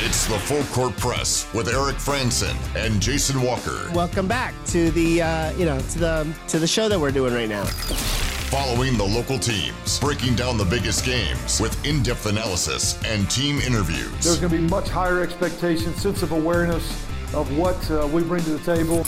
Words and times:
It's 0.00 0.26
the 0.26 0.38
Full 0.38 0.62
Court 0.66 0.96
Press 0.96 1.52
with 1.52 1.66
Eric 1.66 1.96
Frandsen 1.96 2.54
and 2.76 3.02
Jason 3.02 3.42
Walker. 3.42 3.90
Welcome 3.92 4.28
back 4.28 4.54
to 4.66 4.92
the 4.92 5.20
uh, 5.20 5.50
you 5.56 5.64
know 5.66 5.76
to 5.80 5.98
the 5.98 6.34
to 6.46 6.60
the 6.60 6.68
show 6.68 6.88
that 6.88 6.98
we're 6.98 7.10
doing 7.10 7.34
right 7.34 7.48
now. 7.48 7.64
Following 7.64 8.96
the 8.96 9.02
local 9.02 9.40
teams, 9.40 9.98
breaking 9.98 10.36
down 10.36 10.56
the 10.56 10.64
biggest 10.64 11.04
games 11.04 11.60
with 11.60 11.84
in-depth 11.84 12.26
analysis 12.26 12.96
and 13.06 13.28
team 13.28 13.58
interviews. 13.58 14.12
There's 14.22 14.38
going 14.38 14.52
to 14.52 14.58
be 14.58 14.62
much 14.62 14.88
higher 14.88 15.20
expectations, 15.20 16.00
sense 16.00 16.22
of 16.22 16.30
awareness 16.30 16.88
of 17.34 17.54
what 17.58 17.90
uh, 17.90 18.06
we 18.06 18.22
bring 18.22 18.44
to 18.44 18.50
the 18.56 18.76
table. 18.76 19.04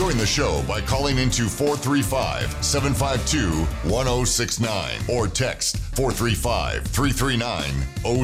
Join 0.00 0.16
the 0.16 0.24
show 0.24 0.62
by 0.66 0.80
calling 0.80 1.18
into 1.18 1.46
435 1.46 2.64
752 2.64 3.50
1069 3.90 4.98
or 5.10 5.28
text 5.28 5.76
435 5.94 6.86
339 6.86 7.70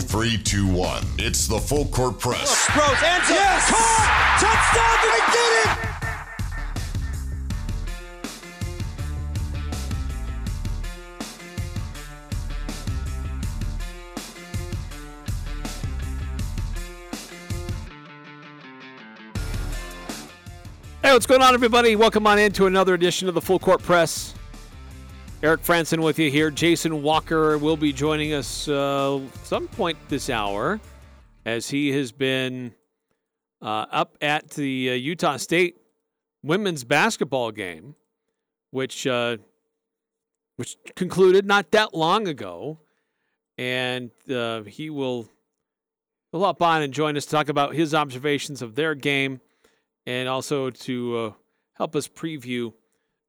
0321. 0.01 1.05
It's 1.19 1.47
the 1.47 1.59
Full 1.59 1.85
Court 1.89 2.19
Press. 2.19 2.67
Sproles, 2.67 3.03
answer. 3.03 3.35
Yes! 3.35 3.71
Caught! 3.71 4.41
Touchdown! 4.41 4.97
They 5.05 5.33
did 5.37 5.83
it! 5.83 5.86
What's 21.17 21.25
going 21.25 21.41
on, 21.41 21.55
everybody? 21.55 21.97
Welcome 21.97 22.27
on 22.27 22.39
into 22.39 22.67
another 22.67 22.93
edition 22.93 23.27
of 23.27 23.33
the 23.33 23.41
Full 23.41 23.59
Court 23.59 23.83
Press. 23.83 24.35
Eric 25.43 25.63
Frandsen 25.63 26.03
with 26.03 26.19
you 26.19 26.31
here. 26.31 26.51
Jason 26.51 27.03
Walker 27.03 27.57
will 27.57 27.79
be 27.79 27.91
joining 27.91 28.35
us 28.35 28.69
uh, 28.69 29.19
some 29.43 29.67
point 29.67 29.97
this 30.11 30.29
hour 30.29 30.79
as 31.47 31.71
he 31.71 31.91
has 31.93 32.13
been 32.13 32.75
uh, 33.63 33.87
up 33.91 34.19
at 34.21 34.51
the 34.51 34.91
uh, 34.91 34.93
Utah 34.93 35.39
State 35.39 35.79
women's 36.43 36.85
basketball 36.85 37.51
game, 37.51 37.95
which 38.71 39.07
uh, 39.07 39.39
which 40.57 40.77
concluded 40.97 41.47
not 41.47 41.71
that 41.71 41.95
long 41.95 42.29
ago, 42.29 42.79
and 43.57 44.11
uh, 44.31 44.65
he 44.65 44.91
will 44.91 45.31
will 46.31 46.45
hop 46.45 46.61
on 46.61 46.83
and 46.83 46.93
join 46.93 47.17
us 47.17 47.25
to 47.25 47.31
talk 47.31 47.49
about 47.49 47.75
his 47.75 47.95
observations 47.95 48.61
of 48.61 48.75
their 48.75 48.95
game 48.95 49.41
and 50.07 50.29
also 50.29 50.71
to 50.71 51.19
uh, 51.19 51.33
help 51.75 51.97
us 51.97 52.09
preview 52.09 52.73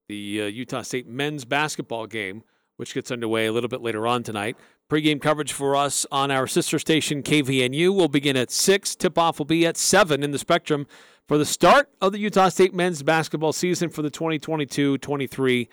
the 0.08 0.44
uh, 0.44 0.46
Utah 0.46 0.84
State 0.84 1.08
men's 1.08 1.46
basketball 1.46 2.08
game, 2.08 2.44
which 2.78 2.94
gets 2.94 3.12
underway 3.12 3.48
a 3.48 3.52
little 3.52 3.68
bit 3.68 3.82
later 3.82 4.08
on 4.08 4.24
tonight. 4.24 4.58
Pre-game 4.88 5.20
coverage 5.20 5.52
for 5.52 5.76
us 5.76 6.06
on 6.12 6.32
our 6.32 6.48
sister 6.48 6.80
station 6.80 7.22
KVNU 7.22 7.94
will 7.94 8.08
begin 8.08 8.38
at 8.38 8.52
6. 8.52 8.96
Tip-off 8.96 9.40
will 9.40 9.46
be 9.46 9.66
at 9.66 9.76
7 9.76 10.24
in 10.24 10.32
the 10.32 10.40
Spectrum 10.40 10.88
for 11.28 11.38
the 11.38 11.46
start 11.46 11.90
of 12.00 12.14
the 12.14 12.20
Utah 12.20 12.50
State 12.50 12.74
men's 12.74 13.04
basketball 13.04 13.52
season 13.52 13.90
for 13.90 14.02
the 14.02 14.12
2022-23 14.12 15.68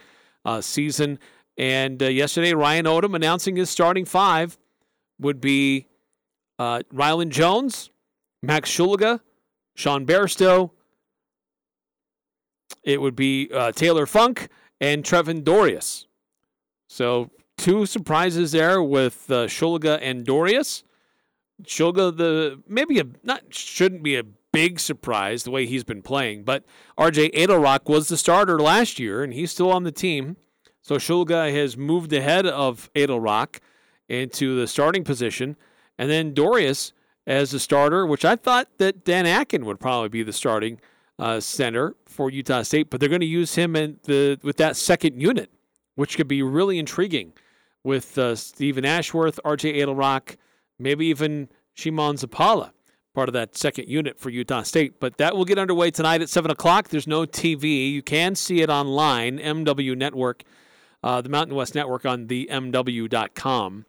uh, 0.45 0.61
season. 0.61 1.19
And 1.57 2.03
uh, 2.03 2.07
yesterday, 2.07 2.55
Ryan 2.55 2.87
Odom 2.87 3.15
announcing 3.15 3.55
his 3.55 3.71
starting 3.71 4.05
five 4.05 4.59
would 5.21 5.41
be 5.41 5.87
uh, 6.59 6.83
Rylan 6.93 7.29
Jones, 7.29 7.91
Max 8.43 8.69
Shulga, 8.69 9.21
Sean 9.77 10.05
Bairstow, 10.07 10.71
it 12.83 13.01
would 13.01 13.17
be 13.17 13.51
uh, 13.53 13.73
Taylor 13.73 14.07
Funk 14.07 14.49
and 14.81 15.05
Trevin 15.05 15.43
Dorius. 15.43 16.07
So 16.87 17.31
two 17.57 17.87
surprises 17.87 18.53
there 18.53 18.83
with 18.83 19.31
uh, 19.31 19.47
Shulga 19.47 19.99
and 20.03 20.27
Dorius. 20.27 20.85
Shulga, 21.63 22.17
the 22.17 22.61
maybe 22.69 22.99
a 22.99 23.05
not 23.23 23.55
shouldn't 23.55 24.03
be 24.03 24.17
a 24.17 24.25
big 24.53 24.79
surprise 24.79 25.43
the 25.43 25.51
way 25.51 25.67
he's 25.67 25.85
been 25.85 26.03
playing, 26.03 26.45
but 26.45 26.65
RJ 26.99 27.35
Eytle-Rock 27.35 27.89
was 27.89 28.09
the 28.09 28.17
starter 28.17 28.61
last 28.61 29.01
year 29.01 29.23
and 29.23 29.33
he's 29.33 29.51
still 29.51 29.71
on 29.71 29.83
the 29.83 29.93
team. 29.93 30.37
So 30.81 30.97
Shulga 30.97 31.53
has 31.53 31.77
moved 31.77 32.13
ahead 32.13 32.47
of 32.47 32.91
Eytle-Rock 32.95 33.61
into 34.09 34.55
the 34.55 34.67
starting 34.67 35.03
position, 35.03 35.57
and 35.99 36.11
then 36.11 36.35
Dorius 36.35 36.93
as 37.27 37.51
the 37.51 37.59
starter, 37.59 38.07
which 38.07 38.25
I 38.25 38.37
thought 38.37 38.69
that 38.79 39.05
Dan 39.05 39.27
Akin 39.27 39.65
would 39.65 39.81
probably 39.81 40.11
be 40.11 40.23
the 40.23 40.33
starting 40.33 40.79
uh, 41.19 41.41
center 41.41 41.95
for 42.07 42.31
Utah 42.31 42.63
State, 42.63 42.91
but 42.91 43.01
they're 43.01 43.09
going 43.09 43.21
to 43.21 43.27
use 43.27 43.55
him 43.55 43.77
in 43.77 43.99
the 44.05 44.39
with 44.43 44.57
that 44.57 44.77
second 44.77 45.21
unit, 45.21 45.51
which 45.95 46.17
could 46.17 46.29
be 46.29 46.43
really 46.43 46.79
intriguing 46.79 47.33
with 47.85 48.17
uh, 48.19 48.35
Steven 48.35 48.85
Ashworth, 48.85 49.39
R.J. 49.45 49.75
Eytle-Rock, 49.75 50.37
maybe 50.79 51.07
even 51.07 51.51
Szymon 51.77 52.19
Zapala, 52.19 52.71
part 53.15 53.29
of 53.29 53.35
that 53.35 53.57
second 53.57 53.89
unit 53.89 54.19
for 54.19 54.31
Utah 54.31 54.63
State. 54.63 54.99
But 54.99 55.19
that 55.19 55.37
will 55.37 55.45
get 55.45 55.59
underway 55.59 55.91
tonight 55.91 56.23
at 56.23 56.31
7 56.31 56.51
o'clock. 56.51 56.89
There's 56.89 57.07
no 57.07 57.27
TV. 57.27 57.93
You 57.93 58.03
can 58.03 58.35
see 58.35 58.63
it 58.63 58.71
online, 58.71 59.39
MW 59.39 59.97
Network, 59.97 60.43
uh, 61.03 61.21
the 61.21 61.29
Mountain 61.29 61.55
West 61.55 61.75
Network 61.75 62.07
on 62.07 62.27
the 62.27 62.49
MW.com, 62.51 63.85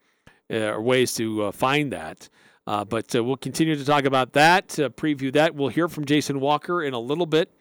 uh, 0.54 0.76
ways 0.78 1.14
to 1.16 1.46
uh, 1.46 1.52
find 1.52 1.92
that. 1.94 2.30
Uh, 2.68 2.84
but 2.84 3.14
uh, 3.16 3.24
we'll 3.24 3.38
continue 3.38 3.76
to 3.76 3.86
talk 3.86 4.06
about 4.06 4.34
that, 4.34 4.80
uh, 4.80 4.90
preview 4.90 5.32
that. 5.34 5.54
We'll 5.54 5.70
hear 5.70 5.88
from 5.88 6.06
Jason 6.06 6.40
Walker 6.40 6.82
in 6.82 6.94
a 6.94 7.00
little 7.00 7.28
bit 7.28 7.52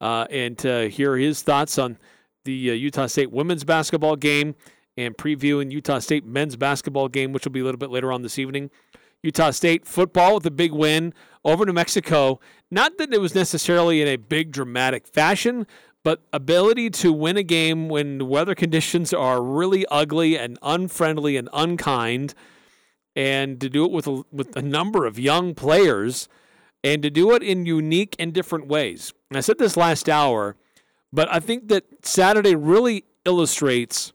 uh, 0.00 0.26
and 0.30 0.56
to 0.58 0.88
hear 0.88 1.16
his 1.16 1.42
thoughts 1.42 1.78
on 1.78 1.98
the 2.44 2.70
uh, 2.70 2.74
Utah 2.74 3.06
State 3.06 3.32
women's 3.32 3.64
basketball 3.64 4.16
game 4.16 4.54
and 4.96 5.16
previewing 5.16 5.72
Utah 5.72 5.98
State 5.98 6.24
men's 6.24 6.56
basketball 6.56 7.08
game, 7.08 7.32
which 7.32 7.44
will 7.44 7.52
be 7.52 7.60
a 7.60 7.64
little 7.64 7.78
bit 7.78 7.90
later 7.90 8.12
on 8.12 8.22
this 8.22 8.38
evening. 8.38 8.70
Utah 9.22 9.50
State 9.50 9.86
football 9.86 10.34
with 10.34 10.46
a 10.46 10.50
big 10.50 10.72
win 10.72 11.14
over 11.44 11.64
New 11.64 11.72
Mexico. 11.72 12.40
Not 12.70 12.98
that 12.98 13.12
it 13.12 13.20
was 13.20 13.34
necessarily 13.34 14.02
in 14.02 14.08
a 14.08 14.16
big 14.16 14.50
dramatic 14.50 15.06
fashion, 15.06 15.66
but 16.02 16.22
ability 16.32 16.90
to 16.90 17.12
win 17.12 17.36
a 17.36 17.42
game 17.44 17.88
when 17.88 18.18
the 18.18 18.24
weather 18.24 18.54
conditions 18.54 19.12
are 19.12 19.40
really 19.40 19.86
ugly 19.90 20.36
and 20.36 20.58
unfriendly 20.62 21.36
and 21.36 21.48
unkind, 21.52 22.34
and 23.14 23.60
to 23.60 23.68
do 23.68 23.84
it 23.84 23.90
with 23.90 24.06
a, 24.06 24.22
with 24.32 24.56
a 24.56 24.62
number 24.62 25.06
of 25.06 25.18
young 25.18 25.54
players 25.54 26.28
and 26.84 27.02
to 27.02 27.10
do 27.10 27.32
it 27.34 27.42
in 27.42 27.66
unique 27.66 28.16
and 28.18 28.32
different 28.32 28.66
ways. 28.66 29.12
And 29.30 29.36
I 29.36 29.40
said 29.40 29.58
this 29.58 29.76
last 29.76 30.08
hour, 30.08 30.56
but 31.12 31.32
I 31.32 31.40
think 31.40 31.68
that 31.68 31.84
Saturday 32.04 32.54
really 32.54 33.04
illustrates 33.24 34.12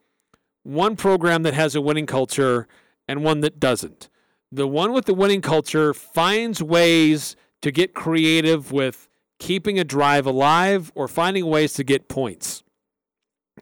one 0.63 0.95
program 0.95 1.43
that 1.43 1.53
has 1.53 1.75
a 1.75 1.81
winning 1.81 2.05
culture 2.05 2.67
and 3.07 3.23
one 3.23 3.41
that 3.41 3.59
doesn't. 3.59 4.09
The 4.51 4.67
one 4.67 4.93
with 4.93 5.05
the 5.05 5.13
winning 5.13 5.41
culture 5.41 5.93
finds 5.93 6.61
ways 6.61 7.35
to 7.61 7.71
get 7.71 7.93
creative 7.93 8.71
with 8.71 9.07
keeping 9.39 9.79
a 9.79 9.83
drive 9.83 10.25
alive 10.25 10.91
or 10.95 11.07
finding 11.07 11.45
ways 11.45 11.73
to 11.73 11.83
get 11.83 12.07
points. 12.07 12.63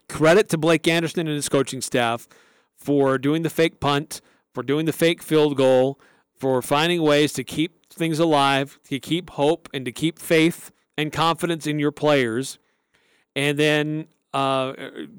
Credit 0.07 0.49
to 0.49 0.57
Blake 0.57 0.87
Anderson 0.87 1.21
and 1.21 1.35
his 1.35 1.49
coaching 1.49 1.81
staff 1.81 2.27
for 2.75 3.17
doing 3.17 3.41
the 3.41 3.49
fake 3.49 3.79
punt, 3.79 4.21
for 4.55 4.63
doing 4.63 4.85
the 4.85 4.93
fake 4.93 5.21
field 5.21 5.57
goal, 5.57 5.99
for 6.33 6.61
finding 6.61 7.01
ways 7.01 7.33
to 7.33 7.43
keep 7.43 7.93
things 7.93 8.19
alive, 8.19 8.79
to 8.85 8.99
keep 8.99 9.31
hope 9.31 9.69
and 9.73 9.85
to 9.85 9.91
keep 9.91 10.17
faith 10.17 10.71
and 10.97 11.11
confidence 11.11 11.67
in 11.67 11.77
your 11.77 11.91
players. 11.91 12.57
And 13.35 13.59
then 13.59 14.07
uh, 14.33 14.71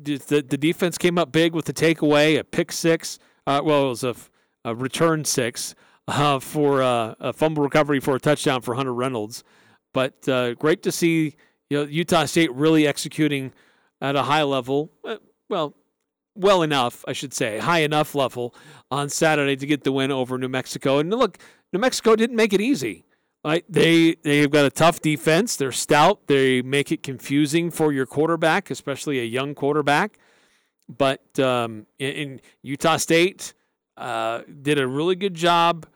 the, 0.02 0.44
the 0.46 0.56
defense 0.56 0.96
came 0.96 1.18
up 1.18 1.32
big 1.32 1.54
with 1.54 1.66
the 1.66 1.74
takeaway, 1.74 2.38
a 2.38 2.44
pick 2.44 2.72
six. 2.72 3.18
Uh, 3.46 3.60
well, 3.62 3.86
it 3.86 3.88
was 3.90 4.04
a, 4.04 4.16
a 4.64 4.74
return 4.74 5.26
six 5.26 5.74
uh, 6.08 6.38
for 6.38 6.82
uh, 6.82 7.14
a 7.20 7.32
fumble 7.34 7.62
recovery 7.62 8.00
for 8.00 8.16
a 8.16 8.20
touchdown 8.20 8.62
for 8.62 8.74
Hunter 8.74 8.94
Reynolds. 8.94 9.44
But 9.92 10.26
uh, 10.28 10.54
great 10.54 10.82
to 10.84 10.92
see 10.92 11.36
you 11.68 11.78
know, 11.78 11.82
Utah 11.84 12.24
State 12.24 12.52
really 12.54 12.86
executing 12.86 13.52
at 14.00 14.16
a 14.16 14.22
high 14.22 14.44
level. 14.44 14.90
Uh, 15.04 15.16
well, 15.50 15.74
well 16.36 16.62
enough, 16.62 17.04
I 17.08 17.12
should 17.12 17.34
say, 17.34 17.58
high 17.58 17.80
enough 17.80 18.14
level 18.14 18.54
on 18.90 19.08
Saturday 19.08 19.56
to 19.56 19.66
get 19.66 19.84
the 19.84 19.92
win 19.92 20.10
over 20.10 20.38
New 20.38 20.48
Mexico. 20.48 20.98
And 20.98 21.10
look, 21.10 21.38
New 21.72 21.78
Mexico 21.78 22.16
didn't 22.16 22.36
make 22.36 22.52
it 22.52 22.60
easy. 22.60 23.04
Right? 23.44 23.64
They 23.68 24.16
they've 24.24 24.50
got 24.50 24.64
a 24.64 24.70
tough 24.70 25.00
defense. 25.00 25.54
They're 25.54 25.70
stout. 25.70 26.26
They 26.26 26.62
make 26.62 26.90
it 26.90 27.04
confusing 27.04 27.70
for 27.70 27.92
your 27.92 28.04
quarterback, 28.04 28.72
especially 28.72 29.20
a 29.20 29.24
young 29.24 29.54
quarterback. 29.54 30.18
But 30.88 31.38
um, 31.38 31.86
in, 31.98 32.12
in, 32.12 32.40
Utah 32.62 32.96
State 32.96 33.54
uh, 33.96 34.40
did 34.62 34.80
a 34.80 34.86
really 34.86 35.14
good 35.14 35.34
job 35.34 35.86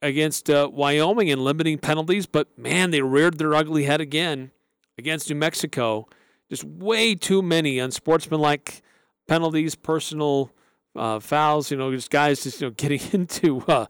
against 0.00 0.50
uh, 0.50 0.68
Wyoming 0.72 1.28
in 1.28 1.44
limiting 1.44 1.78
penalties. 1.78 2.26
But 2.26 2.58
man, 2.58 2.90
they 2.90 3.02
reared 3.02 3.38
their 3.38 3.54
ugly 3.54 3.84
head 3.84 4.00
again 4.00 4.50
against 4.98 5.30
New 5.30 5.36
Mexico. 5.36 6.08
Just 6.50 6.64
way 6.64 7.14
too 7.14 7.42
many 7.42 7.78
unsportsmanlike 7.78 8.82
penalties, 9.26 9.74
personal 9.74 10.52
uh, 10.96 11.20
fouls. 11.20 11.70
You 11.70 11.76
know, 11.76 11.92
just 11.92 12.10
guys 12.10 12.42
just 12.42 12.60
you 12.60 12.68
know 12.68 12.70
getting 12.76 13.00
into 13.12 13.60
uh, 13.62 13.86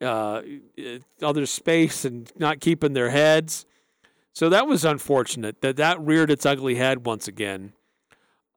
uh, 0.00 0.42
other 1.22 1.46
space 1.46 2.04
and 2.04 2.30
not 2.38 2.60
keeping 2.60 2.92
their 2.92 3.10
heads. 3.10 3.66
So 4.32 4.48
that 4.48 4.66
was 4.66 4.84
unfortunate 4.84 5.60
that 5.60 5.76
that 5.76 6.00
reared 6.00 6.30
its 6.30 6.44
ugly 6.44 6.74
head 6.74 7.06
once 7.06 7.28
again. 7.28 7.72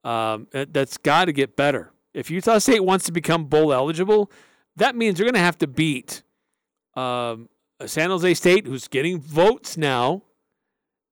Um, 0.04 0.48
that's 0.52 0.96
got 0.98 1.26
to 1.26 1.32
get 1.32 1.56
better. 1.56 1.92
If 2.14 2.30
Utah 2.30 2.58
State 2.58 2.84
wants 2.84 3.04
to 3.06 3.12
become 3.12 3.44
bowl 3.44 3.72
eligible, 3.72 4.30
that 4.76 4.96
means 4.96 5.18
they're 5.18 5.24
going 5.24 5.34
to 5.34 5.40
have 5.40 5.58
to 5.58 5.66
beat 5.66 6.22
um, 6.96 7.48
San 7.86 8.10
Jose 8.10 8.34
State, 8.34 8.66
who's 8.66 8.88
getting 8.88 9.20
votes 9.20 9.76
now 9.76 10.22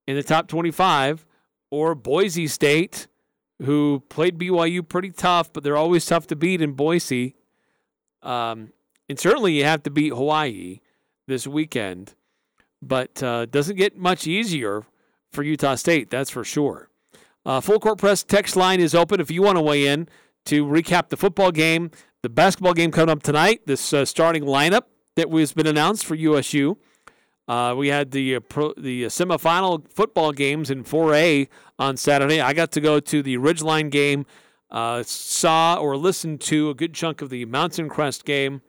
in 0.05 0.15
the 0.15 0.23
top 0.23 0.47
25, 0.47 1.25
or 1.69 1.95
Boise 1.95 2.47
State, 2.47 3.07
who 3.63 4.03
played 4.09 4.37
BYU 4.37 4.87
pretty 4.87 5.11
tough, 5.11 5.51
but 5.51 5.63
they're 5.63 5.77
always 5.77 6.05
tough 6.05 6.27
to 6.27 6.35
beat 6.35 6.61
in 6.61 6.73
Boise. 6.73 7.35
Um, 8.21 8.73
and 9.09 9.19
certainly 9.19 9.57
you 9.57 9.63
have 9.63 9.83
to 9.83 9.89
beat 9.89 10.13
Hawaii 10.13 10.79
this 11.27 11.47
weekend, 11.47 12.13
but 12.81 13.21
uh, 13.23 13.45
doesn't 13.45 13.75
get 13.75 13.97
much 13.97 14.27
easier 14.27 14.83
for 15.31 15.43
Utah 15.43 15.75
State, 15.75 16.09
that's 16.09 16.29
for 16.29 16.43
sure. 16.43 16.89
Uh, 17.45 17.61
Full 17.61 17.79
Court 17.79 17.97
Press 17.97 18.23
text 18.23 18.55
line 18.55 18.79
is 18.79 18.93
open 18.93 19.19
if 19.19 19.31
you 19.31 19.41
want 19.41 19.57
to 19.57 19.61
weigh 19.61 19.87
in 19.87 20.09
to 20.45 20.65
recap 20.65 21.09
the 21.09 21.17
football 21.17 21.51
game, 21.51 21.91
the 22.21 22.29
basketball 22.29 22.73
game 22.73 22.91
coming 22.91 23.09
up 23.09 23.23
tonight, 23.23 23.61
this 23.65 23.93
uh, 23.93 24.05
starting 24.05 24.43
lineup 24.43 24.83
that 25.15 25.31
has 25.31 25.53
been 25.53 25.67
announced 25.67 26.05
for 26.05 26.15
USU. 26.15 26.77
Uh, 27.47 27.73
we 27.77 27.87
had 27.87 28.11
the 28.11 28.35
uh, 28.35 28.39
pro, 28.41 28.73
the 28.77 29.03
semifinal 29.05 29.89
football 29.89 30.31
games 30.31 30.69
in 30.69 30.83
4A 30.83 31.47
on 31.79 31.95
Saturday. 31.95 32.41
I 32.41 32.53
got 32.53 32.71
to 32.73 32.81
go 32.81 32.99
to 32.99 33.23
the 33.23 33.37
Ridgeline 33.37 33.89
game, 33.89 34.25
uh, 34.69 35.03
saw 35.03 35.75
or 35.75 35.95
listened 35.95 36.41
to 36.41 36.69
a 36.69 36.73
good 36.73 36.93
chunk 36.93 37.21
of 37.21 37.29
the 37.29 37.45
Mountain 37.45 37.87
Crest 37.87 38.25
game. 38.25 38.61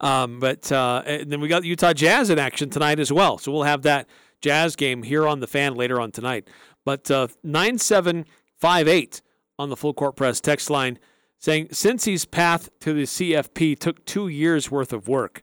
Um, 0.00 0.40
but 0.40 0.70
uh, 0.72 1.02
and 1.06 1.30
then 1.30 1.40
we 1.40 1.48
got 1.48 1.64
Utah 1.64 1.92
Jazz 1.92 2.30
in 2.30 2.38
action 2.38 2.68
tonight 2.68 2.98
as 2.98 3.12
well. 3.12 3.38
So 3.38 3.52
we'll 3.52 3.62
have 3.62 3.82
that 3.82 4.08
Jazz 4.40 4.76
game 4.76 5.04
here 5.04 5.26
on 5.26 5.40
the 5.40 5.46
fan 5.46 5.74
later 5.74 6.00
on 6.00 6.10
tonight. 6.10 6.48
But 6.84 7.10
uh, 7.10 7.28
9758 7.42 9.22
on 9.58 9.70
the 9.70 9.76
full 9.76 9.94
court 9.94 10.16
press 10.16 10.40
text 10.40 10.68
line 10.68 10.98
saying 11.38 11.68
Cincy's 11.68 12.24
path 12.24 12.68
to 12.80 12.92
the 12.92 13.04
CFP 13.04 13.78
took 13.78 14.04
two 14.04 14.28
years 14.28 14.70
worth 14.70 14.92
of 14.92 15.08
work. 15.08 15.42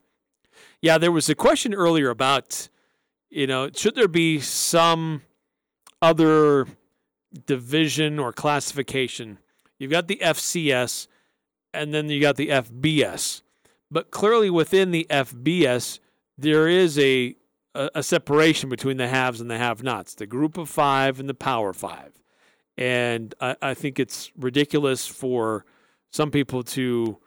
Yeah, 0.83 0.97
there 0.97 1.13
was 1.13 1.29
a 1.29 1.35
question 1.35 1.73
earlier 1.73 2.09
about, 2.09 2.67
you 3.29 3.47
know, 3.47 3.69
should 3.73 3.95
there 3.95 4.09
be 4.09 4.41
some 4.41 5.21
other 6.01 6.67
division 7.45 8.19
or 8.19 8.33
classification? 8.33 9.37
You've 9.79 9.91
got 9.91 10.09
the 10.09 10.19
FCS 10.21 11.07
and 11.73 11.93
then 11.93 12.09
you 12.09 12.19
got 12.19 12.35
the 12.35 12.49
FBS. 12.49 13.43
But 13.89 14.11
clearly 14.11 14.49
within 14.49 14.91
the 14.91 15.07
FBS, 15.09 15.99
there 16.37 16.67
is 16.67 16.99
a, 16.99 17.37
a, 17.73 17.89
a 17.95 18.03
separation 18.03 18.67
between 18.67 18.97
the 18.97 19.07
haves 19.07 19.39
and 19.39 19.49
the 19.49 19.57
have 19.57 19.83
nots, 19.83 20.15
the 20.15 20.27
group 20.27 20.57
of 20.57 20.67
five 20.67 21.17
and 21.17 21.29
the 21.29 21.33
power 21.33 21.71
five. 21.71 22.11
And 22.77 23.33
I, 23.39 23.55
I 23.61 23.73
think 23.73 24.01
it's 24.01 24.33
ridiculous 24.37 25.07
for 25.07 25.63
some 26.11 26.29
people 26.29 26.61
to 26.63 27.19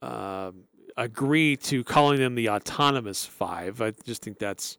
uh, 0.00 0.52
agree 0.98 1.56
to 1.56 1.84
calling 1.84 2.18
them 2.18 2.34
the 2.34 2.50
autonomous 2.50 3.24
five. 3.24 3.80
I 3.80 3.92
just 4.04 4.22
think 4.22 4.38
that's 4.38 4.78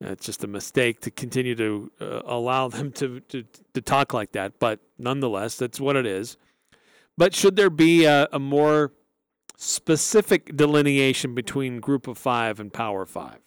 that's 0.00 0.24
just 0.24 0.44
a 0.44 0.46
mistake 0.46 1.00
to 1.00 1.10
continue 1.10 1.54
to 1.54 1.90
uh, 2.00 2.22
allow 2.24 2.68
them 2.68 2.92
to, 2.92 3.20
to 3.20 3.44
to 3.74 3.80
talk 3.80 4.14
like 4.14 4.32
that. 4.32 4.58
But 4.58 4.80
nonetheless, 4.98 5.56
that's 5.56 5.80
what 5.80 5.96
it 5.96 6.06
is. 6.06 6.36
But 7.16 7.34
should 7.34 7.56
there 7.56 7.70
be 7.70 8.04
a, 8.04 8.28
a 8.32 8.38
more 8.38 8.92
specific 9.56 10.56
delineation 10.56 11.34
between 11.34 11.80
Group 11.80 12.08
of 12.08 12.18
Five 12.18 12.58
and 12.60 12.72
Power 12.72 13.04
Five? 13.06 13.38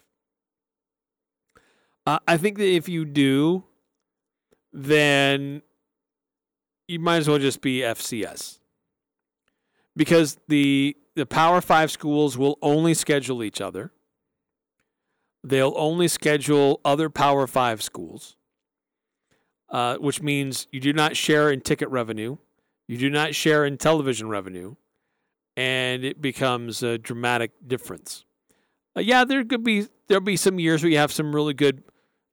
Uh, 2.05 2.19
I 2.27 2.37
think 2.37 2.57
that 2.57 2.69
if 2.69 2.87
you 2.87 3.03
do, 3.03 3.65
then 4.71 5.61
you 6.87 6.99
might 6.99 7.17
as 7.17 7.27
well 7.27 7.39
just 7.39 7.61
be 7.61 7.79
FCS 7.79 8.59
because 9.97 10.37
the 10.47 10.95
the 11.17 11.25
Power 11.25 11.61
Five 11.61 11.89
schools 11.89 12.37
will 12.37 12.59
only 12.61 12.93
schedule 12.93 13.43
each 13.43 13.59
other. 13.59 13.91
They'll 15.43 15.73
only 15.75 16.07
schedule 16.07 16.79
other 16.85 17.09
Power 17.09 17.47
Five 17.47 17.81
schools, 17.81 18.37
uh, 19.69 19.97
which 19.97 20.21
means 20.21 20.67
you 20.71 20.79
do 20.79 20.93
not 20.93 21.17
share 21.17 21.49
in 21.51 21.61
ticket 21.61 21.89
revenue, 21.89 22.37
you 22.87 22.97
do 22.97 23.09
not 23.09 23.33
share 23.33 23.65
in 23.65 23.77
television 23.77 24.29
revenue, 24.29 24.75
and 25.55 26.05
it 26.05 26.21
becomes 26.21 26.83
a 26.83 26.99
dramatic 26.99 27.51
difference. 27.65 28.25
Uh, 28.95 29.01
yeah, 29.01 29.25
there 29.25 29.43
could 29.43 29.63
be 29.63 29.87
there'll 30.07 30.23
be 30.23 30.37
some 30.37 30.59
years 30.59 30.83
where 30.83 30.91
you 30.91 30.99
have 30.99 31.11
some 31.11 31.33
really 31.33 31.55
good 31.55 31.83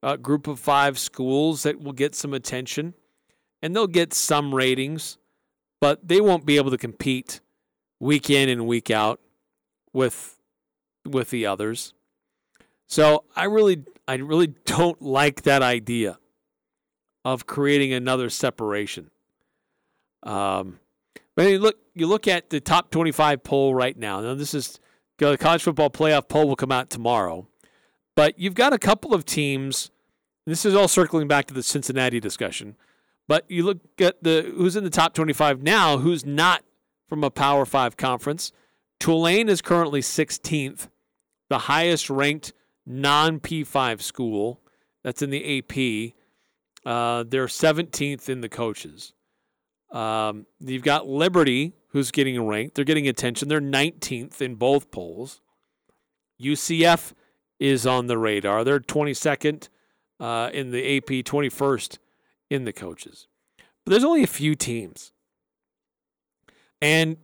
uh, 0.03 0.17
group 0.17 0.47
of 0.47 0.61
five 0.61 0.99
schools 0.99 1.63
that 1.63 1.81
will 1.81 1.93
get 1.93 2.15
some 2.15 2.35
attention, 2.35 2.93
and 3.63 3.75
they'll 3.75 3.87
get 3.87 4.13
some 4.13 4.55
ratings, 4.55 5.17
but 5.81 6.07
they 6.07 6.21
won't 6.21 6.45
be 6.45 6.59
able 6.59 6.71
to 6.71 6.79
compete 6.79 7.41
week 8.05 8.29
in 8.29 8.51
and 8.51 8.67
week 8.67 8.91
out 8.91 9.19
with 9.93 10.37
with 11.07 11.31
the 11.31 11.47
others. 11.47 11.95
So 12.87 13.25
I 13.35 13.45
really 13.45 13.83
I 14.07 14.17
really 14.17 14.49
don't 14.67 15.01
like 15.01 15.43
that 15.43 15.63
idea 15.63 16.19
of 17.25 17.47
creating 17.47 17.95
another 17.95 18.29
separation. 18.29 19.11
Um, 20.23 20.81
but 21.35 21.49
you 21.49 21.59
look 21.59 21.79
you 21.95 22.07
look 22.07 22.29
at 22.29 22.51
the 22.51 22.61
top 22.61 22.91
25 22.91 23.43
poll 23.43 23.75
right 23.75 23.97
now. 23.97 24.21
Now 24.21 24.35
this 24.35 24.53
is 24.53 24.79
the 25.19 25.39
college 25.39 25.63
football 25.63 25.91
playoff 25.91 26.29
poll 26.29 26.47
will 26.47 26.57
come 26.57 26.73
out 26.73 26.91
tomorrow. 26.91 27.49
But 28.15 28.39
you've 28.39 28.55
got 28.55 28.73
a 28.73 28.79
couple 28.79 29.15
of 29.15 29.25
teams. 29.25 29.91
This 30.47 30.67
is 30.67 30.75
all 30.75 30.89
circling 30.89 31.27
back 31.27 31.47
to 31.47 31.55
the 31.55 31.63
Cincinnati 31.63 32.21
discussion. 32.21 32.77
But 33.27 33.51
you 33.51 33.65
look 33.65 33.81
at 33.99 34.23
the 34.23 34.53
who's 34.55 34.77
in 34.77 34.85
the 34.85 34.91
top 34.91 35.15
25 35.15 35.63
now, 35.63 35.97
who's 35.97 36.27
not 36.27 36.63
from 37.09 37.25
a 37.25 37.31
Power 37.31 37.65
5 37.65 37.97
conference. 37.97 38.53
Tulane 39.01 39.49
is 39.49 39.61
currently 39.61 40.01
16th, 40.01 40.89
the 41.49 41.59
highest 41.59 42.09
ranked 42.11 42.53
non 42.87 43.41
P5 43.41 44.01
school. 44.01 44.61
That's 45.03 45.23
in 45.23 45.31
the 45.31 45.59
AP. 45.59 46.15
Uh, 46.87 47.25
they're 47.27 47.47
17th 47.47 48.29
in 48.29 48.41
the 48.41 48.49
coaches. 48.49 49.13
Um, 49.91 50.47
you've 50.61 50.83
got 50.83 51.07
Liberty, 51.07 51.75
who's 51.89 52.11
getting 52.11 52.45
ranked. 52.47 52.75
They're 52.75 52.85
getting 52.85 53.09
attention. 53.09 53.49
They're 53.49 53.61
19th 53.61 54.41
in 54.41 54.57
both 54.57 54.91
polls. 54.91 55.41
UCF 56.43 57.13
is 57.61 57.87
on 57.87 58.07
the 58.07 58.19
radar. 58.19 58.65
They're 58.65 58.81
22nd 58.81 59.69
uh, 60.21 60.51
in 60.53 60.71
the 60.71 60.97
AP, 60.97 61.25
21st 61.25 61.99
in 62.51 62.65
the 62.65 62.73
coaches. 62.73 63.29
But 63.85 63.93
there's 63.93 64.05
only 64.05 64.23
a 64.23 64.29
few 64.29 64.55
teams. 64.55 65.13
And 66.81 67.17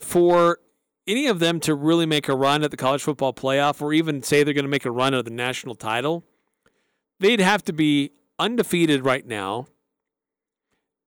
for 0.00 0.58
any 1.06 1.26
of 1.26 1.38
them 1.38 1.60
to 1.60 1.74
really 1.74 2.06
make 2.06 2.28
a 2.28 2.36
run 2.36 2.62
at 2.62 2.70
the 2.70 2.76
college 2.76 3.02
football 3.02 3.32
playoff 3.32 3.82
or 3.82 3.92
even 3.92 4.22
say 4.22 4.42
they're 4.42 4.54
going 4.54 4.64
to 4.64 4.70
make 4.70 4.84
a 4.84 4.90
run 4.90 5.14
at 5.14 5.24
the 5.24 5.30
national 5.30 5.74
title, 5.74 6.24
they'd 7.20 7.40
have 7.40 7.62
to 7.64 7.72
be 7.72 8.12
undefeated 8.38 9.04
right 9.04 9.26
now. 9.26 9.66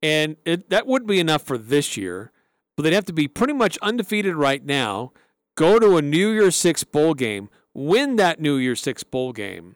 And 0.01 0.37
it, 0.45 0.69
that 0.69 0.85
would 0.85 1.07
be 1.07 1.19
enough 1.19 1.41
for 1.41 1.57
this 1.57 1.97
year, 1.97 2.31
but 2.75 2.83
they'd 2.83 2.93
have 2.93 3.05
to 3.05 3.13
be 3.13 3.27
pretty 3.27 3.53
much 3.53 3.77
undefeated 3.81 4.35
right 4.35 4.63
now, 4.63 5.11
go 5.55 5.79
to 5.79 5.97
a 5.97 6.01
New 6.01 6.29
Year's 6.29 6.55
Six 6.55 6.83
bowl 6.83 7.15
game, 7.15 7.49
win 7.73 8.15
that 8.17 8.39
New 8.39 8.57
Year's 8.57 8.81
Six 8.81 9.03
bowl 9.03 9.33
game, 9.33 9.75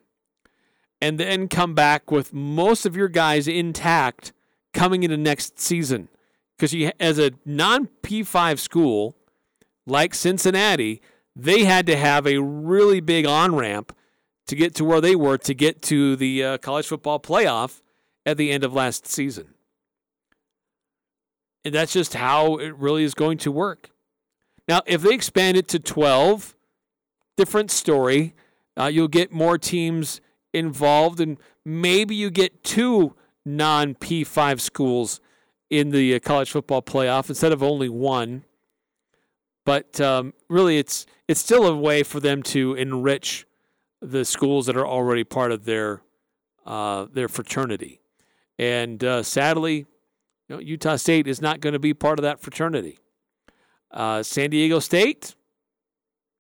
and 1.02 1.20
then 1.20 1.48
come 1.48 1.74
back 1.74 2.12
with 2.12 2.34
most 2.34 2.86
of 2.86 2.96
your 2.96 3.08
guys 3.08 3.48
intact 3.48 4.32
coming 4.74 5.02
into 5.02 5.18
next 5.18 5.60
season. 5.60 6.08
Because 6.62 6.76
you, 6.76 6.92
as 7.00 7.18
a 7.18 7.32
non 7.44 7.88
P5 8.04 8.60
school 8.60 9.18
like 9.88 10.14
Cincinnati, 10.14 11.02
they 11.36 11.64
had 11.64 11.88
to 11.88 11.98
have 11.98 12.28
a 12.28 12.38
really 12.38 13.00
big 13.00 13.26
on 13.26 13.56
ramp 13.56 13.98
to 14.46 14.56
get 14.56 14.76
to 14.76 14.86
where 14.86 15.02
they 15.02 15.16
were 15.16 15.40
to 15.40 15.56
get 15.56 15.82
to 15.82 16.16
the 16.16 16.44
uh, 16.44 16.58
college 16.60 16.86
football 16.86 17.20
playoff 17.20 17.82
at 18.28 18.38
the 18.38 18.52
end 18.52 18.64
of 18.64 18.76
last 18.76 19.08
season. 19.08 19.56
And 21.66 21.74
that's 21.74 21.94
just 21.94 22.14
how 22.14 22.58
it 22.58 22.78
really 22.78 23.06
is 23.06 23.16
going 23.16 23.40
to 23.40 23.52
work. 23.52 23.90
Now, 24.68 24.84
if 24.86 25.02
they 25.02 25.16
expand 25.16 25.58
it 25.58 25.68
to 25.70 25.80
12, 25.80 26.56
different 27.38 27.72
story. 27.72 28.36
Uh, 28.78 28.86
you'll 28.86 29.08
get 29.08 29.32
more 29.32 29.58
teams 29.58 30.22
involved, 30.54 31.20
and 31.20 31.40
maybe 31.66 32.14
you 32.14 32.30
get 32.30 32.64
two 32.64 33.16
non 33.44 33.96
P5 33.96 34.60
schools 34.60 35.20
in 35.72 35.90
the 35.90 36.14
uh, 36.14 36.20
college 36.20 36.52
football 36.52 36.84
playoff 36.84 37.30
instead 37.30 37.52
of 37.52 37.64
only 37.64 37.90
one. 37.90 38.44
But 39.66 40.00
um, 40.00 40.34
really, 40.50 40.78
it's 40.78 41.08
it's 41.28 41.40
still 41.40 41.66
a 41.66 41.76
way 41.76 42.04
for 42.04 42.20
them 42.20 42.44
to 42.44 42.76
enrich 42.76 43.48
the 44.02 44.26
schools 44.26 44.66
that 44.66 44.76
are 44.76 44.86
already 44.86 45.24
part 45.24 45.52
of 45.52 45.66
their 45.66 46.02
uh, 46.66 47.08
their 47.12 47.28
fraternity. 47.28 48.02
And 48.60 49.04
uh, 49.04 49.24
sadly, 49.24 49.78
you 50.48 50.56
know, 50.56 50.60
Utah 50.60 50.98
State 50.98 51.26
is 51.26 51.42
not 51.42 51.62
going 51.62 51.74
to 51.74 51.80
be 51.80 51.94
part 51.94 52.20
of 52.20 52.24
that 52.24 52.42
fraternity. 52.42 53.00
Uh, 53.90 54.24
San 54.24 54.50
Diego 54.50 54.80
State, 54.80 55.36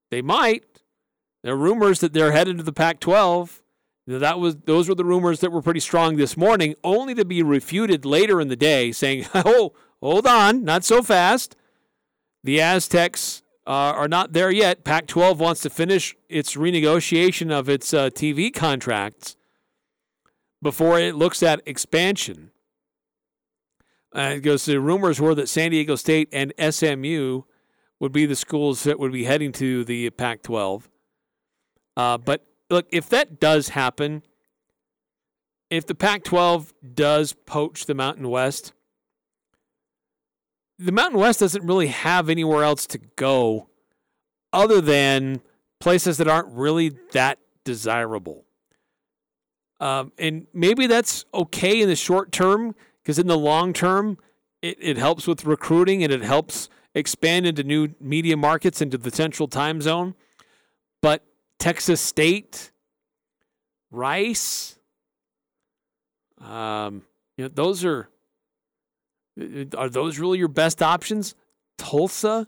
they 0.09 0.21
might. 0.21 0.63
There 1.43 1.53
are 1.53 1.57
rumors 1.57 1.99
that 2.01 2.13
they're 2.13 2.31
headed 2.31 2.57
to 2.57 2.63
the 2.63 2.73
Pac-12. 2.73 3.61
That 4.07 4.39
was 4.39 4.55
those 4.65 4.89
were 4.89 4.95
the 4.95 5.05
rumors 5.05 5.39
that 5.41 5.51
were 5.51 5.61
pretty 5.61 5.79
strong 5.79 6.17
this 6.17 6.35
morning, 6.35 6.75
only 6.83 7.13
to 7.15 7.23
be 7.23 7.43
refuted 7.43 8.03
later 8.03 8.41
in 8.41 8.47
the 8.47 8.55
day, 8.55 8.91
saying, 8.91 9.27
"Oh, 9.33 9.73
hold 10.01 10.25
on, 10.25 10.63
not 10.63 10.83
so 10.83 11.03
fast." 11.03 11.55
The 12.43 12.59
Aztecs 12.59 13.43
uh, 13.67 13.69
are 13.69 14.07
not 14.07 14.33
there 14.33 14.49
yet. 14.49 14.83
Pac 14.83 15.05
12 15.05 15.39
wants 15.39 15.61
to 15.61 15.69
finish 15.69 16.15
its 16.27 16.55
renegotiation 16.55 17.51
of 17.51 17.69
its 17.69 17.93
uh, 17.93 18.09
TV 18.09 18.51
contracts 18.51 19.35
before 20.61 20.99
it 20.99 21.15
looks 21.15 21.43
at 21.43 21.61
expansion. 21.67 22.51
Uh, 24.15 24.33
it 24.35 24.39
goes. 24.39 24.65
The 24.65 24.79
rumors 24.79 25.21
were 25.21 25.35
that 25.35 25.47
San 25.47 25.71
Diego 25.71 25.95
State 25.95 26.27
and 26.33 26.53
SMU 26.59 27.43
would 27.99 28.11
be 28.11 28.25
the 28.25 28.35
schools 28.35 28.83
that 28.83 28.99
would 28.99 29.11
be 29.11 29.25
heading 29.25 29.51
to 29.53 29.85
the 29.85 30.09
Pac-12. 30.09 30.85
Uh, 31.95 32.17
but 32.17 32.45
look, 32.71 32.87
if 32.91 33.09
that 33.09 33.39
does 33.39 33.69
happen, 33.69 34.23
if 35.69 35.85
the 35.85 35.95
Pac-12 35.95 36.71
does 36.93 37.33
poach 37.33 37.85
the 37.85 37.93
Mountain 37.93 38.29
West, 38.29 38.73
the 40.79 40.91
Mountain 40.91 41.19
West 41.19 41.39
doesn't 41.39 41.65
really 41.65 41.87
have 41.87 42.29
anywhere 42.29 42.63
else 42.63 42.87
to 42.87 42.97
go 43.15 43.69
other 44.51 44.81
than 44.81 45.41
places 45.79 46.17
that 46.17 46.27
aren't 46.27 46.51
really 46.53 46.89
that 47.11 47.37
desirable. 47.63 48.45
Um, 49.79 50.11
and 50.17 50.47
maybe 50.53 50.87
that's 50.87 51.25
okay 51.33 51.81
in 51.81 51.89
the 51.89 51.95
short 51.95 52.31
term 52.31 52.75
because 53.01 53.19
in 53.19 53.27
the 53.27 53.37
long 53.37 53.73
term, 53.73 54.17
it, 54.61 54.77
it 54.79 54.97
helps 54.97 55.27
with 55.27 55.45
recruiting 55.45 56.03
and 56.03 56.13
it 56.13 56.21
helps 56.21 56.69
expand 56.93 57.47
into 57.47 57.63
new 57.63 57.89
media 57.99 58.37
markets 58.37 58.81
into 58.81 58.97
the 58.97 59.11
central 59.11 59.47
time 59.47 59.81
zone. 59.81 60.13
But 61.01 61.23
Texas 61.61 62.01
State, 62.01 62.71
Rice, 63.91 64.79
um, 66.39 67.03
you 67.37 67.43
know, 67.45 67.51
those 67.53 67.85
are 67.85 68.09
are 69.77 69.87
those 69.87 70.17
really 70.17 70.39
your 70.39 70.47
best 70.47 70.81
options? 70.81 71.35
Tulsa, 71.77 72.47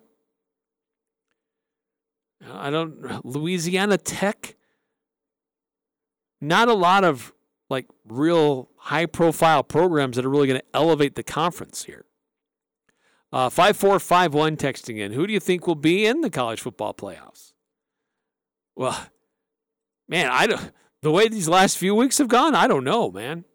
I 2.52 2.72
don't 2.72 3.24
Louisiana 3.24 4.00
Tech. 4.00 4.56
Not 6.42 6.68
a 6.68 6.74
lot 6.74 7.04
of 7.04 7.34
like 7.70 7.86
real 8.08 8.72
high 8.78 9.06
profile 9.06 9.64
programs 9.64 10.16
that 10.16 10.26
are 10.26 10.30
really 10.30 10.48
going 10.48 10.60
to 10.60 10.66
elevate 10.74 11.14
the 11.14 11.24
conference 11.24 11.84
here. 11.84 12.06
Uh, 13.32 13.50
5451 13.50 14.58
texting 14.58 14.98
in. 14.98 15.12
Who 15.12 15.28
do 15.28 15.34
you 15.34 15.40
think 15.40 15.68
will 15.68 15.76
be 15.76 16.08
in 16.08 16.22
the 16.22 16.32
college 16.32 16.62
football 16.62 16.96
playoffs? 16.96 17.53
Well, 18.76 18.98
man, 20.08 20.30
I 20.32 20.48
don't, 20.48 20.72
the 21.02 21.12
way 21.12 21.28
these 21.28 21.48
last 21.48 21.78
few 21.78 21.94
weeks 21.96 22.18
have 22.18 22.28
gone, 22.28 22.56
I 22.56 22.68
don't 22.68 22.84
know, 22.84 23.12
man. 23.12 23.46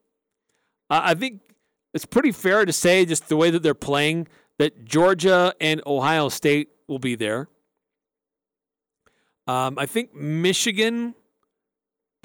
I 0.91 1.15
think 1.15 1.41
it's 1.93 2.07
pretty 2.07 2.33
fair 2.33 2.65
to 2.65 2.73
say, 2.73 3.05
just 3.05 3.29
the 3.29 3.37
way 3.37 3.51
that 3.51 3.63
they're 3.63 3.75
playing, 3.75 4.29
that 4.59 4.85
Georgia 4.85 5.55
and 5.61 5.83
Ohio 5.87 6.29
State 6.29 6.69
will 6.87 6.99
be 6.99 7.15
there. 7.15 7.49
Um, 9.47 9.79
I 9.79 9.87
think 9.87 10.15
Michigan 10.15 11.15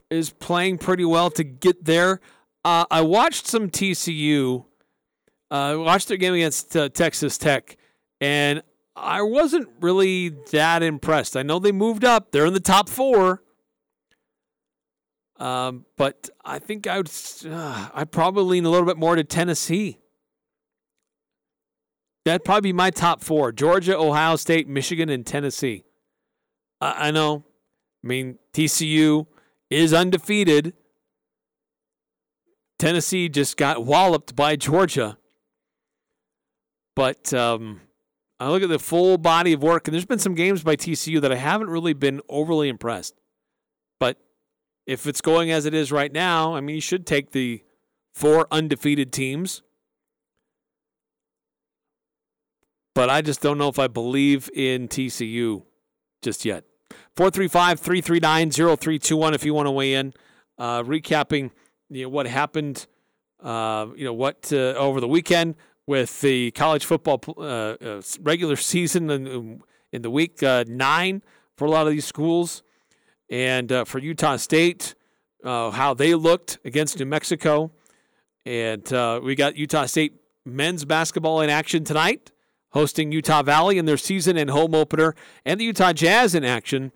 is 0.09 0.29
playing 0.29 0.77
pretty 0.77 1.05
well 1.05 1.29
to 1.31 1.43
get 1.43 1.85
there. 1.85 2.19
Uh, 2.65 2.85
I 2.91 3.01
watched 3.01 3.47
some 3.47 3.69
TCU. 3.69 4.65
Uh, 5.49 5.75
watched 5.77 6.07
their 6.07 6.17
game 6.17 6.33
against 6.33 6.75
uh, 6.75 6.89
Texas 6.89 7.37
Tech, 7.37 7.77
and 8.19 8.63
I 8.95 9.21
wasn't 9.21 9.69
really 9.81 10.29
that 10.51 10.83
impressed. 10.83 11.35
I 11.35 11.43
know 11.43 11.59
they 11.59 11.71
moved 11.71 12.05
up; 12.05 12.31
they're 12.31 12.45
in 12.45 12.53
the 12.53 12.59
top 12.59 12.89
four. 12.89 13.41
Um, 15.37 15.85
but 15.97 16.29
I 16.45 16.59
think 16.59 16.87
I 16.87 16.97
would. 16.97 17.11
Uh, 17.45 17.89
I'd 17.93 18.11
probably 18.11 18.43
lean 18.43 18.65
a 18.65 18.69
little 18.69 18.85
bit 18.85 18.97
more 18.97 19.15
to 19.15 19.23
Tennessee. 19.23 19.97
That'd 22.23 22.45
probably 22.45 22.69
be 22.69 22.73
my 22.73 22.91
top 22.91 23.23
four: 23.23 23.51
Georgia, 23.51 23.97
Ohio 23.97 24.35
State, 24.35 24.67
Michigan, 24.67 25.09
and 25.09 25.25
Tennessee. 25.25 25.85
I, 26.79 27.07
I 27.07 27.11
know. 27.11 27.45
I 28.03 28.07
mean, 28.07 28.37
TCU 28.53 29.25
is 29.69 29.93
undefeated. 29.93 30.73
Tennessee 32.77 33.29
just 33.29 33.57
got 33.57 33.85
walloped 33.85 34.35
by 34.35 34.55
Georgia. 34.55 35.17
But 36.95 37.33
um, 37.33 37.81
I 38.43 38.49
look 38.49 38.61
at 38.61 38.67
the 38.67 38.77
full 38.77 39.17
body 39.17 39.53
of 39.53 39.63
work, 39.63 39.87
and 39.87 39.93
there's 39.93 40.05
been 40.05 40.19
some 40.19 40.35
games 40.35 40.63
by 40.63 40.75
TCU 40.75 41.21
that 41.21 41.31
I 41.31 41.35
haven't 41.35 41.69
really 41.69 41.93
been 41.93 42.19
overly 42.27 42.67
impressed. 42.67 43.15
But 44.01 44.17
if 44.85 45.07
it's 45.07 45.21
going 45.21 45.49
as 45.49 45.65
it 45.65 45.73
is 45.73 45.93
right 45.93 46.11
now, 46.11 46.53
I 46.53 46.59
mean, 46.59 46.75
you 46.75 46.81
should 46.81 47.07
take 47.07 47.31
the 47.31 47.63
four 48.13 48.47
undefeated 48.51 49.13
teams. 49.13 49.61
But 52.93 53.09
I 53.09 53.21
just 53.21 53.41
don't 53.41 53.57
know 53.57 53.69
if 53.69 53.79
I 53.79 53.87
believe 53.87 54.49
in 54.53 54.89
TCU 54.89 55.63
just 56.21 56.43
yet. 56.43 56.65
435 57.15 57.79
339 57.79 58.51
0321 58.51 59.33
if 59.33 59.45
you 59.45 59.53
want 59.53 59.67
to 59.67 59.71
weigh 59.71 59.93
in. 59.93 60.13
Uh, 60.57 60.83
recapping 60.83 61.49
you 61.89 62.03
know, 62.03 62.09
what 62.09 62.27
happened, 62.27 62.87
uh, 63.41 63.87
you 63.95 64.03
know, 64.03 64.13
what 64.13 64.51
uh, 64.51 64.73
over 64.73 64.99
the 64.99 65.07
weekend 65.07 65.55
with 65.85 66.21
the 66.21 66.51
college 66.51 66.85
football 66.85 67.21
uh, 67.37 67.41
uh, 67.41 68.01
regular 68.21 68.55
season 68.55 69.09
in, 69.09 69.61
in 69.91 70.01
the 70.01 70.09
week 70.09 70.41
uh, 70.41 70.63
nine 70.67 71.21
for 71.57 71.65
a 71.65 71.69
lot 71.69 71.87
of 71.87 71.93
these 71.93 72.05
schools. 72.05 72.63
And 73.29 73.71
for 73.87 73.99
Utah 73.99 74.35
State, 74.35 74.95
how 75.43 75.93
they 75.93 76.13
looked 76.13 76.59
against 76.63 76.99
New 76.99 77.05
Mexico. 77.05 77.71
And 78.45 78.83
we 79.23 79.35
got 79.35 79.55
Utah 79.55 79.85
State 79.85 80.21
men's 80.45 80.85
basketball 80.85 81.41
in 81.41 81.49
action 81.49 81.83
tonight 81.83 82.31
hosting 82.73 83.11
Utah 83.11 83.43
Valley 83.43 83.77
in 83.77 83.85
their 83.85 83.97
season 83.97 84.35
and 84.35 84.49
home 84.49 84.75
opener, 84.75 85.15
and 85.45 85.59
the 85.59 85.65
Utah 85.65 85.93
Jazz 85.93 86.35
in 86.35 86.43
action, 86.43 86.91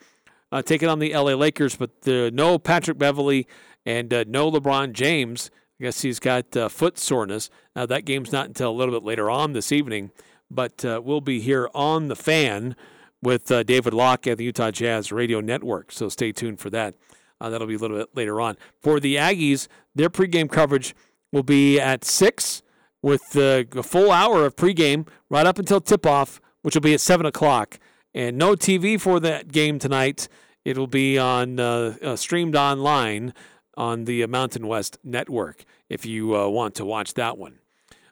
uh, 0.51 0.61
taking 0.61 0.89
on 0.89 0.99
the 0.99 1.13
LA 1.13 1.33
Lakers. 1.33 1.75
But 1.75 1.91
uh, 2.07 2.31
no 2.33 2.57
Patrick 2.57 2.97
Beverley 2.97 3.47
and 3.85 4.13
uh, 4.13 4.25
no 4.27 4.51
LeBron 4.51 4.91
James. 4.93 5.49
I 5.79 5.83
guess 5.83 6.01
he's 6.01 6.19
got 6.19 6.57
uh, 6.57 6.69
foot 6.69 6.97
soreness. 6.97 7.49
Now, 7.75 7.85
that 7.85 8.05
game's 8.05 8.31
not 8.31 8.47
until 8.47 8.71
a 8.71 8.73
little 8.73 8.93
bit 8.93 9.05
later 9.05 9.29
on 9.29 9.53
this 9.53 9.71
evening, 9.71 10.11
but 10.49 10.83
uh, 10.83 11.01
we'll 11.03 11.21
be 11.21 11.39
here 11.39 11.69
on 11.75 12.07
the 12.07 12.15
fan 12.15 12.75
with 13.21 13.51
uh, 13.51 13.63
David 13.63 13.93
Locke 13.93 14.25
at 14.27 14.37
the 14.37 14.45
Utah 14.45 14.71
Jazz 14.71 15.11
Radio 15.11 15.39
Network. 15.39 15.91
So 15.91 16.09
stay 16.09 16.31
tuned 16.31 16.59
for 16.59 16.69
that. 16.71 16.95
that'll 17.39 17.67
be 17.67 17.75
a 17.75 17.79
little 17.79 17.97
bit 17.97 18.09
later 18.15 18.41
on. 18.41 18.57
For 18.81 18.99
the 18.99 19.15
Aggies, 19.15 19.67
their 19.93 20.09
pregame 20.09 20.49
coverage 20.49 20.95
will 21.31 21.43
be 21.43 21.79
at 21.79 22.03
6 22.03 22.63
with 23.01 23.35
uh, 23.35 23.63
a 23.75 23.83
full 23.83 24.11
hour 24.11 24.45
of 24.45 24.55
pregame 24.55 25.07
right 25.29 25.45
up 25.45 25.59
until 25.59 25.79
tip 25.79 26.05
off, 26.05 26.41
which 26.61 26.75
will 26.75 26.81
be 26.81 26.93
at 26.93 27.01
7 27.01 27.25
o'clock. 27.25 27.79
And 28.13 28.37
no 28.37 28.55
TV 28.55 28.99
for 28.99 29.19
that 29.19 29.51
game 29.51 29.77
tonight. 29.77 30.27
It 30.65 30.77
will 30.77 30.87
be 30.87 31.17
on 31.17 31.59
uh, 31.59 31.97
uh, 32.01 32.15
streamed 32.15 32.55
online 32.55 33.33
on 33.77 34.05
the 34.05 34.25
Mountain 34.27 34.67
West 34.67 34.97
Network 35.03 35.63
if 35.87 36.05
you 36.05 36.35
uh, 36.35 36.47
want 36.49 36.75
to 36.75 36.85
watch 36.85 37.13
that 37.13 37.37
one. 37.37 37.59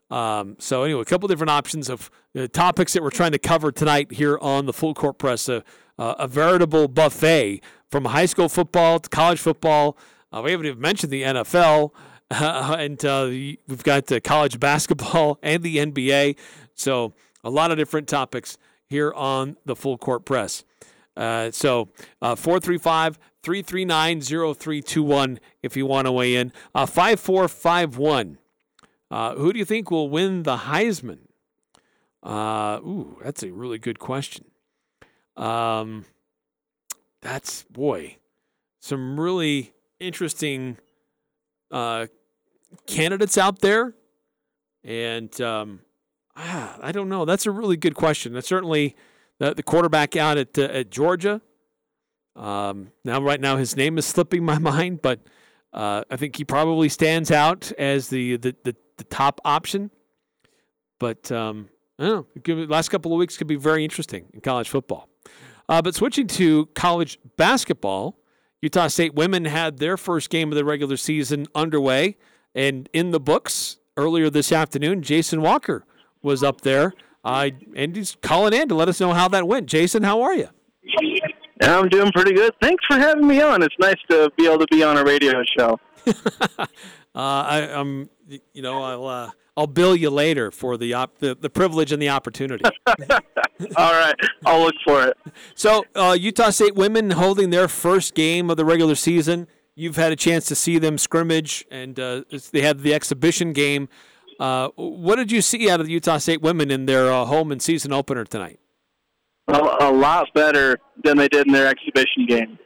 Um, 0.09 0.55
so 0.59 0.83
anyway, 0.83 1.01
a 1.01 1.05
couple 1.05 1.27
different 1.27 1.49
options 1.49 1.89
of 1.89 2.09
uh, 2.37 2.47
topics 2.47 2.93
that 2.93 3.03
we're 3.03 3.09
trying 3.09 3.31
to 3.31 3.39
cover 3.39 3.71
tonight 3.71 4.13
here 4.13 4.37
on 4.39 4.67
the 4.67 4.73
Full 4.73 4.93
Court 4.93 5.17
Press. 5.17 5.49
Uh, 5.49 5.61
a 5.97 6.27
veritable 6.27 6.87
buffet 6.87 7.61
from 7.89 8.05
high 8.05 8.25
school 8.25 8.47
football 8.47 8.99
to 8.99 9.09
college 9.09 9.39
football. 9.39 9.97
we 10.31 10.51
haven't 10.51 10.67
even 10.67 10.79
mentioned 10.79 11.11
the 11.11 11.23
NFL. 11.23 11.91
Uh, 12.31 12.75
and 12.79 13.03
uh, 13.05 13.27
we've 13.29 13.83
got 13.83 14.11
uh, 14.11 14.19
college 14.19 14.59
basketball 14.59 15.39
and 15.43 15.63
the 15.63 15.77
NBA. 15.77 16.37
So, 16.73 17.13
a 17.43 17.49
lot 17.49 17.71
of 17.71 17.77
different 17.77 18.07
topics 18.07 18.57
here 18.87 19.13
on 19.13 19.57
the 19.65 19.75
Full 19.75 19.97
Court 19.97 20.25
Press. 20.25 20.63
Uh, 21.15 21.51
so, 21.51 21.89
uh, 22.21 22.35
435 22.35 23.19
339 23.45 24.21
0321 24.21 25.39
if 25.61 25.77
you 25.77 25.85
want 25.85 26.07
to 26.07 26.11
weigh 26.11 26.35
in. 26.35 26.51
Uh, 26.73 26.85
5451. 26.85 28.37
Who 29.37 29.53
do 29.53 29.59
you 29.59 29.65
think 29.65 29.91
will 29.91 30.09
win 30.09 30.43
the 30.43 30.57
Heisman? 30.57 31.19
ooh, 32.25 33.19
that's 33.23 33.43
a 33.43 33.51
really 33.51 33.77
good 33.77 33.99
question. 33.99 34.45
Um, 35.37 36.05
that's, 37.21 37.63
boy, 37.63 38.17
some 38.79 39.19
really 39.19 39.73
interesting 39.99 40.77
uh, 41.71 42.07
candidates 42.87 43.37
out 43.37 43.59
there, 43.59 43.93
and 44.83 45.39
um, 45.41 45.81
ah, 46.35 46.77
I 46.81 46.91
don't 46.91 47.09
know. 47.09 47.25
That's 47.25 47.45
a 47.45 47.51
really 47.51 47.77
good 47.77 47.95
question. 47.95 48.33
That's 48.33 48.47
certainly 48.47 48.95
the, 49.39 49.53
the 49.53 49.63
quarterback 49.63 50.15
out 50.15 50.37
at 50.37 50.57
uh, 50.57 50.63
at 50.63 50.89
Georgia. 50.91 51.41
Um, 52.35 52.91
now, 53.03 53.21
right 53.21 53.39
now, 53.39 53.57
his 53.57 53.75
name 53.75 53.97
is 53.97 54.05
slipping 54.05 54.43
my 54.43 54.57
mind, 54.73 55.01
but 55.01 55.19
uh, 55.73 56.03
I 56.09 56.15
think 56.15 56.35
he 56.35 56.43
probably 56.43 56.89
stands 56.89 57.31
out 57.31 57.71
as 57.77 58.09
the 58.09 58.37
the, 58.37 58.55
the, 58.63 58.75
the 58.97 59.03
top 59.05 59.41
option. 59.45 59.91
But 60.99 61.31
um, 61.31 61.69
I 61.99 62.07
don't 62.07 62.47
know. 62.47 62.65
Last 62.65 62.89
couple 62.89 63.11
of 63.13 63.19
weeks 63.19 63.37
could 63.37 63.47
be 63.47 63.55
very 63.55 63.83
interesting 63.83 64.27
in 64.33 64.41
college 64.41 64.69
football. 64.69 65.09
Uh, 65.67 65.81
but 65.81 65.95
switching 65.95 66.27
to 66.27 66.67
college 66.67 67.17
basketball, 67.37 68.19
Utah 68.61 68.87
State 68.87 69.15
women 69.15 69.45
had 69.45 69.79
their 69.79 69.97
first 69.97 70.29
game 70.29 70.51
of 70.51 70.55
the 70.55 70.63
regular 70.63 70.95
season 70.97 71.47
underway 71.55 72.17
and 72.53 72.87
in 72.93 73.11
the 73.11 73.19
books 73.19 73.77
earlier 73.97 74.29
this 74.29 74.51
afternoon. 74.51 75.01
Jason 75.01 75.41
Walker 75.41 75.85
was 76.21 76.43
up 76.43 76.61
there 76.61 76.93
Uh, 77.23 77.49
and 77.75 77.95
he's 77.95 78.15
calling 78.21 78.53
in 78.53 78.69
to 78.69 78.75
let 78.75 78.87
us 78.87 78.99
know 78.99 79.11
how 79.11 79.27
that 79.27 79.47
went. 79.47 79.65
Jason, 79.67 80.03
how 80.03 80.21
are 80.21 80.35
you? 80.35 80.47
I'm 81.61 81.89
doing 81.89 82.11
pretty 82.11 82.33
good. 82.33 82.53
Thanks 82.61 82.83
for 82.85 82.97
having 82.97 83.27
me 83.27 83.41
on. 83.41 83.63
It's 83.63 83.75
nice 83.79 83.95
to 84.09 84.31
be 84.37 84.45
able 84.45 84.59
to 84.59 84.67
be 84.69 84.83
on 84.83 84.97
a 84.97 85.03
radio 85.03 85.41
show. 85.57 85.79
uh, 86.59 86.65
I, 87.15 87.67
am 87.71 88.09
you 88.53 88.61
know, 88.61 88.83
I'll 88.83 89.07
uh, 89.07 89.31
I'll 89.57 89.67
bill 89.67 89.95
you 89.95 90.09
later 90.09 90.51
for 90.51 90.77
the, 90.77 90.93
op- 90.93 91.19
the 91.19 91.35
the 91.35 91.49
privilege 91.49 91.91
and 91.91 92.01
the 92.01 92.09
opportunity. 92.09 92.65
All 93.77 93.93
right, 93.93 94.15
I'll 94.45 94.61
look 94.61 94.75
for 94.83 95.07
it. 95.07 95.17
So, 95.55 95.85
uh, 95.95 96.17
Utah 96.19 96.49
State 96.49 96.75
women 96.75 97.11
holding 97.11 97.51
their 97.51 97.67
first 97.67 98.15
game 98.15 98.49
of 98.49 98.57
the 98.57 98.65
regular 98.65 98.95
season. 98.95 99.47
You've 99.75 99.95
had 99.95 100.11
a 100.11 100.15
chance 100.15 100.45
to 100.47 100.55
see 100.55 100.77
them 100.77 100.97
scrimmage, 100.97 101.65
and 101.71 101.99
uh, 101.99 102.23
they 102.51 102.61
had 102.61 102.79
the 102.79 102.93
exhibition 102.93 103.53
game. 103.53 103.87
Uh, 104.39 104.69
what 104.75 105.15
did 105.15 105.31
you 105.31 105.41
see 105.41 105.69
out 105.69 105.79
of 105.79 105.85
the 105.85 105.93
Utah 105.93 106.17
State 106.17 106.41
women 106.41 106.69
in 106.69 106.85
their 106.85 107.11
uh, 107.11 107.25
home 107.25 107.51
and 107.51 107.61
season 107.61 107.93
opener 107.93 108.25
tonight? 108.25 108.59
A, 109.47 109.77
a, 109.81 109.91
lot 109.91 110.27
better 110.33 110.79
than 111.03 111.17
they 111.17 111.27
did 111.27 111.45
in 111.45 111.53
their 111.53 111.67
exhibition 111.67 112.25
game. 112.27 112.57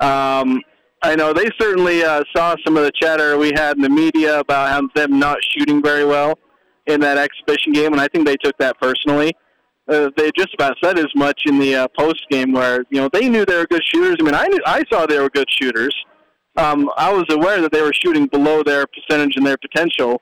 Um, 0.00 0.60
I 1.02 1.14
know 1.14 1.32
they 1.32 1.48
certainly 1.58 2.02
uh, 2.04 2.24
saw 2.34 2.56
some 2.64 2.76
of 2.76 2.84
the 2.84 2.92
chatter 3.00 3.38
we 3.38 3.52
had 3.54 3.76
in 3.76 3.82
the 3.82 3.88
media 3.88 4.40
about 4.40 4.94
them 4.94 5.18
not 5.18 5.38
shooting 5.56 5.82
very 5.82 6.04
well 6.04 6.38
in 6.86 7.00
that 7.00 7.18
exhibition 7.18 7.72
game, 7.72 7.92
and 7.92 8.00
I 8.00 8.08
think 8.08 8.26
they 8.26 8.36
took 8.36 8.56
that 8.58 8.78
personally. 8.80 9.32
Uh, 9.88 10.10
they 10.16 10.30
just 10.36 10.52
about 10.54 10.76
said 10.82 10.98
as 10.98 11.06
much 11.14 11.42
in 11.46 11.58
the 11.58 11.74
uh, 11.74 11.88
post 11.96 12.26
game, 12.30 12.52
where 12.52 12.84
you 12.90 13.00
know 13.00 13.08
they 13.12 13.28
knew 13.28 13.44
they 13.44 13.56
were 13.56 13.66
good 13.66 13.82
shooters. 13.94 14.16
I 14.18 14.22
mean, 14.24 14.34
I 14.34 14.46
knew, 14.48 14.58
I 14.66 14.82
saw 14.90 15.06
they 15.06 15.18
were 15.18 15.30
good 15.30 15.48
shooters. 15.48 15.94
Um, 16.56 16.90
I 16.96 17.12
was 17.12 17.24
aware 17.30 17.60
that 17.60 17.70
they 17.70 17.82
were 17.82 17.92
shooting 17.92 18.26
below 18.26 18.62
their 18.62 18.86
percentage 18.86 19.36
and 19.36 19.46
their 19.46 19.58
potential, 19.58 20.20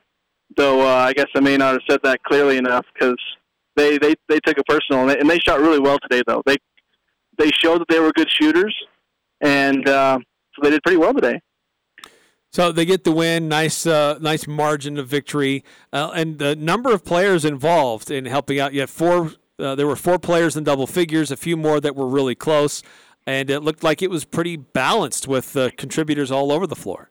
though 0.56 0.82
uh, 0.82 0.96
I 0.96 1.12
guess 1.12 1.26
I 1.34 1.40
may 1.40 1.56
not 1.56 1.72
have 1.72 1.82
said 1.88 2.00
that 2.02 2.22
clearly 2.24 2.58
enough 2.58 2.84
because 2.92 3.16
they, 3.76 3.98
they 3.98 4.14
they 4.28 4.38
took 4.40 4.58
it 4.58 4.66
personal 4.66 5.02
and 5.02 5.10
they, 5.10 5.18
and 5.18 5.28
they 5.28 5.38
shot 5.38 5.60
really 5.60 5.80
well 5.80 5.98
today. 5.98 6.22
Though 6.26 6.42
they 6.46 6.56
they 7.38 7.50
showed 7.50 7.80
that 7.80 7.88
they 7.88 8.00
were 8.00 8.12
good 8.12 8.30
shooters, 8.30 8.74
and 9.40 9.88
uh, 9.88 10.18
so 10.54 10.62
they 10.62 10.70
did 10.70 10.82
pretty 10.82 10.98
well 10.98 11.14
today. 11.14 11.40
So 12.52 12.70
they 12.70 12.84
get 12.84 13.02
the 13.02 13.10
win, 13.10 13.48
nice, 13.48 13.84
uh, 13.84 14.16
nice 14.20 14.46
margin 14.46 14.96
of 14.96 15.08
victory, 15.08 15.64
uh, 15.92 16.12
and 16.14 16.38
the 16.38 16.54
number 16.54 16.92
of 16.92 17.04
players 17.04 17.44
involved 17.44 18.12
in 18.12 18.26
helping 18.26 18.60
out. 18.60 18.72
You 18.72 18.80
had 18.80 18.90
four. 18.90 19.32
Uh, 19.58 19.74
there 19.74 19.86
were 19.86 19.96
four 19.96 20.18
players 20.18 20.56
in 20.56 20.64
double 20.64 20.86
figures, 20.86 21.30
a 21.30 21.36
few 21.36 21.56
more 21.56 21.80
that 21.80 21.96
were 21.96 22.06
really 22.06 22.36
close, 22.36 22.82
and 23.26 23.50
it 23.50 23.60
looked 23.60 23.82
like 23.82 24.02
it 24.02 24.10
was 24.10 24.24
pretty 24.24 24.56
balanced 24.56 25.26
with 25.26 25.56
uh, 25.56 25.70
contributors 25.76 26.30
all 26.30 26.52
over 26.52 26.66
the 26.66 26.76
floor. 26.76 27.10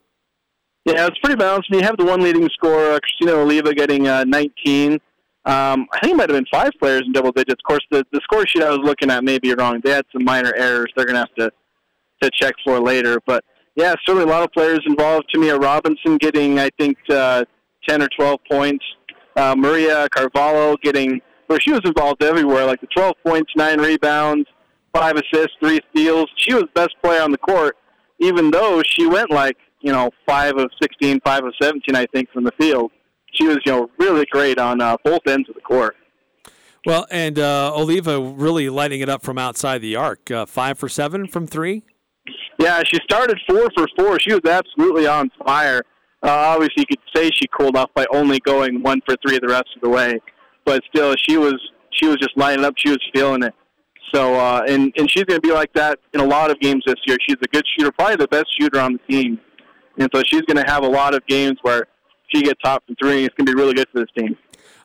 Yeah, 0.85 1.07
it's 1.07 1.17
pretty 1.19 1.37
balanced. 1.37 1.69
And 1.71 1.79
you 1.79 1.85
have 1.85 1.97
the 1.97 2.05
one 2.05 2.21
leading 2.21 2.47
scorer, 2.49 2.99
Christina 2.99 3.37
Oliva, 3.39 3.73
getting 3.73 4.07
uh, 4.07 4.23
19. 4.25 4.99
Um, 5.45 5.87
I 5.91 5.99
think 5.99 6.13
it 6.13 6.15
might 6.15 6.29
have 6.29 6.37
been 6.37 6.45
five 6.51 6.71
players 6.79 7.03
in 7.05 7.11
double 7.11 7.31
digits. 7.31 7.59
Of 7.63 7.67
course, 7.67 7.85
the, 7.91 8.05
the 8.13 8.21
score 8.23 8.45
sheet 8.47 8.63
I 8.63 8.69
was 8.69 8.79
looking 8.81 9.11
at 9.11 9.23
may 9.23 9.39
be 9.39 9.53
wrong. 9.53 9.81
They 9.83 9.91
had 9.91 10.05
some 10.13 10.23
minor 10.23 10.53
errors. 10.55 10.91
They're 10.95 11.05
going 11.05 11.15
to 11.15 11.19
have 11.19 11.35
to 11.35 11.51
to 12.21 12.31
check 12.39 12.53
for 12.63 12.79
later. 12.79 13.19
But 13.25 13.43
yeah, 13.75 13.93
certainly 14.05 14.23
a 14.23 14.33
lot 14.33 14.43
of 14.43 14.51
players 14.51 14.79
involved. 14.85 15.25
Tamia 15.33 15.61
Robinson 15.61 16.17
getting, 16.17 16.59
I 16.59 16.69
think, 16.79 16.97
uh, 17.09 17.45
10 17.87 18.01
or 18.01 18.09
12 18.17 18.39
points. 18.49 18.85
Uh, 19.35 19.55
Maria 19.57 20.07
Carvalho 20.09 20.77
getting, 20.81 21.19
where 21.47 21.59
she 21.59 21.71
was 21.71 21.81
involved 21.85 22.23
everywhere, 22.23 22.65
like 22.65 22.81
the 22.81 22.87
12 22.95 23.15
points, 23.25 23.51
nine 23.55 23.79
rebounds, 23.79 24.47
five 24.93 25.15
assists, 25.15 25.53
three 25.59 25.79
steals. 25.91 26.29
She 26.37 26.53
was 26.53 26.65
best 26.75 26.95
player 27.03 27.21
on 27.21 27.31
the 27.31 27.37
court, 27.37 27.75
even 28.19 28.51
though 28.51 28.81
she 28.85 29.07
went 29.07 29.31
like, 29.31 29.57
you 29.81 29.91
know, 29.91 30.11
five 30.25 30.55
of 30.57 30.69
16, 30.81 31.19
five 31.25 31.43
of 31.43 31.53
17, 31.61 31.95
I 31.95 32.05
think, 32.13 32.29
from 32.31 32.43
the 32.43 32.53
field. 32.59 32.91
She 33.33 33.47
was, 33.47 33.57
you 33.65 33.71
know, 33.71 33.89
really 33.97 34.25
great 34.31 34.59
on 34.59 34.81
uh, 34.81 34.97
both 35.03 35.21
ends 35.27 35.49
of 35.49 35.55
the 35.55 35.61
court. 35.61 35.95
Well, 36.85 37.07
and 37.09 37.39
uh, 37.39 37.73
Oliva 37.73 38.19
really 38.19 38.69
lighting 38.69 39.01
it 39.01 39.09
up 39.09 39.23
from 39.23 39.37
outside 39.37 39.81
the 39.81 39.95
arc. 39.95 40.29
Uh, 40.29 40.45
five 40.45 40.77
for 40.77 40.89
seven 40.89 41.27
from 41.27 41.47
three. 41.47 41.83
Yeah, 42.59 42.83
she 42.85 42.99
started 43.03 43.39
four 43.49 43.69
for 43.75 43.87
four. 43.97 44.19
She 44.19 44.33
was 44.33 44.45
absolutely 44.45 45.07
on 45.07 45.31
fire. 45.45 45.81
Uh, 46.21 46.29
obviously, 46.29 46.85
you 46.89 46.97
could 46.97 46.99
say 47.15 47.29
she 47.33 47.47
cooled 47.47 47.75
off 47.75 47.89
by 47.93 48.05
only 48.13 48.39
going 48.39 48.81
one 48.81 49.01
for 49.05 49.15
three 49.25 49.39
the 49.39 49.47
rest 49.47 49.69
of 49.75 49.81
the 49.81 49.89
way, 49.89 50.19
but 50.65 50.81
still, 50.93 51.15
she 51.27 51.37
was 51.37 51.55
she 51.91 52.07
was 52.07 52.17
just 52.17 52.35
lighting 52.37 52.63
up. 52.63 52.73
She 52.77 52.89
was 52.89 52.99
feeling 53.13 53.43
it. 53.43 53.53
So, 54.13 54.35
uh, 54.35 54.61
and 54.67 54.93
and 54.97 55.09
she's 55.09 55.23
going 55.23 55.41
to 55.41 55.47
be 55.47 55.53
like 55.53 55.73
that 55.73 55.99
in 56.13 56.19
a 56.19 56.25
lot 56.25 56.51
of 56.51 56.59
games 56.59 56.83
this 56.85 56.95
year. 57.05 57.17
She's 57.27 57.37
a 57.41 57.47
good 57.47 57.65
shooter, 57.77 57.91
probably 57.91 58.17
the 58.17 58.27
best 58.27 58.45
shooter 58.59 58.79
on 58.79 58.93
the 58.93 59.13
team, 59.13 59.39
and 59.97 60.09
so 60.13 60.21
she's 60.25 60.41
going 60.41 60.63
to 60.63 60.71
have 60.71 60.83
a 60.83 60.87
lot 60.87 61.13
of 61.13 61.25
games 61.27 61.57
where 61.61 61.87
she 62.29 62.41
gets 62.41 62.59
hot 62.63 62.83
from 62.85 62.95
three. 62.95 63.25
It's 63.25 63.35
going 63.35 63.45
to 63.45 63.53
be 63.53 63.59
really 63.59 63.73
good 63.73 63.87
for 63.91 63.99
this 63.99 64.09
team. 64.17 64.37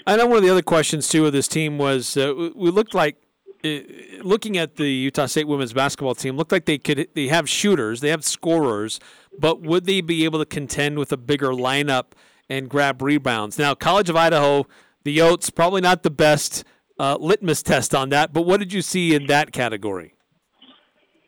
I 0.06 0.16
know 0.16 0.26
one 0.26 0.38
of 0.38 0.42
the 0.42 0.50
other 0.50 0.62
questions 0.62 1.08
too 1.08 1.26
of 1.26 1.32
this 1.32 1.48
team 1.48 1.78
was 1.78 2.16
uh, 2.16 2.50
we 2.54 2.70
looked 2.70 2.94
like 2.94 3.16
looking 3.62 4.56
at 4.56 4.76
the 4.76 4.88
Utah 4.88 5.26
State 5.26 5.48
women's 5.48 5.72
basketball 5.72 6.14
team, 6.14 6.36
looked 6.36 6.52
like 6.52 6.64
they 6.64 6.78
could 6.78 7.08
they 7.14 7.28
have 7.28 7.48
shooters, 7.48 8.00
they 8.00 8.08
have 8.08 8.24
scorers, 8.24 9.00
but 9.38 9.62
would 9.62 9.84
they 9.84 10.00
be 10.00 10.24
able 10.24 10.38
to 10.38 10.46
contend 10.46 10.98
with 10.98 11.12
a 11.12 11.16
bigger 11.16 11.48
lineup 11.48 12.12
and 12.48 12.68
grab 12.68 13.02
rebounds? 13.02 13.58
Now, 13.58 13.74
College 13.74 14.08
of 14.08 14.16
Idaho, 14.16 14.66
the 15.04 15.16
Yotes, 15.16 15.54
probably 15.54 15.80
not 15.80 16.02
the 16.02 16.10
best 16.10 16.64
uh, 16.98 17.16
litmus 17.20 17.62
test 17.62 17.94
on 17.94 18.08
that, 18.10 18.32
but 18.32 18.42
what 18.42 18.60
did 18.60 18.72
you 18.72 18.82
see 18.82 19.14
in 19.14 19.26
that 19.26 19.52
category? 19.52 20.14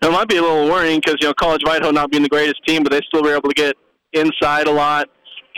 It 0.02 0.10
might 0.10 0.28
be 0.28 0.38
a 0.38 0.42
little 0.42 0.66
worrying 0.66 1.00
because 1.00 1.18
you 1.20 1.26
know 1.26 1.34
College 1.34 1.62
of 1.64 1.70
Idaho 1.70 1.90
not 1.90 2.10
being 2.10 2.22
the 2.22 2.28
greatest 2.28 2.64
team, 2.66 2.82
but 2.82 2.92
they 2.92 3.00
still 3.08 3.22
were 3.22 3.36
able 3.36 3.50
to 3.50 3.54
get 3.54 3.76
inside 4.12 4.66
a 4.66 4.72
lot, 4.72 5.10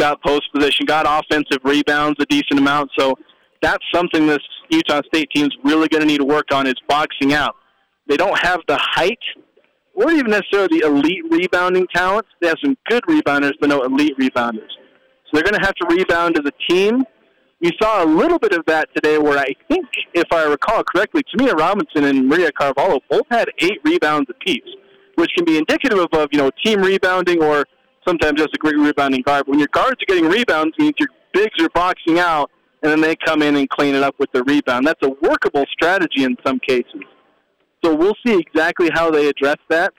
got 0.03 0.21
post 0.21 0.53
position, 0.53 0.85
got 0.85 1.07
offensive 1.07 1.59
rebounds 1.63 2.19
a 2.21 2.27
decent 2.27 2.59
amount. 2.59 2.91
So 2.99 3.15
that's 3.61 3.85
something 3.95 4.27
this 4.27 4.41
Utah 4.69 5.01
State 5.07 5.29
team's 5.33 5.57
really 5.63 5.87
going 5.87 6.01
to 6.01 6.07
need 6.07 6.19
to 6.19 6.25
work 6.25 6.47
on 6.53 6.67
is 6.67 6.75
boxing 6.89 7.33
out. 7.33 7.55
They 8.09 8.17
don't 8.17 8.37
have 8.41 8.59
the 8.67 8.77
height 8.81 9.21
or 9.95 10.11
even 10.11 10.33
necessarily 10.33 10.81
the 10.81 10.87
elite 10.87 11.23
rebounding 11.31 11.87
talent. 11.95 12.27
They 12.41 12.49
have 12.49 12.57
some 12.65 12.77
good 12.89 13.05
rebounders, 13.05 13.53
but 13.61 13.69
no 13.69 13.83
elite 13.83 14.19
rebounders. 14.19 14.73
So 15.27 15.31
they're 15.35 15.45
going 15.45 15.55
to 15.55 15.65
have 15.65 15.75
to 15.77 15.87
rebound 15.89 16.37
as 16.37 16.45
a 16.45 16.73
team. 16.73 17.05
We 17.61 17.71
saw 17.81 18.03
a 18.03 18.07
little 18.07 18.41
bit 18.41 18.55
of 18.55 18.65
that 18.67 18.89
today 18.97 19.19
where 19.19 19.39
I 19.39 19.55
think, 19.69 19.87
if 20.15 20.33
I 20.33 20.47
recall 20.47 20.83
correctly, 20.83 21.23
Tamia 21.33 21.55
Robinson 21.55 22.05
and 22.05 22.29
Maria 22.29 22.51
Carvalho 22.51 22.99
both 23.09 23.27
had 23.31 23.49
eight 23.61 23.79
rebounds 23.85 24.29
apiece, 24.31 24.69
which 25.15 25.31
can 25.37 25.45
be 25.45 25.59
indicative 25.59 26.01
of, 26.13 26.29
you 26.33 26.39
know, 26.39 26.51
team 26.65 26.83
rebounding 26.83 27.41
or 27.41 27.65
sometimes 28.07 28.41
just 28.41 28.55
a 28.55 28.59
great 28.59 28.77
rebounding 28.77 29.23
guard. 29.23 29.45
But 29.47 29.51
when 29.51 29.59
your 29.59 29.69
guards 29.73 30.03
are 30.03 30.07
getting 30.07 30.27
rebounds, 30.27 30.77
means 30.79 30.95
your 30.99 31.09
bigs 31.33 31.61
are 31.61 31.71
boxing 31.71 32.19
out 32.19 32.51
and 32.83 32.91
then 32.91 33.01
they 33.01 33.17
come 33.17 33.43
in 33.43 33.57
and 33.57 33.69
clean 33.71 33.95
it 33.95 34.03
up 34.03 34.15
with 34.19 34.31
the 34.33 34.43
rebound. 34.45 34.87
That's 34.87 35.03
a 35.03 35.11
workable 35.23 35.65
strategy 35.73 36.25
in 36.25 36.37
some 36.45 36.59
cases. 36.59 37.03
So 37.85 37.95
we'll 37.95 38.17
see 38.27 38.39
exactly 38.39 38.91
how 38.93 39.11
they 39.11 39.29
address 39.29 39.57
that, 39.69 39.93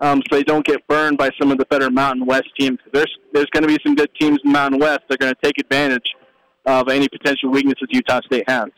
um, 0.00 0.22
so 0.28 0.36
they 0.36 0.42
don't 0.42 0.64
get 0.64 0.86
burned 0.88 1.18
by 1.18 1.30
some 1.40 1.50
of 1.52 1.58
the 1.58 1.66
better 1.66 1.90
Mountain 1.90 2.26
West 2.26 2.48
teams. 2.58 2.78
There's 2.92 3.10
there's 3.32 3.46
going 3.52 3.62
to 3.62 3.68
be 3.68 3.78
some 3.84 3.94
good 3.94 4.10
teams 4.18 4.38
in 4.44 4.52
Mountain 4.52 4.80
West. 4.80 5.00
They're 5.08 5.18
going 5.18 5.32
to 5.32 5.40
take 5.42 5.58
advantage 5.58 6.14
of 6.66 6.88
any 6.88 7.08
potential 7.08 7.50
weaknesses 7.50 7.88
Utah 7.90 8.20
State 8.26 8.48
has. 8.48 8.68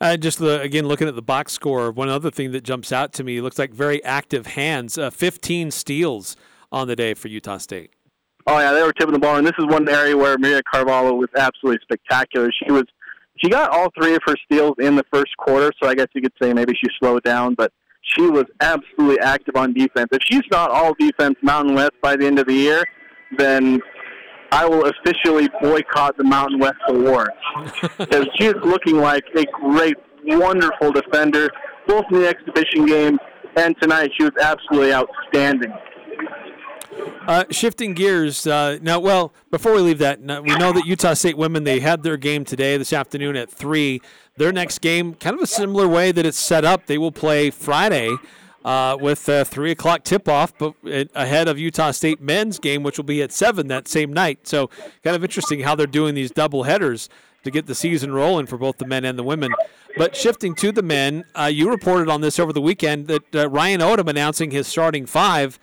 Uh, 0.00 0.16
just 0.16 0.38
the, 0.38 0.60
again 0.60 0.86
looking 0.86 1.08
at 1.08 1.14
the 1.14 1.22
box 1.22 1.52
score, 1.52 1.90
one 1.90 2.08
other 2.08 2.30
thing 2.30 2.52
that 2.52 2.62
jumps 2.62 2.92
out 2.92 3.12
to 3.14 3.24
me 3.24 3.40
looks 3.40 3.58
like 3.58 3.72
very 3.72 4.04
active 4.04 4.48
hands. 4.48 4.98
Uh, 4.98 5.08
15 5.08 5.70
steals 5.70 6.36
on 6.70 6.88
the 6.88 6.96
day 6.96 7.14
for 7.14 7.28
Utah 7.28 7.58
State. 7.58 7.93
Oh 8.46 8.58
yeah, 8.58 8.72
they 8.72 8.82
were 8.82 8.92
tipping 8.92 9.14
the 9.14 9.18
ball, 9.18 9.36
and 9.36 9.46
this 9.46 9.54
is 9.58 9.64
one 9.66 9.88
area 9.88 10.16
where 10.16 10.36
Maria 10.36 10.62
Carvalho 10.70 11.14
was 11.14 11.30
absolutely 11.36 11.80
spectacular. 11.82 12.50
She 12.62 12.70
was, 12.70 12.84
she 13.42 13.48
got 13.48 13.70
all 13.70 13.88
three 13.98 14.14
of 14.14 14.20
her 14.26 14.34
steals 14.44 14.74
in 14.78 14.96
the 14.96 15.04
first 15.12 15.34
quarter, 15.38 15.72
so 15.82 15.88
I 15.88 15.94
guess 15.94 16.08
you 16.14 16.20
could 16.20 16.32
say 16.40 16.52
maybe 16.52 16.74
she 16.74 16.88
slowed 17.00 17.22
down, 17.22 17.54
but 17.54 17.72
she 18.02 18.22
was 18.22 18.44
absolutely 18.60 19.18
active 19.20 19.56
on 19.56 19.72
defense. 19.72 20.08
If 20.12 20.20
she's 20.30 20.42
not 20.50 20.70
all 20.70 20.94
defense 20.98 21.36
Mountain 21.42 21.74
West 21.74 21.92
by 22.02 22.16
the 22.16 22.26
end 22.26 22.38
of 22.38 22.46
the 22.46 22.54
year, 22.54 22.84
then 23.38 23.80
I 24.52 24.66
will 24.66 24.84
officially 24.84 25.48
boycott 25.62 26.16
the 26.18 26.24
Mountain 26.24 26.60
West 26.60 26.76
Award 26.88 27.30
because 27.98 28.26
she 28.38 28.46
is 28.46 28.54
looking 28.62 28.98
like 28.98 29.24
a 29.36 29.44
great, 29.46 29.96
wonderful 30.24 30.92
defender, 30.92 31.48
both 31.86 32.04
in 32.10 32.20
the 32.20 32.28
exhibition 32.28 32.84
game 32.86 33.18
and 33.56 33.74
tonight. 33.80 34.10
She 34.16 34.24
was 34.24 34.32
absolutely 34.40 34.92
outstanding. 34.92 35.72
Uh, 37.26 37.44
shifting 37.50 37.94
gears 37.94 38.46
uh, 38.46 38.78
now. 38.82 39.00
Well, 39.00 39.32
before 39.50 39.72
we 39.72 39.80
leave 39.80 39.98
that, 39.98 40.20
we 40.20 40.56
know 40.56 40.72
that 40.72 40.84
Utah 40.84 41.14
State 41.14 41.38
women 41.38 41.64
they 41.64 41.80
had 41.80 42.02
their 42.02 42.18
game 42.18 42.44
today, 42.44 42.76
this 42.76 42.92
afternoon 42.92 43.36
at 43.36 43.50
three. 43.50 44.02
Their 44.36 44.52
next 44.52 44.80
game, 44.80 45.14
kind 45.14 45.34
of 45.34 45.42
a 45.42 45.46
similar 45.46 45.88
way 45.88 46.12
that 46.12 46.26
it's 46.26 46.38
set 46.38 46.64
up. 46.64 46.86
They 46.86 46.98
will 46.98 47.12
play 47.12 47.50
Friday 47.50 48.14
uh, 48.64 48.96
with 49.00 49.28
a 49.28 49.44
three 49.44 49.70
o'clock 49.70 50.04
tip 50.04 50.28
off, 50.28 50.56
but 50.58 50.74
ahead 51.14 51.48
of 51.48 51.58
Utah 51.58 51.92
State 51.92 52.20
men's 52.20 52.58
game, 52.58 52.82
which 52.82 52.98
will 52.98 53.04
be 53.04 53.22
at 53.22 53.32
seven 53.32 53.68
that 53.68 53.88
same 53.88 54.12
night. 54.12 54.46
So, 54.46 54.68
kind 55.02 55.16
of 55.16 55.22
interesting 55.22 55.60
how 55.60 55.74
they're 55.74 55.86
doing 55.86 56.14
these 56.14 56.30
double 56.30 56.64
headers 56.64 57.08
to 57.44 57.50
get 57.50 57.66
the 57.66 57.74
season 57.74 58.12
rolling 58.12 58.46
for 58.46 58.58
both 58.58 58.78
the 58.78 58.86
men 58.86 59.04
and 59.04 59.18
the 59.18 59.22
women. 59.22 59.54
But 59.96 60.16
shifting 60.16 60.54
to 60.56 60.72
the 60.72 60.82
men, 60.82 61.24
uh, 61.34 61.44
you 61.44 61.70
reported 61.70 62.08
on 62.08 62.20
this 62.20 62.38
over 62.38 62.52
the 62.52 62.60
weekend 62.60 63.06
that 63.06 63.34
uh, 63.34 63.48
Ryan 63.48 63.80
Odom 63.80 64.08
announcing 64.08 64.50
his 64.50 64.66
starting 64.66 65.06
five 65.06 65.58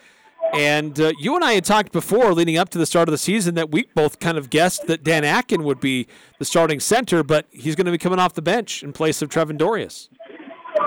And 0.53 0.99
uh, 0.99 1.13
you 1.19 1.35
and 1.35 1.43
I 1.43 1.53
had 1.53 1.65
talked 1.65 1.91
before, 1.91 2.33
leading 2.33 2.57
up 2.57 2.69
to 2.69 2.77
the 2.77 2.85
start 2.85 3.07
of 3.07 3.11
the 3.11 3.17
season, 3.17 3.55
that 3.55 3.71
we 3.71 3.87
both 3.95 4.19
kind 4.19 4.37
of 4.37 4.49
guessed 4.49 4.87
that 4.87 5.03
Dan 5.03 5.23
Akin 5.23 5.63
would 5.63 5.79
be 5.79 6.07
the 6.39 6.45
starting 6.45 6.79
center, 6.79 7.23
but 7.23 7.45
he's 7.51 7.75
going 7.75 7.85
to 7.85 7.91
be 7.91 7.97
coming 7.97 8.19
off 8.19 8.33
the 8.33 8.41
bench 8.41 8.83
in 8.83 8.91
place 8.91 9.21
of 9.21 9.29
Trevin 9.29 9.57
Dorius. 9.57 10.09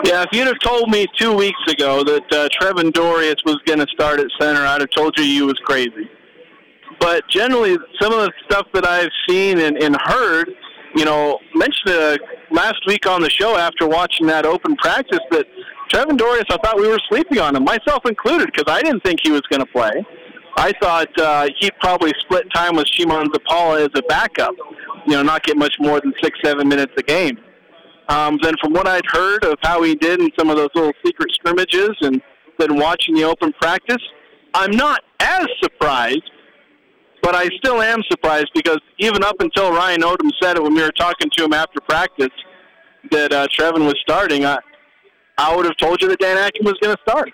Yeah, 0.04 0.22
if 0.22 0.28
you'd 0.32 0.46
have 0.46 0.58
told 0.62 0.90
me 0.90 1.06
two 1.18 1.34
weeks 1.34 1.60
ago 1.68 2.04
that 2.04 2.32
uh, 2.32 2.48
Trevin 2.60 2.92
Dorius 2.92 3.36
was 3.46 3.56
going 3.64 3.78
to 3.78 3.86
start 3.92 4.20
at 4.20 4.26
center, 4.38 4.60
I'd 4.60 4.82
have 4.82 4.90
told 4.90 5.16
you 5.16 5.24
you 5.24 5.46
was 5.46 5.58
crazy. 5.64 6.10
But 7.00 7.26
generally, 7.28 7.78
some 8.00 8.12
of 8.12 8.20
the 8.20 8.32
stuff 8.44 8.66
that 8.74 8.86
I've 8.86 9.10
seen 9.28 9.60
and, 9.60 9.82
and 9.82 9.96
heard, 10.04 10.50
you 10.94 11.04
know, 11.04 11.38
mentioned 11.54 11.90
uh, 11.90 12.18
last 12.50 12.80
week 12.86 13.06
on 13.06 13.20
the 13.20 13.30
show 13.30 13.56
after 13.56 13.86
watching 13.86 14.26
that 14.26 14.46
open 14.46 14.76
practice 14.76 15.20
that 15.30 15.46
Trevin 15.92 16.16
Dorius, 16.16 16.44
I 16.50 16.56
thought 16.62 16.76
we 16.76 16.88
were 16.88 17.00
sleeping 17.08 17.38
on 17.38 17.56
him, 17.56 17.64
myself 17.64 18.06
included, 18.06 18.50
because 18.52 18.64
I 18.66 18.82
didn't 18.82 19.04
think 19.04 19.20
he 19.22 19.30
was 19.30 19.42
going 19.42 19.60
to 19.60 19.66
play. 19.66 20.04
I 20.56 20.72
thought 20.80 21.08
uh, 21.18 21.48
he'd 21.58 21.72
probably 21.80 22.12
split 22.20 22.46
time 22.54 22.76
with 22.76 22.86
Szymon 22.86 23.26
Zapala 23.26 23.80
as 23.80 23.90
a 23.94 24.02
backup, 24.02 24.54
you 25.06 25.14
know, 25.14 25.22
not 25.22 25.42
get 25.42 25.56
much 25.56 25.74
more 25.80 26.00
than 26.00 26.12
six, 26.22 26.38
seven 26.44 26.68
minutes 26.68 26.92
a 26.96 27.02
game. 27.02 27.38
Um, 28.08 28.38
then 28.42 28.54
from 28.62 28.72
what 28.72 28.86
I'd 28.86 29.06
heard 29.06 29.44
of 29.44 29.54
how 29.62 29.82
he 29.82 29.94
did 29.94 30.20
in 30.20 30.30
some 30.38 30.50
of 30.50 30.56
those 30.56 30.68
little 30.74 30.92
secret 31.04 31.30
scrimmages 31.32 31.90
and 32.02 32.20
then 32.58 32.76
watching 32.76 33.14
the 33.14 33.24
open 33.24 33.52
practice, 33.60 34.02
I'm 34.52 34.70
not 34.72 35.02
as 35.20 35.46
surprised, 35.62 36.30
but 37.22 37.34
I 37.34 37.48
still 37.56 37.80
am 37.80 38.02
surprised 38.10 38.50
because 38.54 38.78
even 38.98 39.24
up 39.24 39.36
until 39.40 39.72
Ryan 39.72 40.02
Odom 40.02 40.30
said 40.40 40.56
it 40.56 40.62
when 40.62 40.74
we 40.74 40.82
were 40.82 40.92
talking 40.92 41.30
to 41.30 41.44
him 41.44 41.52
after 41.52 41.80
practice 41.80 42.28
that 43.10 43.32
uh, 43.32 43.48
Trevin 43.48 43.86
was 43.86 43.96
starting, 44.02 44.44
I, 44.44 44.58
I 45.38 45.54
would 45.54 45.64
have 45.64 45.76
told 45.76 46.00
you 46.00 46.08
that 46.08 46.20
Dan 46.20 46.36
Akin 46.36 46.64
was 46.64 46.74
going 46.80 46.94
to 46.96 47.02
start. 47.02 47.30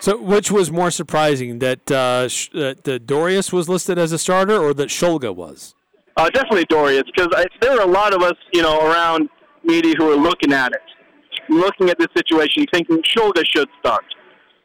So, 0.00 0.16
which 0.20 0.50
was 0.50 0.70
more 0.70 0.92
surprising, 0.92 1.58
that 1.58 1.90
uh, 1.90 2.28
Sh- 2.28 2.50
that 2.54 2.84
that 2.84 3.06
Dorius 3.06 3.52
was 3.52 3.68
listed 3.68 3.98
as 3.98 4.12
a 4.12 4.18
starter, 4.18 4.56
or 4.56 4.72
that 4.74 4.90
Shulga 4.90 5.34
was? 5.34 5.74
Uh, 6.16 6.30
definitely 6.30 6.66
Dorius, 6.66 7.04
because 7.06 7.28
there 7.60 7.72
are 7.72 7.82
a 7.82 7.90
lot 7.90 8.14
of 8.14 8.22
us, 8.22 8.34
you 8.52 8.62
know, 8.62 8.86
around 8.86 9.28
media 9.64 9.94
who 9.98 10.10
are 10.10 10.16
looking 10.16 10.52
at 10.52 10.72
it, 10.72 10.80
looking 11.48 11.90
at 11.90 11.98
this 11.98 12.08
situation, 12.16 12.64
thinking 12.72 13.02
Shulga 13.02 13.42
should 13.44 13.68
start. 13.80 14.04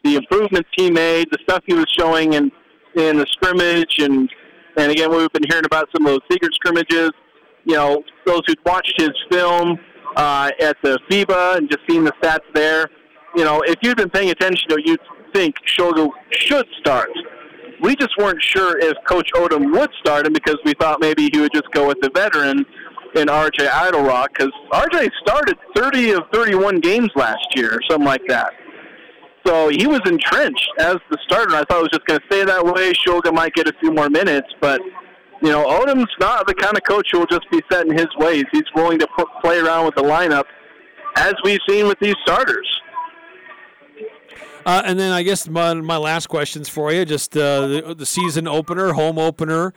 The 0.04 0.15
improvements 0.17 0.69
he 0.76 0.91
made, 0.91 1.28
the 1.32 1.39
stuff 1.43 1.63
he 1.65 1.73
was 1.73 1.88
showing 1.97 2.34
in 2.34 2.52
in 2.95 3.17
the 3.17 3.26
scrimmage, 3.32 3.95
and 3.99 4.30
and 4.78 4.91
again, 4.91 5.10
we've 5.10 5.32
been 5.34 5.45
hearing 5.49 5.65
about 5.65 5.89
some 5.95 6.06
of 6.06 6.13
those 6.13 6.21
secret 6.32 6.54
scrimmages. 6.54 7.10
You 7.65 7.76
know, 7.76 8.04
those 8.26 8.41
who'd 8.45 8.60
watched 8.65 8.93
his 8.97 9.12
film 9.32 9.80
uh, 10.15 10.52
at 10.62 10.78
the 10.84 10.99
FIBA 11.10 11.58
and 11.58 11.69
just 11.69 11.82
seen 11.89 12.04
the 12.04 12.12
stats 12.21 12.45
there. 12.54 12.89
You 13.36 13.43
know, 13.43 13.62
if 13.65 13.76
you'd 13.82 13.97
been 13.97 14.10
paying 14.10 14.30
attention, 14.30 14.67
you'd 14.86 14.99
think 15.34 15.56
Shulga 15.65 16.08
should 16.32 16.67
start. 16.80 17.10
We 17.82 17.95
just 17.95 18.12
weren't 18.17 18.41
sure 18.41 18.78
if 18.80 18.93
Coach 19.08 19.30
Odom 19.36 19.71
would 19.73 19.89
start 19.99 20.28
him 20.28 20.34
because 20.34 20.58
we 20.63 20.73
thought 20.80 21.02
maybe 21.02 21.30
he 21.34 21.39
would 21.39 21.52
just 21.54 21.69
go 21.71 21.88
with 21.88 21.97
the 22.02 22.10
veteran 22.13 22.65
in 23.15 23.28
RJ 23.28 23.67
Eytle-Rock 23.67 24.30
because 24.34 24.52
RJ 24.71 25.10
started 25.21 25.58
30 25.76 26.12
of 26.12 26.21
31 26.32 26.80
games 26.80 27.10
last 27.15 27.45
year 27.56 27.73
or 27.73 27.80
something 27.89 28.06
like 28.06 28.26
that. 28.28 28.52
So 29.45 29.67
he 29.69 29.88
was 29.88 29.99
entrenched 30.06 30.69
as 30.80 30.95
the 31.10 31.17
starter. 31.26 31.56
I 31.56 31.63
thought 31.65 31.80
it 31.80 31.82
was 31.82 31.89
just 31.91 32.06
going 32.06 32.19
to 32.19 32.26
stay 32.28 32.45
that 32.45 32.63
way. 32.63 32.93
Shulga 32.93 33.34
might 33.34 33.54
get 33.54 33.67
a 33.67 33.73
few 33.82 33.91
more 33.91 34.10
minutes, 34.10 34.47
but 34.62 34.80
you 35.43 35.49
know, 35.49 35.65
Odom's 35.65 36.10
not 36.21 36.47
the 36.47 36.56
kind 36.56 36.77
of 36.77 36.84
coach 36.84 37.10
who 37.12 37.19
will 37.19 37.27
just 37.27 37.49
be 37.51 37.62
set 37.69 37.86
in 37.86 37.97
his 37.97 38.08
ways. 38.15 38.45
He's 38.53 38.63
willing 38.75 38.97
to 38.99 39.08
put, 39.08 39.27
play 39.43 39.60
around 39.60 39.86
with 39.86 39.95
the 39.95 40.01
lineup, 40.01 40.45
as 41.17 41.34
we've 41.43 41.60
seen 41.67 41.86
with 41.86 41.99
these 41.99 42.15
starters. 42.23 42.67
Uh, 44.65 44.82
and 44.86 44.97
then 44.97 45.12
I 45.12 45.23
guess 45.23 45.49
my, 45.49 45.73
my 45.73 45.97
last 45.97 46.27
questions 46.27 46.69
for 46.69 46.93
you, 46.93 47.03
just 47.03 47.36
uh, 47.36 47.67
the, 47.67 47.95
the 47.97 48.06
season 48.06 48.47
opener, 48.47 48.93
home 48.93 49.19
opener. 49.19 49.73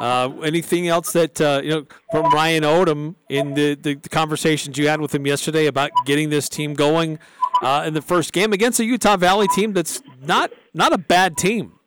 Uh, 0.00 0.30
anything 0.44 0.86
else 0.86 1.12
that 1.14 1.40
uh, 1.40 1.60
you 1.64 1.70
know 1.70 1.86
from 2.12 2.30
Ryan 2.32 2.62
Odom 2.62 3.16
in 3.28 3.54
the, 3.54 3.74
the, 3.74 3.94
the, 3.94 4.08
conversations 4.10 4.78
you 4.78 4.86
had 4.86 5.00
with 5.00 5.12
him 5.12 5.26
yesterday 5.26 5.66
about 5.66 5.90
getting 6.04 6.28
this 6.28 6.48
team 6.48 6.74
going 6.74 7.18
uh, 7.62 7.82
in 7.84 7.94
the 7.94 8.02
first 8.02 8.32
game 8.32 8.52
against 8.52 8.78
a 8.78 8.84
Utah 8.84 9.16
Valley 9.16 9.48
team 9.48 9.72
that's 9.72 10.02
not 10.22 10.52
not 10.72 10.92
a 10.92 10.98
bad 10.98 11.36
team. 11.36 11.77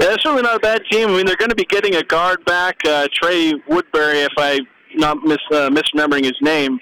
Yeah, 0.00 0.14
it's 0.14 0.24
really 0.24 0.42
not 0.42 0.54
a 0.54 0.60
bad 0.60 0.82
team. 0.92 1.08
I 1.08 1.16
mean, 1.16 1.26
they're 1.26 1.34
going 1.34 1.48
to 1.48 1.56
be 1.56 1.64
getting 1.64 1.96
a 1.96 2.04
guard 2.04 2.44
back, 2.44 2.76
uh, 2.86 3.08
Trey 3.12 3.52
Woodbury, 3.66 4.20
if 4.20 4.32
I'm 4.38 4.60
not 4.94 5.24
mis- 5.24 5.38
uh, 5.50 5.70
misremembering 5.70 6.22
his 6.22 6.36
name. 6.40 6.78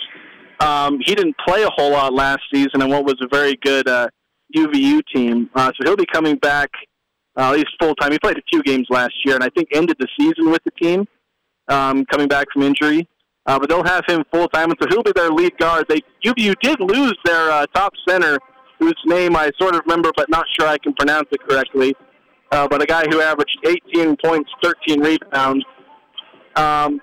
Um, 0.60 0.98
he 1.02 1.14
didn't 1.14 1.34
play 1.46 1.62
a 1.62 1.70
whole 1.70 1.92
lot 1.92 2.12
last 2.12 2.40
season 2.52 2.82
on 2.82 2.90
what 2.90 3.06
was 3.06 3.14
a 3.22 3.28
very 3.34 3.56
good 3.62 3.88
uh, 3.88 4.08
UVU 4.54 5.00
team, 5.14 5.48
uh, 5.54 5.68
so 5.68 5.84
he'll 5.84 5.96
be 5.96 6.06
coming 6.12 6.36
back 6.36 6.68
uh, 7.38 7.52
at 7.52 7.56
least 7.56 7.68
full 7.80 7.94
time. 7.94 8.12
He 8.12 8.18
played 8.18 8.36
a 8.36 8.42
few 8.50 8.62
games 8.62 8.86
last 8.90 9.14
year, 9.24 9.34
and 9.34 9.42
I 9.42 9.48
think 9.48 9.68
ended 9.72 9.96
the 9.98 10.08
season 10.18 10.50
with 10.50 10.62
the 10.64 10.70
team, 10.72 11.06
um, 11.68 12.04
coming 12.06 12.28
back 12.28 12.48
from 12.52 12.62
injury. 12.62 13.08
Uh, 13.46 13.58
but 13.58 13.70
they'll 13.70 13.84
have 13.84 14.04
him 14.06 14.24
full 14.30 14.48
time, 14.48 14.70
and 14.70 14.78
so 14.80 14.88
he'll 14.90 15.02
be 15.02 15.12
their 15.12 15.30
lead 15.30 15.56
guard. 15.56 15.86
They 15.88 16.02
UVU 16.22 16.54
did 16.60 16.80
lose 16.80 17.16
their 17.24 17.50
uh, 17.50 17.64
top 17.74 17.94
center, 18.06 18.38
whose 18.78 19.00
name 19.06 19.36
I 19.36 19.52
sort 19.58 19.74
of 19.74 19.82
remember, 19.86 20.10
but 20.14 20.28
not 20.28 20.44
sure 20.58 20.68
I 20.68 20.76
can 20.76 20.92
pronounce 20.92 21.28
it 21.32 21.40
correctly 21.48 21.94
uh, 22.52 22.68
but 22.68 22.82
a 22.82 22.86
guy 22.86 23.04
who 23.10 23.20
averaged 23.20 23.58
18 23.94 24.16
points, 24.24 24.50
13 24.62 25.00
rebounds. 25.00 25.64
Um, 26.56 27.00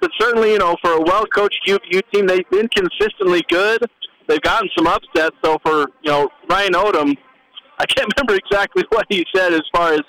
but 0.00 0.10
certainly, 0.18 0.52
you 0.52 0.58
know, 0.58 0.76
for 0.82 0.92
a 0.92 1.00
well-coached 1.00 1.60
UVU 1.66 2.02
team, 2.12 2.26
they've 2.26 2.48
been 2.50 2.68
consistently 2.68 3.42
good. 3.48 3.82
They've 4.28 4.40
gotten 4.40 4.68
some 4.76 4.86
upsets. 4.86 5.36
So 5.44 5.58
for 5.64 5.86
you 6.02 6.10
know 6.10 6.28
Ryan 6.50 6.72
Odom, 6.72 7.16
I 7.78 7.86
can't 7.86 8.12
remember 8.16 8.34
exactly 8.34 8.84
what 8.90 9.06
he 9.08 9.24
said 9.34 9.52
as 9.52 9.62
far 9.74 9.92
as 9.92 10.00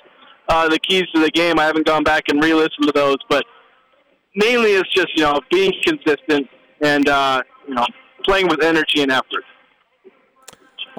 uh, 0.49 0.69
the 0.69 0.79
keys 0.79 1.03
to 1.13 1.21
the 1.21 1.29
game. 1.31 1.59
I 1.59 1.65
haven't 1.65 1.85
gone 1.85 2.03
back 2.03 2.23
and 2.29 2.41
re-listened 2.43 2.87
to 2.87 2.91
those, 2.93 3.17
but 3.29 3.45
mainly 4.35 4.71
it's 4.71 4.91
just 4.93 5.09
you 5.15 5.23
know 5.23 5.39
being 5.51 5.71
consistent 5.85 6.47
and 6.81 7.07
uh, 7.07 7.41
you 7.67 7.75
know 7.75 7.85
playing 8.23 8.47
with 8.47 8.63
energy 8.63 9.01
and 9.01 9.11
effort. 9.11 9.43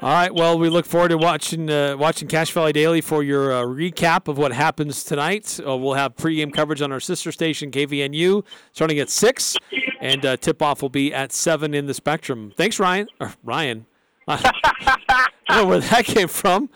All 0.01 0.13
right. 0.13 0.33
Well, 0.33 0.57
we 0.57 0.69
look 0.69 0.85
forward 0.85 1.09
to 1.09 1.17
watching 1.17 1.69
uh, 1.69 1.97
watching 1.97 2.29
Cache 2.29 2.53
Valley 2.53 2.71
Daily 2.71 3.01
for 3.01 3.21
your 3.21 3.51
uh, 3.51 3.63
recap 3.63 4.29
of 4.29 4.37
what 4.37 4.53
happens 4.53 5.03
tonight. 5.03 5.59
Uh, 5.59 5.75
we'll 5.75 5.95
have 5.95 6.15
pregame 6.15 6.53
coverage 6.53 6.81
on 6.81 6.93
our 6.93 7.01
sister 7.01 7.33
station 7.33 7.69
KVNU 7.69 8.45
starting 8.71 8.97
at 8.99 9.09
six, 9.09 9.57
and 9.99 10.25
uh, 10.25 10.37
tip 10.37 10.61
off 10.61 10.81
will 10.81 10.87
be 10.87 11.13
at 11.13 11.33
seven 11.33 11.73
in 11.73 11.85
the 11.85 11.93
Spectrum. 11.93 12.53
Thanks, 12.55 12.79
Ryan. 12.79 13.09
Or 13.19 13.33
Ryan. 13.43 13.87
I 14.29 15.27
don't 15.49 15.57
know 15.57 15.65
where 15.65 15.79
that 15.79 16.05
came 16.05 16.29
from. 16.29 16.69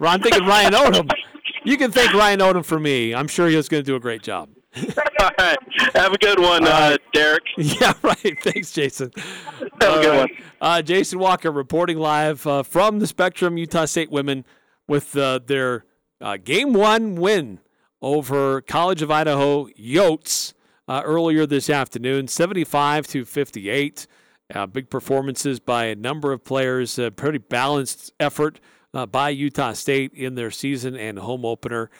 I'm 0.00 0.22
thinking 0.22 0.46
Ryan 0.46 0.74
Odom. 0.74 1.10
You 1.64 1.76
can 1.76 1.90
thank 1.90 2.14
Ryan 2.14 2.38
Odom 2.38 2.64
for 2.64 2.78
me. 2.78 3.12
I'm 3.12 3.26
sure 3.26 3.48
he 3.48 3.56
was 3.56 3.68
going 3.68 3.82
to 3.82 3.86
do 3.86 3.96
a 3.96 4.00
great 4.00 4.22
job. 4.22 4.50
All 4.76 5.30
right. 5.38 5.58
Have 5.94 6.12
a 6.12 6.18
good 6.18 6.38
one, 6.38 6.66
uh, 6.66 6.96
Derek. 7.12 7.42
Yeah, 7.56 7.92
right. 8.02 8.38
Thanks, 8.42 8.72
Jason. 8.72 9.10
Have 9.16 9.98
a 9.98 10.00
good 10.00 10.16
one. 10.18 10.28
Uh, 10.60 10.82
Jason 10.82 11.18
Walker 11.18 11.50
reporting 11.50 11.98
live 11.98 12.46
uh, 12.46 12.62
from 12.62 12.98
the 12.98 13.06
Spectrum 13.06 13.56
Utah 13.56 13.84
State 13.86 14.10
women 14.10 14.44
with 14.86 15.16
uh, 15.16 15.40
their 15.44 15.84
uh, 16.20 16.36
game 16.36 16.72
one 16.72 17.14
win 17.16 17.60
over 18.00 18.60
College 18.60 19.02
of 19.02 19.10
Idaho 19.10 19.66
Yotes 19.78 20.54
uh, 20.86 21.02
earlier 21.04 21.46
this 21.46 21.68
afternoon, 21.68 22.28
75 22.28 23.06
to 23.08 23.24
58. 23.24 24.06
big 24.72 24.90
performances 24.90 25.60
by 25.60 25.86
a 25.86 25.96
number 25.96 26.32
of 26.32 26.44
players. 26.44 26.98
A 26.98 27.10
pretty 27.10 27.38
balanced 27.38 28.12
effort 28.20 28.60
by 29.10 29.30
Utah 29.30 29.72
State 29.72 30.12
in 30.14 30.34
their 30.34 30.50
season 30.50 30.96
and 30.96 31.18
home 31.18 31.44
opener. 31.44 31.90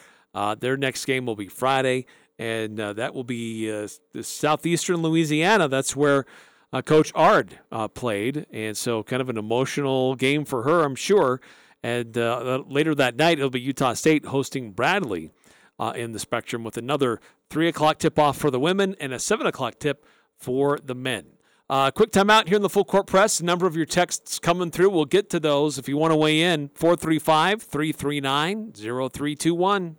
their 0.59 0.77
next 0.77 1.05
game 1.05 1.25
will 1.25 1.35
be 1.35 1.47
Friday 1.47 2.05
and 2.39 2.79
uh, 2.79 2.93
that 2.93 3.13
will 3.13 3.25
be 3.25 3.69
uh, 3.69 3.87
the 4.13 4.23
southeastern 4.23 5.01
Louisiana. 5.03 5.67
That's 5.67 5.95
where 5.95 6.25
uh, 6.71 6.81
Coach 6.81 7.11
Ard 7.13 7.59
uh, 7.71 7.89
played, 7.89 8.47
and 8.51 8.75
so 8.75 9.03
kind 9.03 9.21
of 9.21 9.29
an 9.29 9.37
emotional 9.37 10.15
game 10.15 10.45
for 10.45 10.63
her, 10.63 10.83
I'm 10.83 10.95
sure. 10.95 11.41
And 11.83 12.17
uh, 12.17 12.63
later 12.67 12.95
that 12.95 13.17
night, 13.17 13.37
it'll 13.37 13.49
be 13.49 13.61
Utah 13.61 13.93
State 13.93 14.25
hosting 14.25 14.71
Bradley 14.71 15.31
uh, 15.77 15.93
in 15.95 16.13
the 16.13 16.19
Spectrum 16.19 16.63
with 16.63 16.77
another 16.77 17.19
three 17.49 17.67
o'clock 17.67 17.99
tip 17.99 18.17
off 18.17 18.37
for 18.37 18.49
the 18.49 18.59
women 18.59 18.95
and 18.99 19.13
a 19.13 19.19
seven 19.19 19.45
o'clock 19.45 19.79
tip 19.79 20.05
for 20.35 20.79
the 20.83 20.95
men. 20.95 21.25
Uh, 21.69 21.91
quick 21.91 22.11
timeout 22.11 22.47
here 22.47 22.55
in 22.55 22.63
the 22.63 22.69
full 22.69 22.83
court 22.83 23.05
press. 23.05 23.39
A 23.39 23.45
number 23.45 23.67
of 23.67 23.75
your 23.75 23.85
texts 23.85 24.39
coming 24.39 24.71
through. 24.71 24.89
We'll 24.89 25.05
get 25.05 25.29
to 25.31 25.39
those 25.39 25.77
if 25.77 25.87
you 25.87 25.97
want 25.97 26.11
to 26.11 26.15
weigh 26.15 26.41
in. 26.41 26.69
435 26.69 27.61
339 27.61 28.71
0321. 28.73 29.97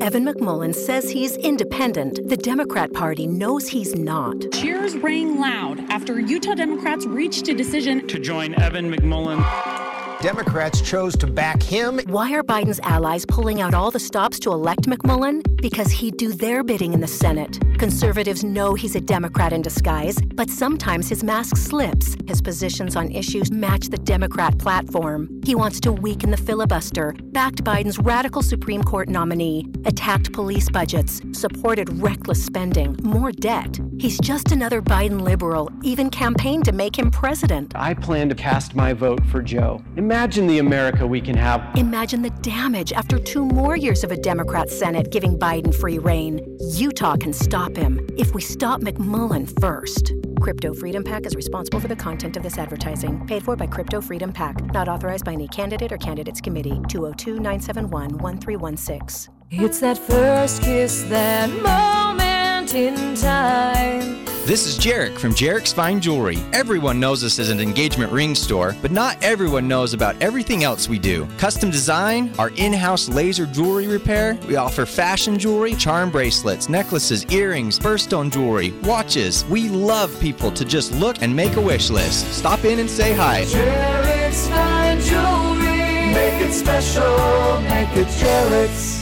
Evan 0.00 0.24
McMullin 0.24 0.74
says 0.74 1.10
he's 1.10 1.36
independent. 1.36 2.26
The 2.26 2.36
Democrat 2.36 2.94
Party 2.94 3.26
knows 3.26 3.68
he's 3.68 3.94
not. 3.94 4.50
Cheers 4.50 4.96
rang 4.96 5.38
loud 5.38 5.80
after 5.90 6.18
Utah 6.18 6.54
Democrats 6.54 7.04
reached 7.04 7.48
a 7.48 7.54
decision 7.54 8.06
to 8.08 8.18
join 8.18 8.54
Evan 8.54 8.90
McMullin 8.90 9.81
Democrats 10.22 10.80
chose 10.80 11.16
to 11.16 11.26
back 11.26 11.60
him. 11.60 11.98
Why 12.06 12.32
are 12.34 12.44
Biden's 12.44 12.78
allies 12.84 13.26
pulling 13.26 13.60
out 13.60 13.74
all 13.74 13.90
the 13.90 13.98
stops 13.98 14.38
to 14.40 14.52
elect 14.52 14.82
McMullin? 14.82 15.42
Because 15.60 15.90
he'd 15.90 16.16
do 16.16 16.32
their 16.32 16.62
bidding 16.62 16.92
in 16.92 17.00
the 17.00 17.08
Senate. 17.08 17.58
Conservatives 17.76 18.44
know 18.44 18.74
he's 18.74 18.94
a 18.94 19.00
Democrat 19.00 19.52
in 19.52 19.62
disguise, 19.62 20.18
but 20.36 20.48
sometimes 20.48 21.08
his 21.08 21.24
mask 21.24 21.56
slips. 21.56 22.16
His 22.28 22.40
positions 22.40 22.94
on 22.94 23.10
issues 23.10 23.50
match 23.50 23.88
the 23.88 23.98
Democrat 23.98 24.56
platform. 24.58 25.28
He 25.44 25.56
wants 25.56 25.80
to 25.80 25.90
weaken 25.90 26.30
the 26.30 26.36
filibuster, 26.36 27.16
backed 27.32 27.64
Biden's 27.64 27.98
radical 27.98 28.42
Supreme 28.42 28.84
Court 28.84 29.08
nominee, 29.08 29.66
attacked 29.86 30.32
police 30.32 30.70
budgets, 30.70 31.20
supported 31.32 32.00
reckless 32.00 32.44
spending, 32.44 32.96
more 33.02 33.32
debt. 33.32 33.76
He's 33.98 34.20
just 34.20 34.52
another 34.52 34.80
Biden 34.80 35.22
liberal, 35.22 35.68
even 35.82 36.10
campaigned 36.10 36.64
to 36.66 36.72
make 36.72 36.96
him 36.96 37.10
president. 37.10 37.72
I 37.74 37.94
plan 37.94 38.28
to 38.28 38.36
cast 38.36 38.76
my 38.76 38.92
vote 38.92 39.24
for 39.26 39.42
Joe. 39.42 39.82
Imagine 39.96 40.11
the 40.12 40.58
America 40.58 41.06
we 41.06 41.20
can 41.20 41.36
have. 41.36 41.62
Imagine 41.76 42.22
the 42.22 42.30
damage 42.42 42.92
after 42.92 43.18
two 43.18 43.44
more 43.44 43.76
years 43.76 44.04
of 44.04 44.12
a 44.12 44.16
Democrat 44.16 44.68
Senate 44.68 45.10
giving 45.10 45.38
Biden 45.38 45.74
free 45.74 45.98
reign. 45.98 46.58
Utah 46.74 47.16
can 47.16 47.32
stop 47.32 47.74
him 47.74 48.06
if 48.18 48.34
we 48.34 48.42
stop 48.42 48.80
McMullin 48.82 49.48
first. 49.60 50.12
Crypto 50.40 50.74
Freedom 50.74 51.02
PAC 51.02 51.24
is 51.24 51.34
responsible 51.34 51.80
for 51.80 51.88
the 51.88 51.96
content 51.96 52.36
of 52.36 52.42
this 52.42 52.58
advertising. 52.58 53.26
Paid 53.26 53.42
for 53.42 53.56
by 53.56 53.66
Crypto 53.66 54.00
Freedom 54.00 54.32
PAC. 54.32 54.62
Not 54.72 54.88
authorized 54.88 55.24
by 55.24 55.32
any 55.32 55.48
candidate 55.48 55.92
or 55.92 55.98
candidates 55.98 56.40
committee. 56.40 56.80
202 56.88 57.34
971 57.34 58.18
1316. 58.18 59.32
It's 59.50 59.80
that 59.80 59.98
first 59.98 60.62
kiss, 60.62 61.04
that 61.04 61.48
moment 61.62 62.21
in 62.70 63.16
time. 63.16 64.24
This 64.46 64.66
is 64.66 64.78
Jarek 64.78 65.18
from 65.18 65.32
Jarek's 65.32 65.72
Fine 65.72 66.00
Jewelry. 66.00 66.38
Everyone 66.52 67.00
knows 67.00 67.24
us 67.24 67.40
as 67.40 67.50
an 67.50 67.60
engagement 67.60 68.12
ring 68.12 68.36
store, 68.36 68.76
but 68.80 68.92
not 68.92 69.16
everyone 69.22 69.66
knows 69.66 69.94
about 69.94 70.20
everything 70.22 70.62
else 70.62 70.88
we 70.88 70.98
do. 70.98 71.26
Custom 71.38 71.70
design, 71.70 72.32
our 72.38 72.50
in 72.50 72.72
house 72.72 73.08
laser 73.08 73.46
jewelry 73.46 73.88
repair, 73.88 74.38
we 74.46 74.56
offer 74.56 74.86
fashion 74.86 75.38
jewelry, 75.38 75.74
charm 75.74 76.10
bracelets, 76.10 76.68
necklaces, 76.68 77.24
earrings, 77.32 77.78
birthstone 77.80 78.30
jewelry, 78.30 78.70
watches. 78.84 79.44
We 79.46 79.68
love 79.68 80.18
people 80.20 80.52
to 80.52 80.64
just 80.64 80.92
look 80.92 81.20
and 81.20 81.34
make 81.34 81.56
a 81.56 81.60
wish 81.60 81.90
list. 81.90 82.32
Stop 82.32 82.64
in 82.64 82.78
and 82.78 82.88
say 82.88 83.12
hi. 83.12 83.42
Jarek's 83.42 84.48
Fine 84.48 85.00
Jewelry. 85.00 86.14
Make 86.14 86.42
it 86.42 86.52
special, 86.52 87.60
make 87.62 87.96
it 87.96 88.06
Jarek's. 88.06 89.01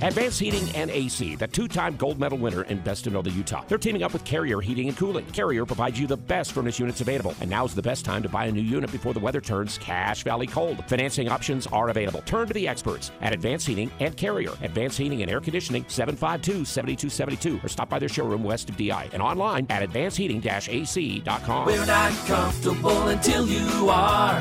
Advanced 0.00 0.38
Heating 0.38 0.68
and 0.76 0.90
AC, 0.90 1.34
the 1.34 1.48
two 1.48 1.66
time 1.66 1.96
gold 1.96 2.20
medal 2.20 2.38
winner 2.38 2.62
in 2.62 2.78
Best 2.78 3.08
in 3.08 3.14
Northern 3.14 3.34
Utah. 3.34 3.64
They're 3.66 3.78
teaming 3.78 4.04
up 4.04 4.12
with 4.12 4.24
Carrier 4.24 4.60
Heating 4.60 4.86
and 4.86 4.96
Cooling. 4.96 5.26
Carrier 5.26 5.66
provides 5.66 5.98
you 5.98 6.06
the 6.06 6.16
best 6.16 6.52
furnace 6.52 6.78
units 6.78 7.00
available, 7.00 7.34
and 7.40 7.50
now's 7.50 7.74
the 7.74 7.82
best 7.82 8.04
time 8.04 8.22
to 8.22 8.28
buy 8.28 8.44
a 8.44 8.52
new 8.52 8.62
unit 8.62 8.92
before 8.92 9.12
the 9.12 9.18
weather 9.18 9.40
turns 9.40 9.76
Cache 9.78 10.22
Valley 10.22 10.46
cold. 10.46 10.84
Financing 10.86 11.28
options 11.28 11.66
are 11.68 11.88
available. 11.88 12.22
Turn 12.22 12.46
to 12.46 12.54
the 12.54 12.68
experts 12.68 13.10
at 13.22 13.32
Advanced 13.32 13.66
Heating 13.66 13.90
and 13.98 14.16
Carrier. 14.16 14.52
Advanced 14.62 14.98
Heating 14.98 15.22
and 15.22 15.30
Air 15.30 15.40
Conditioning, 15.40 15.84
752 15.88 16.64
7272, 16.64 17.66
or 17.66 17.68
stop 17.68 17.88
by 17.88 17.98
their 17.98 18.08
showroom 18.08 18.44
west 18.44 18.70
of 18.70 18.76
DI 18.76 19.08
and 19.12 19.20
online 19.20 19.66
at 19.68 19.88
advancedheating 19.88 20.38
ac.com. 20.68 21.66
We're 21.66 21.86
not 21.86 22.12
comfortable 22.26 23.08
until 23.08 23.48
you 23.48 23.88
are. 23.90 24.38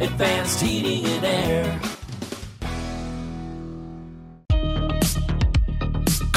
Advanced 0.00 0.60
Heating 0.60 1.04
and 1.06 1.24
Air. 1.24 2.03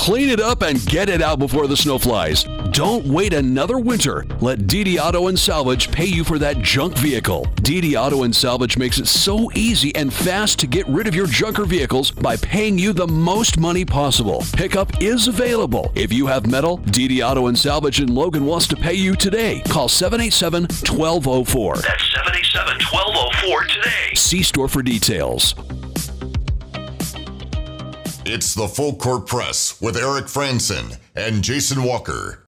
Clean 0.07 0.29
it 0.29 0.39
up 0.39 0.61
and 0.61 0.85
get 0.85 1.09
it 1.09 1.21
out 1.21 1.37
before 1.37 1.67
the 1.67 1.75
snow 1.75 1.99
flies. 1.99 2.45
Don't 2.71 3.05
wait 3.07 3.33
another 3.33 3.77
winter. 3.77 4.25
Let 4.39 4.59
DD 4.59 4.97
Auto 4.97 5.27
and 5.27 5.37
Salvage 5.37 5.91
pay 5.91 6.05
you 6.05 6.23
for 6.23 6.39
that 6.39 6.61
junk 6.61 6.97
vehicle. 6.97 7.45
DD 7.57 8.01
Auto 8.01 8.23
and 8.23 8.33
Salvage 8.33 8.77
makes 8.77 8.99
it 8.99 9.07
so 9.07 9.51
easy 9.53 9.93
and 9.97 10.13
fast 10.13 10.59
to 10.59 10.67
get 10.67 10.87
rid 10.87 11.07
of 11.07 11.13
your 11.13 11.27
junker 11.27 11.65
vehicles 11.65 12.09
by 12.09 12.37
paying 12.37 12.77
you 12.77 12.93
the 12.93 13.05
most 13.05 13.59
money 13.59 13.83
possible. 13.83 14.45
Pickup 14.53 15.01
is 15.01 15.27
available. 15.27 15.91
If 15.93 16.13
you 16.13 16.25
have 16.27 16.49
metal, 16.49 16.77
DD 16.77 17.21
Auto 17.21 17.47
and 17.47 17.59
Salvage 17.59 17.99
in 17.99 18.15
Logan 18.15 18.45
wants 18.45 18.65
to 18.67 18.77
pay 18.77 18.93
you 18.93 19.13
today. 19.13 19.61
Call 19.67 19.89
787 19.89 20.67
1204. 20.87 21.75
That's 21.75 22.13
787 22.13 22.79
1204 22.93 23.63
today. 23.65 24.13
See 24.15 24.41
store 24.41 24.69
for 24.69 24.81
details. 24.81 25.53
It's 28.29 28.53
the 28.53 28.67
Full 28.67 28.97
Court 28.97 29.25
Press 29.25 29.79
with 29.79 29.95
Eric 29.95 30.25
Frandsen 30.25 30.97
and 31.15 31.41
Jason 31.41 31.81
Walker. 31.81 32.45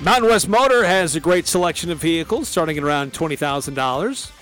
Mountain 0.00 0.28
West 0.28 0.48
Motor 0.48 0.84
has 0.84 1.16
a 1.16 1.20
great 1.20 1.48
selection 1.48 1.90
of 1.90 1.98
vehicles 1.98 2.48
starting 2.48 2.78
at 2.78 2.84
around 2.84 3.12
$20,000. 3.12 4.35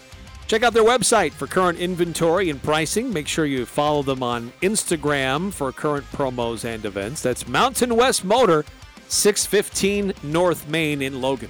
Check 0.46 0.62
out 0.62 0.74
their 0.74 0.84
website 0.84 1.32
for 1.32 1.46
current 1.46 1.78
inventory 1.78 2.50
and 2.50 2.62
pricing. 2.62 3.12
Make 3.12 3.26
sure 3.26 3.46
you 3.46 3.64
follow 3.64 4.02
them 4.02 4.22
on 4.22 4.52
Instagram 4.60 5.52
for 5.52 5.72
current 5.72 6.04
promos 6.12 6.64
and 6.66 6.84
events. 6.84 7.22
That's 7.22 7.48
Mountain 7.48 7.96
West 7.96 8.24
Motor, 8.24 8.64
615 9.08 10.12
North 10.22 10.68
Main 10.68 11.00
in 11.00 11.22
Logan. 11.22 11.48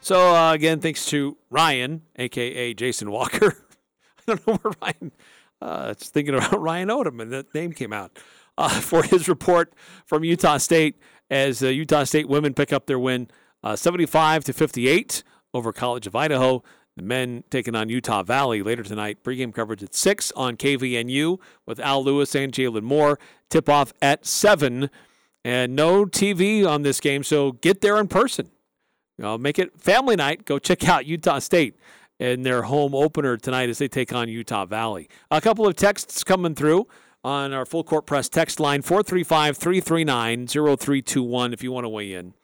So, 0.00 0.34
uh, 0.34 0.52
again, 0.52 0.80
thanks 0.80 1.06
to 1.06 1.36
Ryan, 1.48 2.02
aka 2.16 2.74
Jason 2.74 3.10
Walker. 3.12 3.64
I 4.18 4.22
don't 4.26 4.46
know 4.46 4.54
where 4.54 4.72
Ryan, 4.82 5.12
uh, 5.62 5.64
I 5.64 5.88
was 5.88 5.98
thinking 6.08 6.34
about 6.34 6.60
Ryan 6.60 6.88
Odom, 6.88 7.22
and 7.22 7.30
that 7.30 7.54
name 7.54 7.72
came 7.72 7.92
out 7.92 8.18
uh, 8.58 8.68
for 8.80 9.04
his 9.04 9.28
report 9.28 9.72
from 10.06 10.24
Utah 10.24 10.56
State 10.56 10.98
as 11.30 11.62
uh, 11.62 11.68
Utah 11.68 12.02
State 12.02 12.28
women 12.28 12.52
pick 12.52 12.72
up 12.72 12.86
their 12.86 12.98
win 12.98 13.28
uh, 13.62 13.76
75 13.76 14.42
to 14.44 14.52
58 14.52 15.22
over 15.52 15.72
College 15.72 16.06
of 16.06 16.16
Idaho. 16.16 16.62
The 17.00 17.06
men 17.06 17.44
taking 17.48 17.74
on 17.74 17.88
Utah 17.88 18.22
Valley 18.22 18.62
later 18.62 18.82
tonight. 18.82 19.24
Pregame 19.24 19.54
coverage 19.54 19.82
at 19.82 19.94
6 19.94 20.32
on 20.36 20.58
KVNU 20.58 21.38
with 21.64 21.80
Al 21.80 22.04
Lewis 22.04 22.34
and 22.34 22.52
Jalen 22.52 22.82
Moore. 22.82 23.18
Tip 23.48 23.70
off 23.70 23.94
at 24.02 24.26
7. 24.26 24.90
And 25.42 25.74
no 25.74 26.04
TV 26.04 26.68
on 26.68 26.82
this 26.82 27.00
game, 27.00 27.22
so 27.22 27.52
get 27.52 27.80
there 27.80 27.98
in 27.98 28.08
person. 28.08 28.50
You 29.16 29.24
know, 29.24 29.38
make 29.38 29.58
it 29.58 29.80
family 29.80 30.14
night. 30.14 30.44
Go 30.44 30.58
check 30.58 30.86
out 30.86 31.06
Utah 31.06 31.38
State 31.38 31.78
in 32.18 32.42
their 32.42 32.64
home 32.64 32.94
opener 32.94 33.38
tonight 33.38 33.70
as 33.70 33.78
they 33.78 33.88
take 33.88 34.12
on 34.12 34.28
Utah 34.28 34.66
Valley. 34.66 35.08
A 35.30 35.40
couple 35.40 35.66
of 35.66 35.76
texts 35.76 36.22
coming 36.22 36.54
through 36.54 36.86
on 37.24 37.54
our 37.54 37.64
full 37.64 37.82
court 37.82 38.04
press 38.04 38.28
text 38.28 38.60
line 38.60 38.82
435 38.82 39.56
339 39.56 40.46
0321 40.48 41.54
if 41.54 41.62
you 41.62 41.72
want 41.72 41.84
to 41.86 41.88
weigh 41.88 42.12
in. 42.12 42.34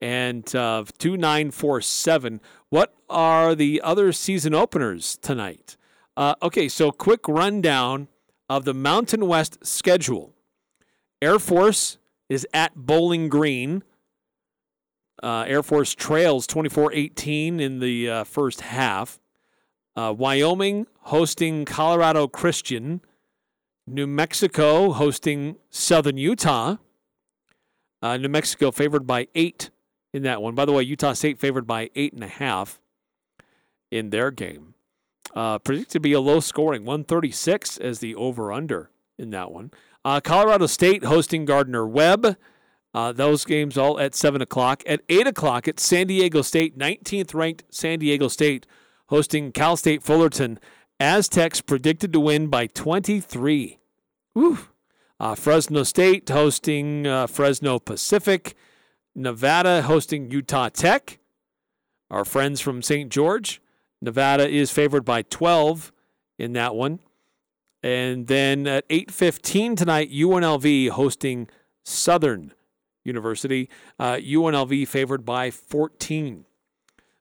And 0.00 0.54
uh, 0.54 0.84
2947. 0.98 2.40
What 2.72 2.94
are 3.10 3.54
the 3.54 3.82
other 3.84 4.12
season 4.12 4.54
openers 4.54 5.18
tonight? 5.18 5.76
Uh, 6.16 6.36
okay, 6.40 6.70
so 6.70 6.90
quick 6.90 7.28
rundown 7.28 8.08
of 8.48 8.64
the 8.64 8.72
Mountain 8.72 9.28
West 9.28 9.58
schedule. 9.62 10.32
Air 11.20 11.38
Force 11.38 11.98
is 12.30 12.46
at 12.54 12.74
Bowling 12.74 13.28
Green. 13.28 13.82
Uh, 15.22 15.44
Air 15.46 15.62
Force 15.62 15.94
trails 15.94 16.46
24 16.46 16.94
18 16.94 17.60
in 17.60 17.80
the 17.80 18.08
uh, 18.08 18.24
first 18.24 18.62
half. 18.62 19.20
Uh, 19.94 20.14
Wyoming 20.16 20.86
hosting 21.00 21.66
Colorado 21.66 22.26
Christian. 22.26 23.02
New 23.86 24.06
Mexico 24.06 24.92
hosting 24.92 25.56
Southern 25.68 26.16
Utah. 26.16 26.76
Uh, 28.00 28.16
New 28.16 28.30
Mexico 28.30 28.70
favored 28.70 29.06
by 29.06 29.28
eight 29.34 29.68
in 30.12 30.22
that 30.22 30.42
one. 30.42 30.54
By 30.54 30.64
the 30.64 30.72
way, 30.72 30.82
Utah 30.82 31.12
State 31.12 31.38
favored 31.38 31.66
by 31.66 31.90
eight 31.94 32.12
and 32.12 32.24
a 32.24 32.28
half 32.28 32.80
in 33.90 34.10
their 34.10 34.30
game. 34.30 34.74
Uh, 35.34 35.58
predicted 35.58 35.92
to 35.92 36.00
be 36.00 36.12
a 36.12 36.20
low 36.20 36.40
scoring 36.40 36.84
136 36.84 37.78
as 37.78 38.00
the 38.00 38.14
over 38.14 38.52
under 38.52 38.90
in 39.18 39.30
that 39.30 39.50
one. 39.50 39.70
Uh, 40.04 40.20
Colorado 40.20 40.66
State 40.66 41.04
hosting 41.04 41.44
Gardner 41.44 41.86
Webb. 41.86 42.36
Uh, 42.94 43.12
those 43.12 43.44
games 43.44 43.78
all 43.78 43.98
at 43.98 44.14
7 44.14 44.42
o'clock. 44.42 44.82
At 44.86 45.00
8 45.08 45.28
o'clock 45.28 45.66
it's 45.68 45.82
San 45.82 46.08
Diego 46.08 46.42
State, 46.42 46.76
19th 46.76 47.34
ranked 47.34 47.64
San 47.70 48.00
Diego 48.00 48.28
State 48.28 48.66
hosting 49.06 49.52
Cal 49.52 49.76
State 49.76 50.02
Fullerton 50.02 50.58
Aztecs 50.98 51.60
predicted 51.60 52.12
to 52.12 52.20
win 52.20 52.48
by 52.48 52.66
23. 52.66 53.78
Woo. 54.34 54.58
Uh, 55.18 55.34
Fresno 55.34 55.82
State 55.82 56.28
hosting 56.28 57.06
uh, 57.06 57.26
Fresno 57.26 57.78
Pacific. 57.78 58.54
Nevada 59.14 59.82
hosting 59.82 60.30
Utah 60.30 60.68
Tech. 60.68 61.18
Our 62.10 62.24
friends 62.24 62.60
from 62.60 62.82
St. 62.82 63.10
George. 63.10 63.60
Nevada 64.00 64.48
is 64.48 64.70
favored 64.70 65.04
by 65.04 65.22
12 65.22 65.92
in 66.38 66.52
that 66.54 66.74
one. 66.74 67.00
And 67.82 68.26
then 68.26 68.66
at 68.66 68.88
8:15 68.88 69.76
tonight, 69.76 70.10
UNLV 70.10 70.90
hosting 70.90 71.48
Southern 71.84 72.52
University. 73.04 73.68
Uh, 73.98 74.16
UNLV 74.16 74.86
favored 74.86 75.24
by 75.24 75.50
14. 75.50 76.44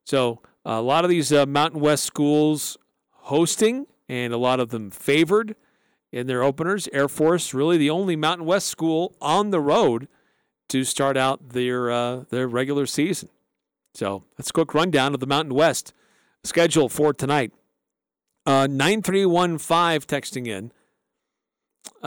So 0.04 0.42
a 0.64 0.82
lot 0.82 1.04
of 1.04 1.10
these 1.10 1.34
uh, 1.34 1.46
Mountain 1.46 1.82
West 1.82 2.04
schools 2.04 2.78
hosting, 3.10 3.88
and 4.08 4.34
a 4.34 4.38
lot 4.38 4.60
of 4.60 4.70
them 4.70 4.92
favored 4.92 5.56
in 6.12 6.28
their 6.28 6.44
openers. 6.44 6.88
Air 6.94 7.08
Force, 7.08 7.54
really 7.54 7.78
the 7.78 7.90
only 7.90 8.16
Mountain 8.16 8.46
West 8.46 8.68
school 8.68 9.16
on 9.22 9.50
the 9.50 9.62
road 9.62 10.08
to 10.72 10.86
start 10.86 11.18
out 11.18 11.50
their 11.50 11.92
uh, 11.92 12.24
their 12.30 12.48
regular 12.48 12.86
season. 12.86 13.30
So 13.94 14.24
that's 14.38 14.50
a 14.50 14.54
quick 14.54 14.74
rundown 14.74 15.14
of 15.14 15.20
the 15.20 15.28
Mountain 15.28 15.54
West 15.54 15.94
schedule 16.46 16.88
for 16.88 17.14
tonight. 17.14 17.52
Uh, 18.46 18.68
9315 18.72 20.00
texting 20.08 20.48
in. 20.48 20.72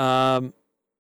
Um, 0.00 0.55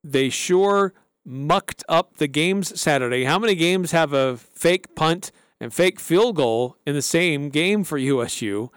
they 0.04 0.28
sure 0.28 0.92
mucked 1.24 1.82
up 1.88 2.18
the 2.18 2.28
games 2.28 2.78
Saturday. 2.78 3.24
How 3.24 3.38
many 3.38 3.54
games 3.54 3.92
have 3.92 4.12
a 4.12 4.36
fake 4.36 4.94
punt 4.94 5.32
and 5.58 5.72
fake 5.72 5.98
field 5.98 6.36
goal 6.36 6.76
in 6.86 6.94
the 6.94 7.02
same 7.02 7.48
game 7.48 7.82
for 7.82 7.96
USU? 7.96 8.70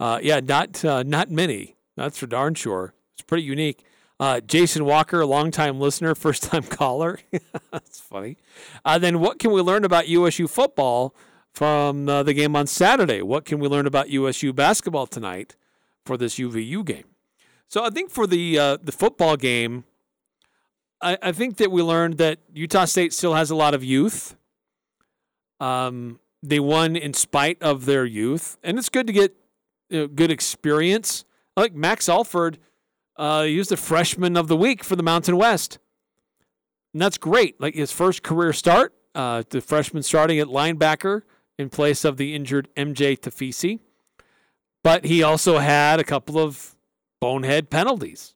Uh, 0.00 0.18
yeah, 0.20 0.40
not 0.40 0.84
uh, 0.84 1.04
not 1.04 1.30
many. 1.30 1.76
That's 1.96 2.18
for 2.18 2.26
darn 2.26 2.56
sure. 2.56 2.94
It's 3.14 3.22
pretty 3.22 3.44
unique. 3.44 3.84
Uh, 4.24 4.40
Jason 4.40 4.86
Walker, 4.86 5.26
longtime 5.26 5.78
listener, 5.78 6.14
first 6.14 6.44
time 6.44 6.62
caller. 6.62 7.18
That's 7.70 8.00
funny. 8.00 8.38
Uh, 8.82 8.96
then, 8.96 9.20
what 9.20 9.38
can 9.38 9.52
we 9.52 9.60
learn 9.60 9.84
about 9.84 10.08
USU 10.08 10.48
football 10.48 11.14
from 11.52 12.08
uh, 12.08 12.22
the 12.22 12.32
game 12.32 12.56
on 12.56 12.66
Saturday? 12.66 13.20
What 13.20 13.44
can 13.44 13.58
we 13.58 13.68
learn 13.68 13.86
about 13.86 14.08
USU 14.08 14.54
basketball 14.54 15.06
tonight 15.06 15.56
for 16.06 16.16
this 16.16 16.36
UVU 16.36 16.86
game? 16.86 17.04
So, 17.68 17.84
I 17.84 17.90
think 17.90 18.10
for 18.10 18.26
the 18.26 18.58
uh, 18.58 18.78
the 18.82 18.92
football 18.92 19.36
game, 19.36 19.84
I, 21.02 21.18
I, 21.20 21.32
think 21.32 21.58
that 21.58 21.70
we 21.70 21.82
learned 21.82 22.16
that 22.16 22.38
Utah 22.54 22.86
State 22.86 23.12
still 23.12 23.34
has 23.34 23.50
a 23.50 23.54
lot 23.54 23.74
of 23.74 23.84
youth. 23.84 24.36
Um, 25.60 26.18
they 26.42 26.60
won 26.60 26.96
in 26.96 27.12
spite 27.12 27.62
of 27.62 27.84
their 27.84 28.06
youth, 28.06 28.56
and 28.62 28.78
it's 28.78 28.88
good 28.88 29.06
to 29.06 29.12
get 29.12 29.36
you 29.90 29.98
know, 30.00 30.06
good 30.06 30.30
experience. 30.30 31.26
Like 31.58 31.74
Max 31.74 32.08
Alford 32.08 32.56
uh, 33.16 33.44
he 33.44 33.58
was 33.58 33.68
the 33.68 33.76
freshman 33.76 34.36
of 34.36 34.48
the 34.48 34.56
week 34.56 34.82
for 34.82 34.96
the 34.96 35.02
Mountain 35.02 35.36
West. 35.36 35.78
And 36.92 37.02
that's 37.02 37.18
great. 37.18 37.60
Like 37.60 37.74
his 37.74 37.92
first 37.92 38.22
career 38.22 38.52
start, 38.52 38.94
uh, 39.14 39.42
the 39.48 39.60
freshman 39.60 40.02
starting 40.02 40.38
at 40.38 40.48
linebacker 40.48 41.22
in 41.58 41.68
place 41.70 42.04
of 42.04 42.16
the 42.16 42.34
injured 42.34 42.68
MJ 42.76 43.18
Tafisi. 43.18 43.80
But 44.82 45.04
he 45.04 45.22
also 45.22 45.58
had 45.58 45.98
a 45.98 46.04
couple 46.04 46.38
of 46.38 46.76
bonehead 47.20 47.70
penalties. 47.70 48.34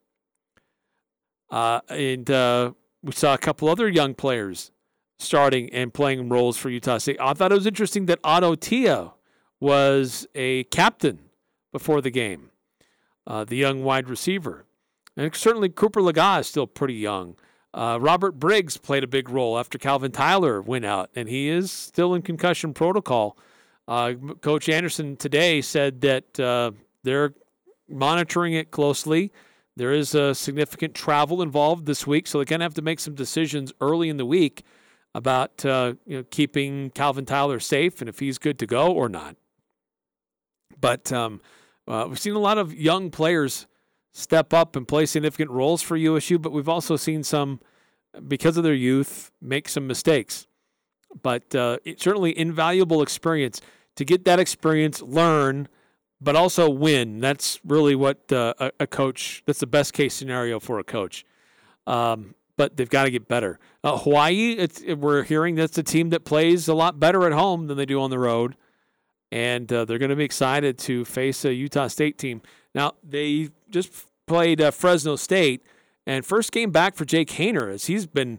Uh, 1.50 1.80
and 1.88 2.30
uh, 2.30 2.72
we 3.02 3.12
saw 3.12 3.34
a 3.34 3.38
couple 3.38 3.68
other 3.68 3.88
young 3.88 4.14
players 4.14 4.70
starting 5.18 5.72
and 5.72 5.92
playing 5.92 6.28
roles 6.28 6.56
for 6.56 6.70
Utah 6.70 6.98
State. 6.98 7.18
I 7.20 7.32
thought 7.32 7.52
it 7.52 7.56
was 7.56 7.66
interesting 7.66 8.06
that 8.06 8.18
Otto 8.22 8.54
Tia 8.54 9.12
was 9.60 10.26
a 10.34 10.64
captain 10.64 11.18
before 11.72 12.00
the 12.00 12.10
game, 12.10 12.50
uh, 13.26 13.44
the 13.44 13.56
young 13.56 13.82
wide 13.82 14.08
receiver. 14.08 14.64
And 15.18 15.34
certainly 15.34 15.68
Cooper 15.68 16.00
Legas 16.00 16.40
is 16.40 16.46
still 16.46 16.68
pretty 16.68 16.94
young. 16.94 17.34
Uh, 17.74 17.98
Robert 18.00 18.38
Briggs 18.38 18.76
played 18.76 19.02
a 19.02 19.08
big 19.08 19.28
role 19.28 19.58
after 19.58 19.76
Calvin 19.76 20.12
Tyler 20.12 20.62
went 20.62 20.84
out, 20.84 21.10
and 21.16 21.28
he 21.28 21.48
is 21.48 21.72
still 21.72 22.14
in 22.14 22.22
concussion 22.22 22.72
protocol. 22.72 23.36
Uh, 23.88 24.12
Coach 24.40 24.68
Anderson 24.68 25.16
today 25.16 25.60
said 25.60 26.00
that 26.02 26.38
uh, 26.38 26.70
they're 27.02 27.34
monitoring 27.88 28.54
it 28.54 28.70
closely. 28.70 29.32
There 29.76 29.92
is 29.92 30.14
a 30.14 30.36
significant 30.36 30.94
travel 30.94 31.42
involved 31.42 31.86
this 31.86 32.06
week, 32.06 32.28
so 32.28 32.38
they're 32.38 32.44
going 32.44 32.60
to 32.60 32.64
have 32.64 32.74
to 32.74 32.82
make 32.82 33.00
some 33.00 33.14
decisions 33.14 33.72
early 33.80 34.08
in 34.08 34.18
the 34.18 34.26
week 34.26 34.62
about 35.14 35.64
uh, 35.64 35.94
you 36.06 36.18
know, 36.18 36.24
keeping 36.30 36.90
Calvin 36.90 37.26
Tyler 37.26 37.58
safe 37.58 38.00
and 38.00 38.08
if 38.08 38.20
he's 38.20 38.38
good 38.38 38.58
to 38.60 38.66
go 38.66 38.92
or 38.92 39.08
not. 39.08 39.36
But 40.80 41.10
um, 41.12 41.40
uh, 41.88 42.06
we've 42.08 42.20
seen 42.20 42.34
a 42.34 42.40
lot 42.40 42.58
of 42.58 42.72
young 42.72 43.10
players 43.10 43.66
step 44.12 44.52
up 44.52 44.76
and 44.76 44.86
play 44.86 45.06
significant 45.06 45.50
roles 45.50 45.82
for 45.82 45.96
USU, 45.96 46.38
but 46.38 46.52
we've 46.52 46.68
also 46.68 46.96
seen 46.96 47.22
some, 47.22 47.60
because 48.26 48.56
of 48.56 48.64
their 48.64 48.74
youth, 48.74 49.30
make 49.40 49.68
some 49.68 49.86
mistakes. 49.86 50.46
But 51.22 51.54
uh, 51.54 51.78
it's 51.84 52.02
certainly 52.02 52.38
invaluable 52.38 53.02
experience 53.02 53.60
to 53.96 54.04
get 54.04 54.24
that 54.24 54.38
experience, 54.38 55.02
learn, 55.02 55.68
but 56.20 56.36
also 56.36 56.68
win. 56.68 57.20
That's 57.20 57.60
really 57.64 57.94
what 57.94 58.30
uh, 58.32 58.54
a, 58.58 58.70
a, 58.80 58.86
coach. 58.86 59.42
That's 59.46 59.60
the 59.60 59.66
best 59.66 59.92
case 59.92 60.14
scenario 60.14 60.60
for 60.60 60.78
a 60.78 60.84
coach. 60.84 61.24
Um, 61.86 62.34
but 62.56 62.76
they've 62.76 62.90
got 62.90 63.04
to 63.04 63.10
get 63.10 63.28
better. 63.28 63.58
Uh, 63.82 63.96
Hawaii, 63.96 64.66
we're 64.96 65.22
hearing 65.22 65.54
that's 65.54 65.78
a 65.78 65.82
team 65.82 66.10
that 66.10 66.24
plays 66.24 66.68
a 66.68 66.74
lot 66.74 67.00
better 67.00 67.24
at 67.24 67.32
home 67.32 67.68
than 67.68 67.76
they 67.76 67.86
do 67.86 68.00
on 68.00 68.10
the 68.10 68.18
road, 68.18 68.56
and 69.30 69.72
uh, 69.72 69.84
they're 69.84 69.98
going 69.98 70.10
to 70.10 70.16
be 70.16 70.24
excited 70.24 70.76
to 70.78 71.04
face 71.04 71.44
a 71.44 71.54
Utah 71.54 71.86
State 71.86 72.18
team. 72.18 72.42
Now 72.78 72.92
they 73.02 73.48
just 73.70 74.06
played 74.28 74.60
uh, 74.60 74.70
Fresno 74.70 75.16
State, 75.16 75.64
and 76.06 76.24
first 76.24 76.52
came 76.52 76.70
back 76.70 76.94
for 76.94 77.04
Jake 77.04 77.30
Haener 77.30 77.74
as 77.74 77.86
he's 77.86 78.06
been 78.06 78.38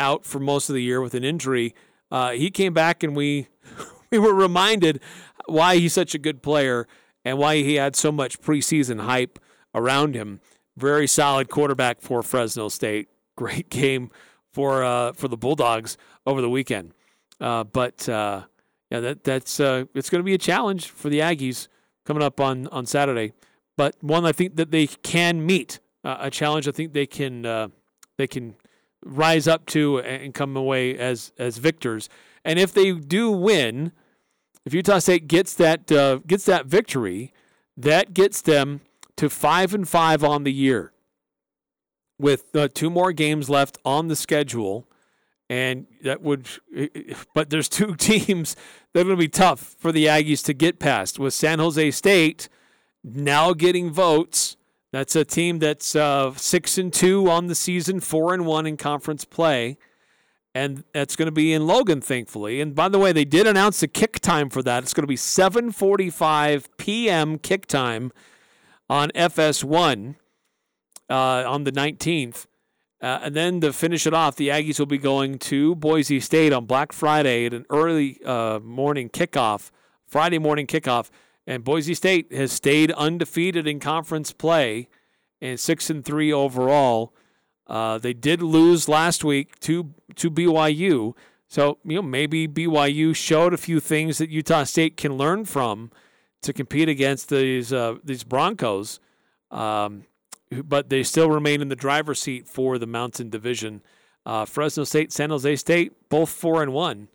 out 0.00 0.24
for 0.24 0.40
most 0.40 0.70
of 0.70 0.74
the 0.74 0.82
year 0.82 1.02
with 1.02 1.12
an 1.12 1.24
injury. 1.24 1.74
Uh, 2.10 2.30
he 2.30 2.50
came 2.50 2.72
back, 2.72 3.02
and 3.02 3.14
we 3.14 3.48
we 4.10 4.18
were 4.18 4.32
reminded 4.32 4.98
why 5.44 5.76
he's 5.76 5.92
such 5.92 6.14
a 6.14 6.18
good 6.18 6.42
player 6.42 6.88
and 7.22 7.36
why 7.36 7.56
he 7.56 7.74
had 7.74 7.94
so 7.94 8.10
much 8.10 8.40
preseason 8.40 9.00
hype 9.00 9.38
around 9.74 10.14
him. 10.14 10.40
Very 10.78 11.06
solid 11.06 11.50
quarterback 11.50 12.00
for 12.00 12.22
Fresno 12.22 12.70
State. 12.70 13.08
Great 13.36 13.68
game 13.82 14.10
for 14.54 14.82
uh, 14.84 15.12
for 15.12 15.28
the 15.28 15.36
Bulldogs 15.36 15.98
over 16.24 16.40
the 16.40 16.48
weekend. 16.48 16.94
Uh, 17.42 17.62
but 17.62 18.08
uh, 18.08 18.44
yeah, 18.90 19.00
that 19.00 19.22
that's 19.22 19.60
uh, 19.60 19.84
it's 19.94 20.08
going 20.08 20.20
to 20.20 20.24
be 20.24 20.32
a 20.32 20.38
challenge 20.38 20.88
for 20.88 21.10
the 21.10 21.20
Aggies 21.20 21.68
coming 22.06 22.22
up 22.22 22.40
on 22.40 22.68
on 22.68 22.86
Saturday 22.86 23.34
but 23.76 23.96
one 24.00 24.24
I 24.24 24.32
think 24.32 24.56
that 24.56 24.70
they 24.70 24.86
can 24.86 25.44
meet 25.44 25.80
uh, 26.04 26.16
a 26.20 26.30
challenge. 26.30 26.68
I 26.68 26.72
think 26.72 26.92
they 26.92 27.06
can 27.06 27.44
uh, 27.44 27.68
they 28.16 28.26
can 28.26 28.54
rise 29.04 29.46
up 29.46 29.66
to 29.66 30.00
and 30.00 30.34
come 30.34 30.56
away 30.56 30.96
as 30.96 31.32
as 31.38 31.58
victors. 31.58 32.08
And 32.44 32.58
if 32.58 32.72
they 32.72 32.92
do 32.92 33.30
win, 33.30 33.92
if 34.64 34.72
Utah 34.72 34.98
State 34.98 35.28
gets 35.28 35.54
that 35.54 35.90
uh, 35.92 36.20
gets 36.26 36.44
that 36.46 36.66
victory, 36.66 37.32
that 37.76 38.14
gets 38.14 38.40
them 38.40 38.80
to 39.16 39.28
five 39.28 39.74
and 39.74 39.88
five 39.88 40.22
on 40.22 40.44
the 40.44 40.52
year, 40.52 40.92
with 42.18 42.54
uh, 42.54 42.68
two 42.72 42.90
more 42.90 43.12
games 43.12 43.50
left 43.50 43.78
on 43.84 44.08
the 44.08 44.16
schedule. 44.16 44.88
And 45.48 45.86
that 46.02 46.22
would, 46.22 46.48
but 47.32 47.50
there's 47.50 47.68
two 47.68 47.94
teams 47.98 48.56
that 48.92 49.00
are 49.00 49.04
going 49.04 49.16
to 49.16 49.20
be 49.20 49.28
tough 49.28 49.76
for 49.78 49.92
the 49.92 50.06
Aggies 50.06 50.44
to 50.46 50.54
get 50.54 50.80
past. 50.80 51.20
With 51.20 51.34
San 51.34 51.60
Jose 51.60 51.90
State, 51.92 52.48
now 53.14 53.52
getting 53.52 53.90
votes. 53.90 54.56
That's 54.92 55.14
a 55.14 55.24
team 55.24 55.58
that's 55.58 55.94
uh, 55.94 56.34
six 56.34 56.78
and 56.78 56.92
two 56.92 57.30
on 57.30 57.46
the 57.46 57.54
season, 57.54 58.00
four 58.00 58.34
and 58.34 58.46
one 58.46 58.66
in 58.66 58.76
conference 58.76 59.24
play, 59.24 59.78
and 60.54 60.84
that's 60.92 61.16
going 61.16 61.26
to 61.26 61.32
be 61.32 61.52
in 61.52 61.66
Logan, 61.66 62.00
thankfully. 62.00 62.60
And 62.60 62.74
by 62.74 62.88
the 62.88 62.98
way, 62.98 63.12
they 63.12 63.24
did 63.24 63.46
announce 63.46 63.80
the 63.80 63.88
kick 63.88 64.20
time 64.20 64.48
for 64.48 64.62
that. 64.62 64.82
It's 64.82 64.94
going 64.94 65.02
to 65.02 65.08
be 65.08 65.16
7:45 65.16 66.66
p.m. 66.78 67.38
kick 67.38 67.66
time 67.66 68.12
on 68.88 69.10
FS1 69.10 70.16
uh, 71.10 71.14
on 71.14 71.64
the 71.64 71.72
19th. 71.72 72.46
Uh, 73.02 73.20
and 73.22 73.34
then 73.34 73.60
to 73.60 73.72
finish 73.72 74.06
it 74.06 74.14
off, 74.14 74.36
the 74.36 74.48
Aggies 74.48 74.78
will 74.78 74.86
be 74.86 74.98
going 74.98 75.38
to 75.38 75.74
Boise 75.74 76.18
State 76.18 76.52
on 76.52 76.64
Black 76.64 76.92
Friday 76.92 77.44
at 77.46 77.52
an 77.52 77.66
early 77.68 78.18
uh, 78.24 78.58
morning 78.60 79.10
kickoff, 79.10 79.70
Friday 80.06 80.38
morning 80.38 80.66
kickoff. 80.66 81.10
And 81.46 81.62
Boise 81.62 81.94
State 81.94 82.32
has 82.32 82.52
stayed 82.52 82.90
undefeated 82.92 83.66
in 83.66 83.78
conference 83.78 84.32
play 84.32 84.88
and 85.40 85.60
six 85.60 85.90
and 85.90 86.04
three 86.04 86.32
overall. 86.32 87.14
Uh, 87.66 87.98
they 87.98 88.12
did 88.12 88.42
lose 88.42 88.88
last 88.88 89.24
week 89.24 89.58
to 89.60 89.94
to 90.16 90.30
BYU, 90.30 91.14
so 91.48 91.78
you 91.84 91.96
know 91.96 92.02
maybe 92.02 92.48
BYU 92.48 93.14
showed 93.14 93.52
a 93.52 93.58
few 93.58 93.80
things 93.80 94.18
that 94.18 94.30
Utah 94.30 94.64
State 94.64 94.96
can 94.96 95.16
learn 95.16 95.44
from 95.44 95.90
to 96.42 96.52
compete 96.52 96.88
against 96.88 97.28
these 97.28 97.72
uh, 97.72 97.96
these 98.02 98.24
Broncos. 98.24 99.00
Um, 99.50 100.04
but 100.50 100.90
they 100.90 101.02
still 101.02 101.28
remain 101.28 101.60
in 101.60 101.68
the 101.68 101.76
driver's 101.76 102.20
seat 102.20 102.46
for 102.46 102.78
the 102.78 102.86
Mountain 102.86 103.30
Division. 103.30 103.82
Uh, 104.24 104.44
Fresno 104.44 104.84
State, 104.84 105.12
San 105.12 105.30
Jose 105.30 105.56
State, 105.56 106.08
both 106.08 106.30
four 106.30 106.62
and 106.62 106.72
one 106.72 107.08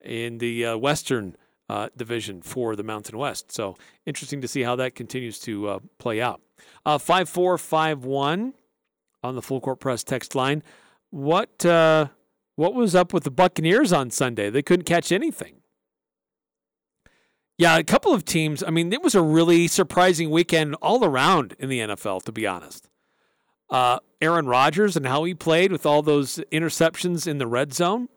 in 0.00 0.38
the 0.38 0.64
uh, 0.64 0.76
Western 0.76 1.36
uh, 1.68 1.88
division 1.96 2.42
for 2.42 2.76
the 2.76 2.82
Mountain 2.82 3.18
West. 3.18 3.52
So 3.52 3.76
interesting 4.06 4.40
to 4.40 4.48
see 4.48 4.62
how 4.62 4.76
that 4.76 4.94
continues 4.94 5.38
to 5.40 5.68
uh, 5.68 5.78
play 5.98 6.20
out. 6.20 6.40
Uh, 6.84 6.98
five 6.98 7.28
four 7.28 7.58
five 7.58 8.04
one 8.04 8.54
on 9.22 9.34
the 9.34 9.42
full 9.42 9.60
court 9.60 9.80
press 9.80 10.02
text 10.02 10.34
line. 10.34 10.62
What 11.10 11.64
uh, 11.64 12.08
what 12.56 12.74
was 12.74 12.94
up 12.94 13.12
with 13.12 13.24
the 13.24 13.30
Buccaneers 13.30 13.92
on 13.92 14.10
Sunday? 14.10 14.50
They 14.50 14.62
couldn't 14.62 14.86
catch 14.86 15.12
anything. 15.12 15.56
Yeah, 17.56 17.76
a 17.76 17.84
couple 17.84 18.14
of 18.14 18.24
teams. 18.24 18.62
I 18.62 18.70
mean, 18.70 18.92
it 18.92 19.02
was 19.02 19.16
a 19.16 19.22
really 19.22 19.66
surprising 19.66 20.30
weekend 20.30 20.76
all 20.76 21.04
around 21.04 21.56
in 21.58 21.68
the 21.68 21.80
NFL, 21.80 22.22
to 22.24 22.32
be 22.32 22.46
honest. 22.46 22.88
Uh, 23.68 23.98
Aaron 24.20 24.46
Rodgers 24.46 24.96
and 24.96 25.06
how 25.06 25.24
he 25.24 25.34
played 25.34 25.72
with 25.72 25.84
all 25.84 26.02
those 26.02 26.36
interceptions 26.52 27.26
in 27.26 27.38
the 27.38 27.46
red 27.46 27.74
zone. 27.74 28.08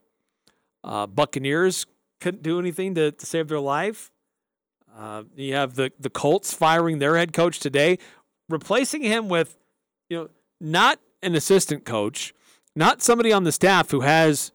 Uh, 0.83 1.07
Buccaneers 1.07 1.85
couldn't 2.21 2.43
do 2.43 2.59
anything 2.59 2.95
to, 2.95 3.11
to 3.11 3.25
save 3.25 3.49
their 3.49 3.59
life. 3.59 4.11
Uh, 4.97 5.23
you 5.35 5.53
have 5.55 5.75
the 5.75 5.91
the 5.99 6.09
Colts 6.09 6.53
firing 6.53 6.99
their 6.99 7.17
head 7.17 7.33
coach 7.33 7.59
today, 7.59 7.97
replacing 8.49 9.01
him 9.03 9.27
with, 9.27 9.57
you 10.09 10.17
know, 10.17 10.29
not 10.59 10.99
an 11.21 11.35
assistant 11.35 11.85
coach, 11.85 12.33
not 12.75 13.01
somebody 13.01 13.31
on 13.33 13.43
the 13.43 13.51
staff 13.51 13.91
who 13.91 14.01
has 14.01 14.51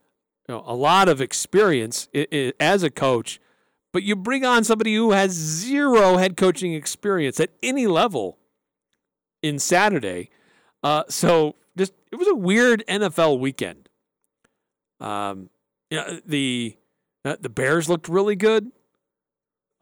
you 0.48 0.54
know, 0.54 0.62
a 0.66 0.74
lot 0.74 1.08
of 1.08 1.20
experience 1.20 2.08
I- 2.14 2.26
I- 2.32 2.52
as 2.60 2.82
a 2.82 2.90
coach, 2.90 3.40
but 3.92 4.02
you 4.02 4.14
bring 4.14 4.44
on 4.44 4.62
somebody 4.64 4.94
who 4.94 5.12
has 5.12 5.32
zero 5.32 6.16
head 6.18 6.36
coaching 6.36 6.72
experience 6.74 7.40
at 7.40 7.50
any 7.62 7.86
level 7.86 8.38
in 9.42 9.58
Saturday. 9.58 10.30
Uh, 10.82 11.04
so 11.08 11.56
just 11.76 11.92
it 12.12 12.16
was 12.16 12.28
a 12.28 12.34
weird 12.34 12.84
NFL 12.88 13.38
weekend. 13.40 13.88
Um, 15.00 15.50
yeah, 15.90 16.18
the 16.26 16.76
uh, 17.26 17.36
the 17.40 17.48
Bears 17.48 17.88
looked 17.88 18.08
really 18.08 18.36
good. 18.36 18.70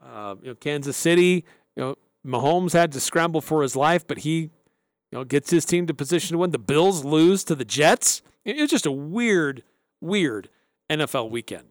Uh, 0.02 0.36
you 0.42 0.48
know, 0.48 0.54
Kansas 0.54 0.96
City, 0.96 1.44
you 1.76 1.82
know, 1.82 1.96
Mahomes 2.26 2.72
had 2.72 2.92
to 2.92 3.00
scramble 3.00 3.40
for 3.40 3.62
his 3.62 3.76
life, 3.76 4.06
but 4.06 4.18
he, 4.18 4.40
you 4.40 4.50
know, 5.12 5.24
gets 5.24 5.50
his 5.50 5.64
team 5.64 5.86
to 5.86 5.94
position 5.94 6.34
to 6.34 6.38
win. 6.38 6.50
The 6.50 6.58
Bills 6.58 7.04
lose 7.04 7.44
to 7.44 7.54
the 7.54 7.64
Jets. 7.64 8.22
It 8.44 8.56
was 8.56 8.70
just 8.70 8.86
a 8.86 8.92
weird, 8.92 9.62
weird 10.00 10.48
NFL 10.90 11.30
weekend. 11.30 11.68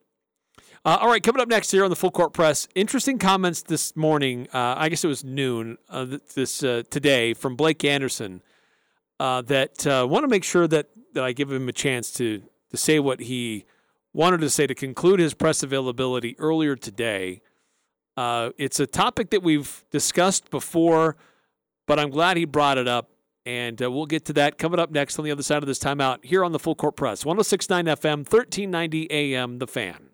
Uh, 0.85 0.97
all 0.99 1.07
right, 1.07 1.23
coming 1.23 1.41
up 1.41 1.47
next 1.47 1.71
here 1.71 1.85
on 1.85 1.89
the 1.89 1.95
Full 1.95 2.11
Court 2.11 2.33
Press, 2.33 2.67
interesting 2.75 3.17
comments 3.17 3.61
this 3.61 3.95
morning. 3.95 4.47
Uh, 4.53 4.75
I 4.77 4.89
guess 4.89 5.03
it 5.03 5.07
was 5.07 5.23
noon 5.23 5.77
uh, 5.89 6.17
this 6.35 6.61
uh, 6.61 6.83
today 6.89 7.33
from 7.33 7.55
Blake 7.55 7.85
Anderson. 7.85 8.41
Uh, 9.19 9.41
that 9.43 9.85
want 9.85 10.23
to 10.23 10.27
make 10.27 10.43
sure 10.43 10.67
that 10.67 10.89
that 11.13 11.23
I 11.23 11.31
give 11.31 11.51
him 11.51 11.69
a 11.69 11.71
chance 11.71 12.11
to 12.13 12.43
to 12.71 12.77
say 12.77 12.99
what 12.99 13.21
he 13.21 13.63
wanted 14.13 14.41
to 14.41 14.49
say 14.49 14.67
to 14.67 14.75
conclude 14.75 15.19
his 15.19 15.33
press 15.33 15.63
availability 15.63 16.37
earlier 16.39 16.75
today. 16.75 17.41
Uh, 18.15 18.51
it's 18.57 18.79
a 18.79 18.87
topic 18.87 19.31
that 19.31 19.41
we've 19.41 19.83
discussed 19.91 20.49
before, 20.51 21.17
but 21.87 21.99
I'm 21.99 22.11
glad 22.11 22.37
he 22.37 22.45
brought 22.45 22.77
it 22.77 22.87
up. 22.87 23.09
And 23.45 23.81
uh, 23.81 23.91
we'll 23.91 24.05
get 24.05 24.23
to 24.25 24.33
that 24.33 24.57
coming 24.57 24.79
up 24.79 24.89
next 24.89 25.19
on 25.19 25.25
the 25.25 25.31
other 25.31 25.43
side 25.43 25.63
of 25.63 25.67
this 25.67 25.79
timeout 25.79 26.23
here 26.23 26.45
on 26.45 26.53
the 26.53 26.59
Full 26.59 26.75
Court 26.75 26.95
Press. 26.95 27.25
1069 27.25 27.85
FM, 27.87 28.17
1390 28.19 29.11
AM, 29.11 29.59
The 29.59 29.67
Fan. 29.67 30.09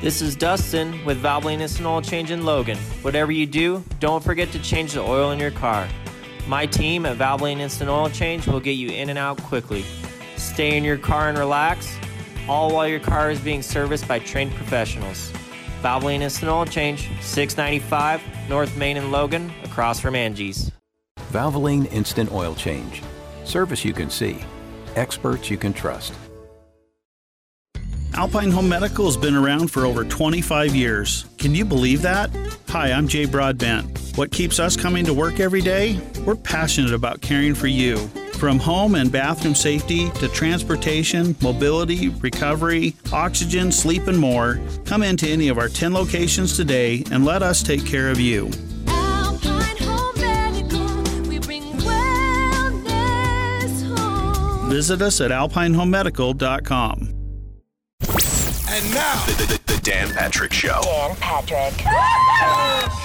This 0.00 0.22
is 0.22 0.34
Dustin 0.34 1.04
with 1.04 1.22
Valvoline 1.22 1.60
Instant 1.60 1.86
Oil 1.86 2.00
Change 2.00 2.30
in 2.30 2.44
Logan. 2.44 2.78
Whatever 3.02 3.32
you 3.32 3.44
do, 3.44 3.84
don't 3.98 4.24
forget 4.24 4.50
to 4.52 4.58
change 4.60 4.92
the 4.92 5.00
oil 5.00 5.32
in 5.32 5.38
your 5.38 5.50
car. 5.50 5.88
My 6.46 6.64
team 6.64 7.04
at 7.04 7.18
Valvoline 7.18 7.58
Instant 7.58 7.90
Oil 7.90 8.08
Change 8.08 8.46
will 8.46 8.60
get 8.60 8.72
you 8.72 8.88
in 8.90 9.10
and 9.10 9.18
out 9.18 9.36
quickly. 9.42 9.84
Stay 10.36 10.76
in 10.76 10.84
your 10.84 10.98
car 10.98 11.28
and 11.28 11.38
relax, 11.38 11.96
all 12.48 12.72
while 12.72 12.86
your 12.86 13.00
car 13.00 13.30
is 13.30 13.40
being 13.40 13.62
serviced 13.62 14.06
by 14.06 14.18
trained 14.18 14.52
professionals. 14.54 15.32
Valvoline 15.82 16.20
Instant 16.20 16.50
Oil 16.50 16.66
Change, 16.66 17.10
695 17.20 18.48
North 18.48 18.76
Main 18.76 18.96
and 18.96 19.12
Logan, 19.12 19.52
across 19.64 20.00
from 20.00 20.14
Angie's. 20.14 20.70
Valvoline 21.32 21.90
Instant 21.92 22.32
Oil 22.32 22.54
Change. 22.54 23.02
Service 23.44 23.84
you 23.84 23.92
can 23.92 24.10
see. 24.10 24.38
Experts 24.94 25.50
you 25.50 25.56
can 25.56 25.72
trust. 25.72 26.12
Alpine 28.14 28.50
Home 28.50 28.68
Medical 28.68 29.04
has 29.04 29.16
been 29.16 29.34
around 29.34 29.70
for 29.70 29.84
over 29.84 30.02
25 30.02 30.74
years. 30.74 31.26
Can 31.36 31.54
you 31.54 31.66
believe 31.66 32.00
that? 32.00 32.30
Hi, 32.70 32.90
I'm 32.90 33.06
Jay 33.08 33.26
Broadbent. 33.26 33.98
What 34.16 34.32
keeps 34.32 34.58
us 34.58 34.74
coming 34.74 35.04
to 35.04 35.12
work 35.12 35.38
every 35.38 35.60
day? 35.60 36.00
We're 36.24 36.36
passionate 36.36 36.94
about 36.94 37.20
caring 37.20 37.54
for 37.54 37.66
you. 37.66 38.10
From 38.38 38.58
home 38.58 38.94
and 38.96 39.10
bathroom 39.10 39.54
safety 39.54 40.10
to 40.10 40.28
transportation, 40.28 41.34
mobility, 41.40 42.10
recovery, 42.10 42.94
oxygen, 43.12 43.72
sleep, 43.72 44.08
and 44.08 44.18
more, 44.18 44.60
come 44.84 45.02
into 45.02 45.26
any 45.26 45.48
of 45.48 45.56
our 45.56 45.68
10 45.68 45.94
locations 45.94 46.54
today 46.56 47.02
and 47.10 47.24
let 47.24 47.42
us 47.42 47.62
take 47.62 47.86
care 47.86 48.10
of 48.10 48.20
you. 48.20 48.50
Visit 54.68 55.00
us 55.00 55.20
at 55.22 55.30
alpinehomemedical.com. 55.30 57.12
And 58.68 58.94
now, 58.94 59.24
the, 59.24 59.32
the, 59.46 59.72
the 59.74 59.80
Dan 59.82 60.10
Patrick 60.10 60.52
Show. 60.52 60.82
Dan 60.82 61.16
Patrick. 61.16 61.78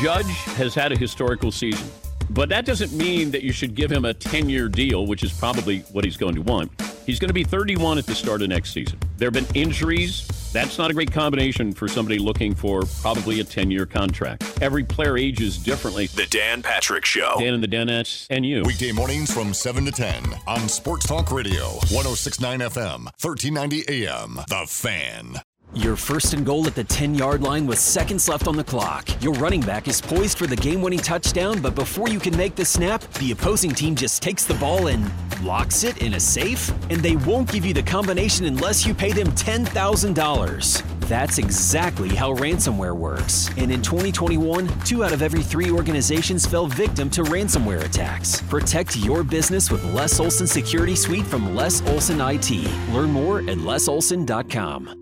Judge 0.02 0.26
has 0.58 0.76
had 0.76 0.92
a 0.92 0.98
historical 0.98 1.50
season, 1.52 1.88
but 2.34 2.50
that 2.50 2.66
doesn't 2.66 2.94
mean 2.94 3.32
that 3.32 3.44
you 3.44 3.52
should 3.52 3.76
give 3.76 3.92
him 3.92 4.06
a 4.06 4.14
10 4.14 4.50
year 4.50 4.70
deal, 4.70 5.06
which 5.06 5.24
is 5.24 5.32
probably 5.32 5.80
what 5.92 6.06
he's 6.06 6.18
going 6.18 6.36
to 6.36 6.42
want. 6.42 6.72
He's 7.06 7.20
going 7.20 7.30
to 7.30 7.34
be 7.34 7.44
31 7.44 7.98
at 7.98 8.06
the 8.06 8.16
start 8.16 8.42
of 8.42 8.50
next 8.50 8.72
season. 8.72 9.00
There 9.18 9.28
have 9.28 9.34
been 9.34 9.48
injuries. 9.56 10.28
That's 10.54 10.78
not 10.78 10.92
a 10.92 10.94
great 10.94 11.12
combination 11.12 11.74
for 11.74 11.88
somebody 11.88 12.20
looking 12.20 12.54
for 12.54 12.84
probably 13.02 13.40
a 13.40 13.44
10 13.44 13.72
year 13.72 13.86
contract. 13.86 14.60
Every 14.62 14.84
player 14.84 15.18
ages 15.18 15.58
differently. 15.58 16.08
The 16.08 16.28
Dan 16.28 16.62
Patrick 16.62 17.06
Show. 17.06 17.36
Dan 17.40 17.54
and 17.54 17.64
the 17.64 17.68
Danettes 17.68 18.28
and 18.30 18.46
you. 18.46 18.64
Weekday 18.64 18.92
mornings 18.92 19.34
from 19.34 19.54
7 19.54 19.86
to 19.86 19.92
10 19.92 20.24
on 20.48 20.70
Sports 20.70 21.08
Talk 21.08 21.32
Radio, 21.32 21.66
1069 21.90 22.60
FM, 22.60 23.04
1390 23.22 24.06
AM. 24.06 24.36
The 24.48 24.66
Fan. 24.68 25.42
You're 25.74 25.96
first 25.96 26.34
and 26.34 26.46
goal 26.46 26.68
at 26.68 26.76
the 26.76 26.84
10 26.84 27.16
yard 27.16 27.42
line 27.42 27.66
with 27.66 27.80
seconds 27.80 28.28
left 28.28 28.48
on 28.48 28.58
the 28.58 28.64
clock. 28.64 29.08
Your 29.24 29.34
running 29.36 29.62
back 29.62 29.88
is 29.88 30.02
poised 30.02 30.38
for 30.38 30.46
the 30.46 30.56
game 30.56 30.82
winning 30.82 31.00
touchdown, 31.00 31.62
but 31.62 31.76
before 31.76 32.10
you 32.10 32.20
can 32.20 32.36
make 32.36 32.56
the 32.56 32.66
snap, 32.66 33.02
the 33.14 33.32
opposing 33.32 33.72
team 33.72 33.96
just 33.96 34.22
takes 34.22 34.44
the 34.44 34.54
ball 34.56 34.88
and 34.88 35.10
locks 35.42 35.86
it 35.86 36.02
in 36.02 36.16
a 36.16 36.20
safe? 36.20 36.70
And 36.90 37.02
they 37.02 37.16
won't 37.16 37.50
give 37.50 37.66
you 37.66 37.74
the 37.74 37.84
combination 37.84 38.46
unless 38.48 38.86
you 38.86 38.94
pay 38.94 39.14
them 39.14 39.28
$10,000. 39.28 41.00
That's 41.08 41.38
exactly 41.38 42.10
how 42.10 42.34
ransomware 42.36 42.96
works. 42.96 43.50
And 43.58 43.72
in 43.72 43.82
2021, 43.82 44.68
two 44.82 45.06
out 45.06 45.14
of 45.14 45.22
every 45.22 45.42
three 45.42 45.72
organizations 45.72 46.46
fell 46.46 46.68
victim 46.68 47.10
to 47.12 47.24
ransomware 47.24 47.84
attacks. 47.84 48.42
Protect 48.42 48.98
your 48.98 49.24
business 49.24 49.72
with 49.72 49.84
Les 49.94 50.20
Olson 50.20 50.48
Security 50.48 50.96
Suite 50.96 51.26
from 51.26 51.56
Les 51.56 51.82
Olson 51.88 52.20
IT. 52.20 52.52
Learn 52.94 53.12
more 53.12 53.40
at 53.40 53.58
lesolson.com. 53.58 55.01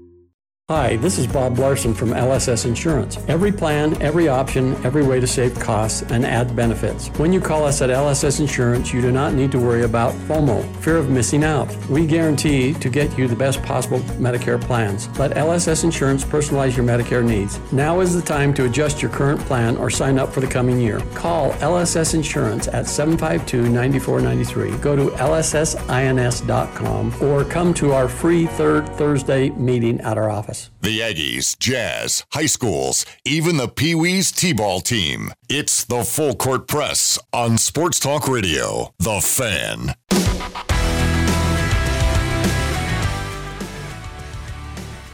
Hi, 0.72 0.98
this 0.98 1.18
is 1.18 1.26
Bob 1.26 1.58
Larson 1.58 1.96
from 1.96 2.10
LSS 2.10 2.68
Insurance. 2.68 3.18
Every 3.28 3.52
plan, 3.52 4.00
every 4.04 4.28
option, 4.28 4.76
every 4.86 5.02
way 5.04 5.20
to 5.20 5.26
save 5.26 5.60
costs 5.60 6.04
and 6.04 6.24
add 6.24 6.56
benefits. 6.56 7.08
When 7.18 7.34
you 7.34 7.42
call 7.42 7.66
us 7.66 7.82
at 7.82 7.90
LSS 7.90 8.40
Insurance, 8.40 8.94
you 8.94 9.02
do 9.02 9.12
not 9.12 9.34
need 9.34 9.52
to 9.54 9.58
worry 9.58 9.82
about 9.82 10.14
FOMO, 10.28 10.64
fear 10.76 10.98
of 10.98 11.10
missing 11.10 11.44
out. 11.44 11.76
We 11.88 12.06
guarantee 12.06 12.76
to 12.76 12.88
get 12.88 13.18
you 13.18 13.28
the 13.28 13.36
best 13.36 13.64
possible 13.64 13.98
Medicare 14.20 14.62
plans. 14.62 15.10
Let 15.18 15.32
LSS 15.32 15.84
Insurance 15.86 16.24
personalize 16.24 16.78
your 16.78 16.86
Medicare 16.86 17.26
needs. 17.26 17.60
Now 17.72 18.00
is 18.02 18.14
the 18.14 18.22
time 18.22 18.54
to 18.54 18.66
adjust 18.66 19.02
your 19.02 19.10
current 19.10 19.42
plan 19.42 19.76
or 19.76 19.90
sign 19.90 20.20
up 20.20 20.32
for 20.32 20.40
the 20.40 20.46
coming 20.46 20.80
year. 20.80 21.00
Call 21.16 21.54
LSS 21.54 22.14
Insurance 22.14 22.68
at 22.68 22.86
752-9493. 22.86 24.80
Go 24.84 24.96
to 24.96 25.08
lssins.com 25.16 27.14
or 27.24 27.44
come 27.44 27.74
to 27.74 27.92
our 27.92 28.08
free 28.08 28.46
third 28.46 28.88
Thursday 28.98 29.50
meeting 29.50 30.00
at 30.02 30.16
our 30.16 30.30
office. 30.30 30.59
The 30.82 31.00
Aggies, 31.00 31.58
Jazz, 31.60 32.26
high 32.34 32.46
schools, 32.46 33.06
even 33.26 33.58
the 33.58 33.68
Pee 33.68 33.96
Wees 33.96 34.32
T 34.32 34.54
ball 34.54 34.82
team. 34.82 35.32
It's 35.50 35.84
the 35.84 36.04
Full 36.04 36.36
Court 36.36 36.68
Press 36.68 37.20
on 37.34 37.58
Sports 37.58 38.00
Talk 38.00 38.28
Radio. 38.28 38.94
The 39.00 39.22
Fan. 39.22 39.96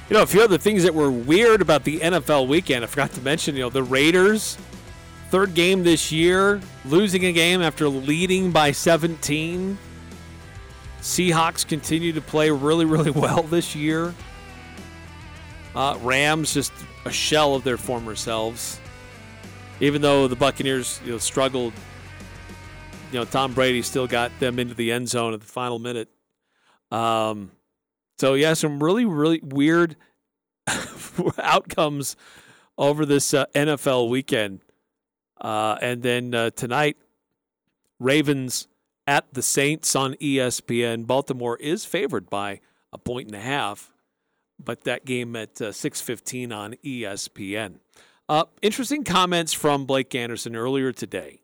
You 0.09 0.15
know, 0.17 0.21
a 0.21 0.27
few 0.27 0.41
other 0.41 0.59
things 0.59 0.83
that 0.83 0.93
were 0.93 1.09
weird 1.09 1.61
about 1.61 1.83
the 1.83 1.99
NFL 1.99 2.47
weekend. 2.47 2.83
I 2.83 2.87
forgot 2.87 3.11
to 3.13 3.21
mention, 3.21 3.55
you 3.55 3.61
know, 3.61 3.69
the 3.69 3.81
Raiders, 3.81 4.55
third 5.31 5.55
game 5.55 5.83
this 5.83 6.11
year, 6.11 6.61
losing 6.85 7.25
a 7.25 7.31
game 7.31 7.61
after 7.63 7.89
leading 7.89 8.51
by 8.51 8.71
17. 8.71 9.77
Seahawks 11.01 11.67
continue 11.67 12.13
to 12.13 12.21
play 12.21 12.51
really, 12.51 12.85
really 12.85 13.11
well 13.15 13.41
this 13.43 13.75
year. 13.75 14.13
Uh, 15.75 15.97
Rams 16.01 16.53
just 16.53 16.71
a 17.05 17.11
shell 17.11 17.55
of 17.55 17.63
their 17.63 17.77
former 17.77 18.15
selves. 18.15 18.79
Even 19.81 20.01
though 20.01 20.27
the 20.27 20.35
Buccaneers 20.35 21.01
you 21.03 21.11
know, 21.11 21.17
struggled, 21.17 21.73
you 23.11 23.19
know 23.19 23.25
Tom 23.25 23.53
Brady 23.53 23.81
still 23.81 24.07
got 24.07 24.31
them 24.39 24.57
into 24.57 24.73
the 24.73 24.91
end 24.91 25.09
zone 25.09 25.33
at 25.33 25.41
the 25.41 25.45
final 25.45 25.79
minute. 25.79 26.09
Um, 26.91 27.51
so 28.17 28.35
yeah, 28.35 28.53
some 28.53 28.81
really 28.81 29.05
really 29.05 29.41
weird 29.43 29.97
outcomes 31.37 32.15
over 32.77 33.05
this 33.05 33.33
uh, 33.33 33.45
NFL 33.53 34.09
weekend. 34.09 34.61
Uh, 35.39 35.77
and 35.81 36.01
then 36.01 36.33
uh, 36.33 36.49
tonight, 36.51 36.97
Ravens 37.99 38.67
at 39.05 39.33
the 39.33 39.41
Saints 39.41 39.95
on 39.95 40.13
ESPN. 40.15 41.05
Baltimore 41.05 41.57
is 41.57 41.85
favored 41.85 42.29
by 42.29 42.61
a 42.91 42.97
point 42.97 43.27
and 43.27 43.35
a 43.35 43.41
half, 43.41 43.93
but 44.63 44.83
that 44.83 45.05
game 45.05 45.35
at 45.35 45.61
uh, 45.61 45.71
6:15 45.71 46.55
on 46.55 46.75
ESPN. 46.83 47.79
Uh, 48.27 48.45
interesting 48.61 49.03
comments 49.03 49.53
from 49.53 49.85
Blake 49.85 50.13
Anderson 50.15 50.55
earlier 50.55 50.91
today. 50.91 51.41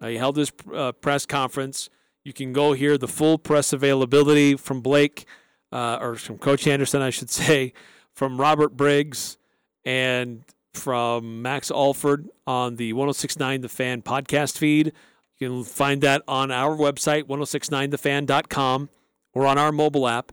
Uh, 0.00 0.08
he 0.08 0.16
held 0.16 0.36
his 0.36 0.52
uh, 0.72 0.92
press 0.92 1.26
conference. 1.26 1.90
You 2.24 2.32
can 2.32 2.52
go 2.52 2.72
hear 2.72 2.98
the 2.98 3.08
full 3.08 3.38
press 3.38 3.72
availability 3.72 4.56
from 4.56 4.80
Blake, 4.80 5.26
uh, 5.72 5.98
or 6.00 6.16
from 6.16 6.38
Coach 6.38 6.66
Anderson, 6.66 7.02
I 7.02 7.10
should 7.10 7.30
say, 7.30 7.72
from 8.12 8.40
Robert 8.40 8.76
Briggs, 8.76 9.38
and 9.84 10.44
from 10.72 11.42
Max 11.42 11.70
Alford 11.70 12.28
on 12.46 12.76
the 12.76 12.92
1069 12.92 13.62
The 13.62 13.68
Fan 13.68 14.02
podcast 14.02 14.58
feed. 14.58 14.92
You 15.38 15.48
can 15.48 15.64
find 15.64 16.02
that 16.02 16.22
on 16.28 16.50
our 16.50 16.76
website, 16.76 17.24
1069thefan.com, 17.24 18.88
or 19.34 19.46
on 19.46 19.58
our 19.58 19.72
mobile 19.72 20.08
app. 20.08 20.32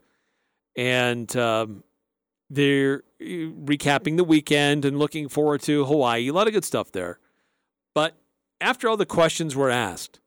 And 0.76 1.34
um, 1.36 1.84
they're 2.50 3.04
recapping 3.22 4.18
the 4.18 4.24
weekend 4.24 4.86
and 4.86 5.00
looking 5.00 5.30
forward 5.30 5.62
to 5.64 5.86
Hawaii. 5.86 6.28
A 6.28 6.34
lot 6.34 6.48
of 6.48 6.54
good 6.54 6.66
stuff 6.66 6.92
there. 6.92 7.20
But 7.94 8.16
after 8.60 8.90
all 8.90 8.98
the 8.98 9.06
questions 9.06 9.56
were 9.56 9.70
asked, 9.70 10.20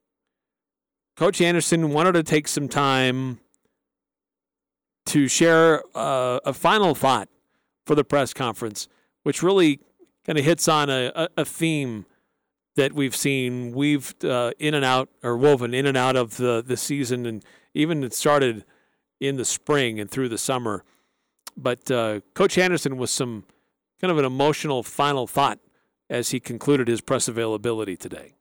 Coach 1.17 1.41
Anderson 1.41 1.91
wanted 1.91 2.13
to 2.13 2.23
take 2.23 2.49
some 2.49 2.69
time 2.69 3.41
to 5.07 5.27
share 5.27 5.83
uh, 5.95 6.39
a 6.45 6.53
final 6.53 6.95
thought 6.95 7.29
for 7.87 7.95
the 7.95 8.05
press 8.05 8.33
conference, 8.35 8.89
which 9.23 9.43
really 9.43 9.81
kind 10.25 10.39
of 10.39 10.45
hits 10.45 10.69
on 10.69 10.91
a, 10.91 11.29
a, 11.37 11.45
theme 11.45 12.05
that 12.77 12.93
we've 12.93 13.17
seen 13.17 13.73
weaved 13.73 14.25
uh, 14.25 14.53
in 14.59 14.75
and 14.75 14.85
out 14.85 15.09
or 15.23 15.37
woven 15.37 15.73
in 15.73 15.87
and 15.87 15.97
out 15.97 16.15
of 16.15 16.37
the, 16.37 16.63
the 16.65 16.77
season, 16.77 17.25
and 17.25 17.43
even 17.73 18.05
it 18.05 18.13
started 18.13 18.65
in 19.21 19.37
the 19.37 19.45
spring 19.45 19.99
and 20.01 20.11
through 20.11 20.29
the 20.29 20.39
summer. 20.39 20.85
But 21.57 21.91
uh, 21.91 22.21
Coach 22.35 22.57
Anderson 22.59 22.97
was 22.97 23.11
some 23.11 23.45
kind 24.01 24.11
of 24.11 24.19
an 24.19 24.25
emotional 24.25 24.83
final 24.83 25.27
thought 25.27 25.59
as 26.09 26.31
he 26.31 26.41
concluded 26.41 26.89
his 26.89 27.01
press 27.01 27.29
availability 27.29 27.97
today. 27.97 28.35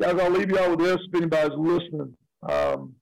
Guys, 0.00 0.18
I'll 0.18 0.30
leave 0.30 0.50
y'all 0.50 0.70
with 0.70 0.80
this 0.80 0.96
if 1.12 1.14
anybody's 1.14 1.56
listening. 1.58 2.16
Um, 2.48 2.94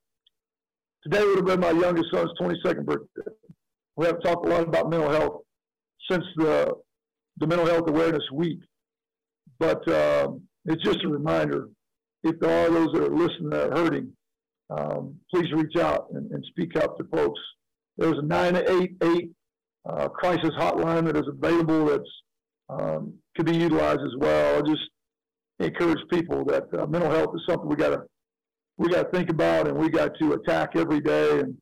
today 1.04 1.24
would 1.24 1.36
have 1.36 1.46
been 1.46 1.60
my 1.60 1.70
youngest 1.70 2.10
son's 2.12 2.30
22nd 2.40 2.84
birthday. 2.84 3.32
We 3.96 4.06
haven't 4.06 4.22
talked 4.22 4.46
a 4.46 4.48
lot 4.48 4.62
about 4.62 4.90
mental 4.90 5.10
health 5.10 5.42
since 6.10 6.24
the, 6.36 6.74
the 7.38 7.46
Mental 7.46 7.66
Health 7.66 7.88
Awareness 7.88 8.24
Week. 8.32 8.58
But 9.58 9.88
um, 9.88 10.42
it's 10.64 10.82
just 10.82 11.04
a 11.04 11.08
reminder 11.08 11.68
if 12.24 12.38
there 12.40 12.66
are 12.66 12.70
those 12.70 12.88
that 12.92 13.04
are 13.04 13.16
listening 13.16 13.50
that 13.50 13.72
are 13.72 13.76
hurting, 13.76 14.12
um, 14.70 15.14
please 15.32 15.50
reach 15.52 15.76
out 15.76 16.08
and, 16.12 16.30
and, 16.30 16.44
speak 16.50 16.76
up 16.76 16.98
to 16.98 17.04
folks. 17.04 17.40
There's 17.96 18.18
a 18.18 18.22
988 18.22 19.30
uh, 19.88 20.08
crisis 20.08 20.50
hotline 20.58 21.06
that 21.06 21.16
is 21.16 21.26
available 21.26 21.86
that's 21.86 22.10
um, 22.68 23.14
could 23.36 23.46
be 23.46 23.56
utilized 23.56 24.00
as 24.00 24.14
well. 24.18 24.58
I 24.58 24.60
just 24.68 24.82
encourage 25.58 25.98
people 26.10 26.44
that 26.46 26.64
uh, 26.78 26.86
mental 26.86 27.10
health 27.10 27.34
is 27.34 27.42
something 27.48 27.68
we 27.68 27.76
got 27.76 27.90
to 27.90 28.02
we 28.76 28.88
got 28.88 29.10
to 29.10 29.18
think 29.18 29.30
about 29.30 29.66
and 29.66 29.76
we 29.76 29.88
got 29.88 30.12
to 30.20 30.34
attack 30.34 30.76
every 30.76 31.00
day. 31.00 31.40
And 31.40 31.56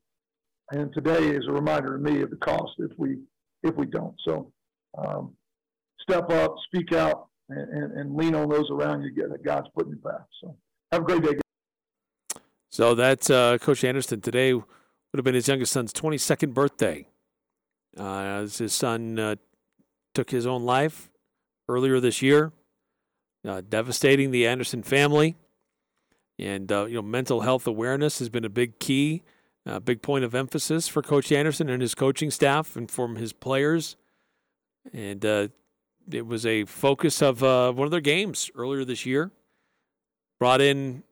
and 0.71 0.93
today 0.93 1.29
is 1.29 1.45
a 1.47 1.53
reminder 1.53 1.97
to 1.97 2.03
me 2.03 2.21
of 2.21 2.29
the 2.29 2.35
cost 2.37 2.73
if 2.79 2.91
we 2.97 3.17
if 3.63 3.75
we 3.75 3.85
don't. 3.85 4.15
So 4.27 4.51
um, 4.97 5.33
step 6.01 6.29
up, 6.31 6.55
speak 6.65 6.93
out, 6.93 7.27
and, 7.49 7.69
and, 7.69 7.97
and, 7.97 8.15
lean 8.15 8.35
on 8.35 8.49
those 8.49 8.69
around 8.71 9.03
you 9.03 9.27
that 9.29 9.43
God's 9.43 9.67
put 9.75 9.85
in 9.85 9.93
your 9.93 10.11
path. 10.11 10.25
So 10.41 10.55
have 10.91 11.01
a 11.01 11.05
great 11.05 11.23
day. 11.23 11.39
So 12.69 12.95
that's 12.95 13.29
uh, 13.29 13.57
Coach 13.59 13.83
Anderson 13.83 14.21
today 14.21 14.53
would 14.53 14.65
have 15.15 15.23
been 15.23 15.35
his 15.35 15.47
youngest 15.47 15.71
son's 15.71 15.93
22nd 15.93 16.53
birthday. 16.53 17.07
Uh, 17.97 18.21
as 18.21 18.57
his 18.59 18.73
son 18.73 19.17
uh, 19.17 19.35
took 20.13 20.29
his 20.29 20.45
own 20.45 20.63
life 20.63 21.09
earlier 21.67 21.99
this 21.99 22.21
year, 22.21 22.51
uh, 23.47 23.61
devastating 23.67 24.31
the 24.31 24.45
Anderson 24.45 24.83
family. 24.83 25.35
And 26.37 26.71
uh, 26.71 26.85
you 26.85 26.95
know, 26.95 27.01
mental 27.01 27.41
health 27.41 27.65
awareness 27.65 28.19
has 28.19 28.29
been 28.29 28.45
a 28.45 28.49
big 28.49 28.79
key, 28.79 29.23
a 29.65 29.79
big 29.79 30.01
point 30.01 30.23
of 30.23 30.35
emphasis 30.35 30.87
for 30.87 31.01
Coach 31.01 31.31
Anderson 31.31 31.69
and 31.69 31.81
his 31.81 31.95
coaching 31.95 32.29
staff 32.29 32.75
and 32.75 32.91
from 32.91 33.15
his 33.15 33.33
players. 33.33 33.95
And 34.93 35.25
uh, 35.25 35.47
it 36.11 36.27
was 36.27 36.45
a 36.45 36.65
focus 36.65 37.21
of 37.21 37.43
uh, 37.43 37.71
one 37.71 37.85
of 37.85 37.91
their 37.91 38.01
games 38.01 38.51
earlier 38.55 38.85
this 38.85 39.05
year. 39.05 39.31
Brought 40.39 40.61
in 40.61 41.03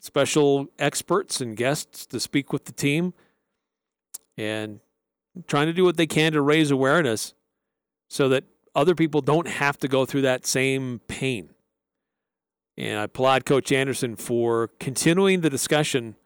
special 0.00 0.66
experts 0.78 1.40
and 1.40 1.56
guests 1.56 2.06
to 2.06 2.18
speak 2.18 2.52
with 2.52 2.64
the 2.64 2.72
team 2.72 3.14
and 4.36 4.80
trying 5.46 5.66
to 5.66 5.72
do 5.72 5.84
what 5.84 5.96
they 5.96 6.06
can 6.06 6.32
to 6.32 6.42
raise 6.42 6.70
awareness 6.70 7.34
so 8.08 8.28
that 8.28 8.44
other 8.74 8.94
people 8.94 9.20
don't 9.20 9.46
have 9.46 9.78
to 9.78 9.88
go 9.88 10.04
through 10.04 10.22
that 10.22 10.46
same 10.46 11.00
pain. 11.06 11.50
And 12.76 12.98
I 12.98 13.04
applaud 13.04 13.44
Coach 13.44 13.72
Anderson 13.72 14.16
for 14.16 14.68
continuing 14.80 15.42
the 15.42 15.50
discussion 15.50 16.16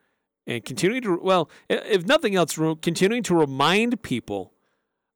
and 0.47 0.65
continuing 0.65 1.03
to, 1.03 1.19
well, 1.21 1.51
if 1.69 2.07
nothing 2.07 2.37
else, 2.37 2.59
continuing 2.83 3.23
to 3.25 3.35
remind 3.35 4.03
people 4.03 4.53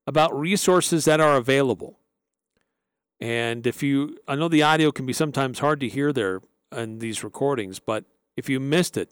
about 0.06 0.38
resources 0.38 1.04
that 1.04 1.20
are 1.20 1.36
available. 1.36 1.98
And 3.20 3.66
if 3.66 3.82
you, 3.82 4.16
I 4.26 4.36
know 4.36 4.48
the 4.48 4.62
audio 4.62 4.90
can 4.90 5.06
be 5.06 5.12
sometimes 5.12 5.58
hard 5.58 5.80
to 5.80 5.88
hear 5.88 6.12
there 6.12 6.40
in 6.74 6.98
these 6.98 7.22
recordings, 7.22 7.78
but 7.78 8.04
if 8.38 8.48
you 8.48 8.60
missed 8.60 8.96
it, 8.96 9.10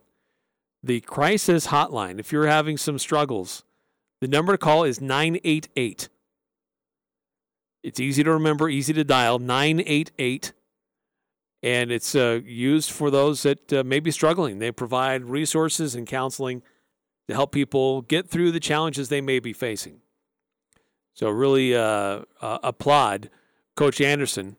the 0.84 1.00
crisis 1.00 1.66
hotline, 1.66 2.20
if 2.20 2.30
you're 2.30 2.46
having 2.46 2.76
some 2.76 2.96
struggles, 2.96 3.64
the 4.20 4.28
number 4.28 4.52
to 4.52 4.58
call 4.58 4.84
is 4.84 5.00
988. 5.00 6.08
It's 7.82 7.98
easy 7.98 8.22
to 8.22 8.30
remember, 8.30 8.68
easy 8.68 8.92
to 8.92 9.02
dial 9.02 9.40
988. 9.40 10.52
And 11.64 11.90
it's 11.90 12.14
uh, 12.14 12.38
used 12.44 12.92
for 12.92 13.10
those 13.10 13.42
that 13.42 13.72
uh, 13.72 13.82
may 13.82 13.98
be 13.98 14.12
struggling. 14.12 14.60
They 14.60 14.70
provide 14.70 15.24
resources 15.24 15.96
and 15.96 16.06
counseling 16.06 16.62
to 17.26 17.34
help 17.34 17.50
people 17.50 18.02
get 18.02 18.28
through 18.28 18.52
the 18.52 18.60
challenges 18.60 19.08
they 19.08 19.20
may 19.20 19.40
be 19.40 19.52
facing. 19.52 20.02
So, 21.14 21.30
really 21.30 21.74
uh, 21.74 22.22
uh 22.40 22.58
applaud 22.62 23.30
Coach 23.74 24.00
Anderson 24.00 24.56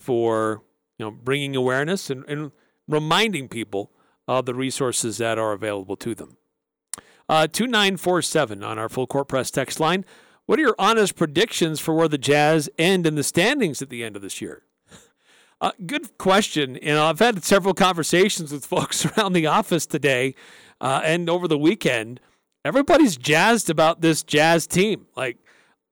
for 0.00 0.62
you 0.98 1.04
know 1.04 1.10
bringing 1.10 1.56
awareness 1.56 2.08
and, 2.08 2.24
and 2.26 2.52
reminding 2.88 3.48
people 3.48 3.90
of 4.28 4.46
the 4.46 4.54
resources 4.54 5.18
that 5.18 5.38
are 5.38 5.52
available 5.52 5.96
to 5.96 6.14
them. 6.14 6.36
Uh, 7.28 7.46
2947 7.46 8.62
on 8.62 8.78
our 8.78 8.88
full 8.88 9.06
court 9.06 9.28
press 9.28 9.50
text 9.50 9.80
line. 9.80 10.04
What 10.46 10.58
are 10.58 10.62
your 10.62 10.74
honest 10.78 11.16
predictions 11.16 11.80
for 11.80 11.94
where 11.94 12.08
the 12.08 12.18
Jazz 12.18 12.68
end 12.78 13.06
in 13.06 13.14
the 13.14 13.22
standings 13.22 13.80
at 13.80 13.90
the 13.90 14.04
end 14.04 14.16
of 14.16 14.22
this 14.22 14.40
year? 14.40 14.64
Uh, 15.60 15.70
good 15.86 16.18
question. 16.18 16.76
Know, 16.82 17.04
I've 17.04 17.20
had 17.20 17.44
several 17.44 17.72
conversations 17.72 18.52
with 18.52 18.66
folks 18.74 19.06
around 19.06 19.32
the 19.32 19.46
office 19.46 19.86
today 19.86 20.34
uh, 20.80 21.00
and 21.04 21.30
over 21.30 21.46
the 21.46 21.56
weekend. 21.56 22.20
Everybody's 22.64 23.16
jazzed 23.16 23.70
about 23.70 24.00
this 24.00 24.24
Jazz 24.24 24.66
team. 24.66 25.06
Like, 25.16 25.38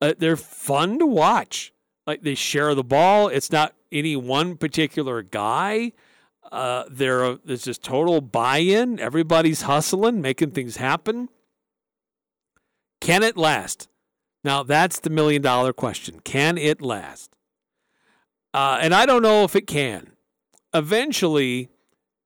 uh, 0.00 0.14
they're 0.18 0.36
fun 0.36 0.98
to 0.98 1.06
watch. 1.06 1.72
Like, 2.04 2.22
they 2.22 2.34
share 2.34 2.74
the 2.74 2.82
ball. 2.82 3.28
It's 3.28 3.52
not 3.52 3.74
any 3.92 4.16
one 4.16 4.56
particular 4.56 5.22
guy. 5.22 5.92
Uh, 6.50 6.84
there, 6.90 7.36
there's 7.36 7.64
just 7.64 7.82
total 7.82 8.20
buy-in. 8.20 8.98
Everybody's 8.98 9.62
hustling, 9.62 10.20
making 10.20 10.50
things 10.50 10.76
happen. 10.76 11.28
Can 13.00 13.22
it 13.22 13.36
last? 13.36 13.88
Now 14.42 14.62
that's 14.62 15.00
the 15.00 15.10
million 15.10 15.42
dollar 15.42 15.72
question. 15.72 16.20
Can 16.20 16.58
it 16.58 16.80
last? 16.80 17.36
Uh, 18.52 18.78
and 18.80 18.94
I 18.94 19.06
don't 19.06 19.22
know 19.22 19.44
if 19.44 19.54
it 19.54 19.66
can. 19.66 20.12
Eventually, 20.74 21.68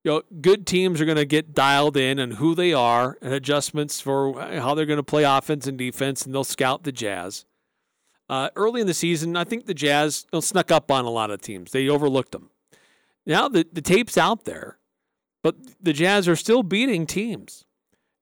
you 0.05 0.11
know, 0.11 0.23
good 0.41 0.67
teams 0.67 1.01
are 1.01 1.05
going 1.05 1.17
to 1.17 1.25
get 1.25 1.55
dialed 1.55 1.97
in 1.97 2.19
and 2.19 2.35
who 2.35 2.55
they 2.55 2.73
are 2.73 3.19
and 3.21 3.33
adjustments 3.33 4.01
for 4.01 4.41
how 4.41 4.75
they're 4.75 4.87
going 4.87 4.99
to 4.99 5.03
play 5.03 5.25
offense 5.25 5.67
and 5.67 5.79
defense, 5.79 6.25
and 6.25 6.35
they'll 6.35 6.45
scout 6.45 6.85
the 6.85 6.93
Jazz. 6.93 7.47
Uh, 8.29 8.49
early 8.57 8.81
in 8.81 8.87
the 8.87 8.95
season, 8.95 9.37
I 9.37 9.45
think 9.45 9.67
the 9.67 9.75
Jazz 9.75 10.27
snuck 10.41 10.71
up 10.71 10.91
on 10.91 11.05
a 11.05 11.11
lot 11.11 11.31
of 11.31 11.41
teams. 11.41 11.73
They 11.73 11.89
overlooked 11.89 12.33
them. 12.33 12.51
Now 13.27 13.49
the, 13.49 13.67
the 13.73 13.83
tape's 13.83 14.19
out 14.19 14.45
there, 14.45 14.79
but 15.43 15.57
the 15.81 15.93
Jazz 15.93 16.29
are 16.29 16.37
still 16.37 16.63
beating 16.63 17.07
teams, 17.07 17.65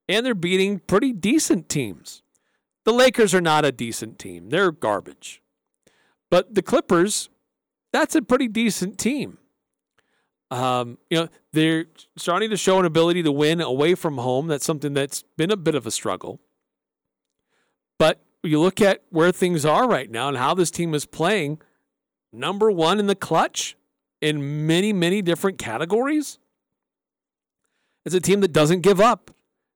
and 0.09 0.25
they're 0.25 0.35
beating 0.35 0.81
pretty 0.81 1.13
decent 1.13 1.69
teams. 1.69 2.23
The 2.85 2.93
Lakers 2.93 3.35
are 3.35 3.41
not 3.41 3.65
a 3.65 3.73
decent 3.73 4.19
team, 4.19 4.51
they're 4.51 4.73
garbage. 4.73 5.43
But 6.31 6.55
the 6.55 6.63
Clippers, 6.63 7.29
that's 7.93 8.15
a 8.15 8.23
pretty 8.23 8.49
decent 8.49 8.99
team. 8.99 9.39
Um, 10.51 10.99
you 11.09 11.19
know, 11.19 11.29
they're 11.53 11.87
starting 12.17 12.51
to 12.51 12.57
show 12.57 12.79
an 12.79 12.85
ability 12.85 13.23
to 13.23 13.33
win 13.33 13.61
away 13.61 13.95
from 13.95 14.19
home. 14.19 14.49
That's 14.49 14.67
something 14.67 14.93
that's 14.93 15.25
been 15.37 15.51
a 15.51 15.57
bit 15.57 15.75
of 15.75 15.87
a 15.87 15.91
struggle. 15.91 16.41
But 17.99 18.21
you 18.43 18.61
look 18.61 18.81
at 18.81 19.03
where 19.11 19.33
things 19.33 19.65
are 19.65 19.89
right 19.89 20.11
now 20.11 20.29
and 20.29 20.37
how 20.37 20.55
this 20.55 20.71
team 20.71 20.95
is 20.95 21.07
playing, 21.07 21.61
number 22.33 22.71
one 22.71 22.99
in 22.99 23.07
the 23.07 23.15
clutch 23.15 23.77
in 24.23 24.67
many, 24.67 24.93
many 24.93 25.21
different 25.21 25.59
categories. 25.59 26.39
It's 28.05 28.15
a 28.15 28.21
team 28.21 28.41
that 28.41 28.53
doesn't 28.53 28.81
give 28.81 29.01
up. 29.01 29.33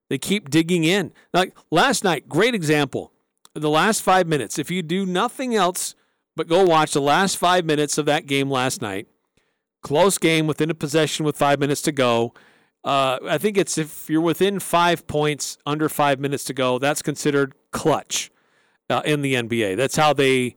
They 0.09 0.19
keep 0.19 0.49
digging 0.49 0.85
in. 0.85 1.13
Like 1.35 1.55
last 1.71 2.05
night, 2.05 2.29
great 2.29 2.55
example. 2.55 3.13
The 3.55 3.69
last 3.69 4.03
five 4.03 4.27
minutes. 4.27 4.59
If 4.59 4.71
you 4.71 4.83
do 4.83 5.05
nothing 5.05 5.55
else 5.55 5.95
but 6.37 6.49
go 6.49 6.65
watch 6.65 6.93
the 6.93 7.01
last 7.01 7.37
five 7.39 7.65
minutes 7.65 7.99
of 7.99 8.07
that 8.07 8.27
game 8.27 8.51
last 8.51 8.81
night, 8.81 9.09
close 9.83 10.19
game 10.19 10.47
within 10.47 10.71
a 10.71 10.75
possession 10.75 11.25
with 11.25 11.37
five 11.37 11.59
minutes 11.59 11.83
to 11.83 11.93
go. 11.93 12.35
Uh, 12.85 13.19
I 13.27 13.39
think 13.39 13.57
it's 13.57 13.79
if 13.79 14.09
you're 14.09 14.21
within 14.21 14.61
five 14.61 15.07
points 15.07 15.59
under 15.67 15.89
five 15.89 16.21
minutes 16.21 16.45
to 16.45 16.53
go, 16.53 16.79
that's 16.79 17.03
considered 17.03 17.55
clutch 17.73 18.31
uh, 18.91 19.03
in 19.05 19.23
the 19.23 19.35
NBA. 19.35 19.77
That's 19.77 19.97
how 19.97 20.13
they 20.13 20.55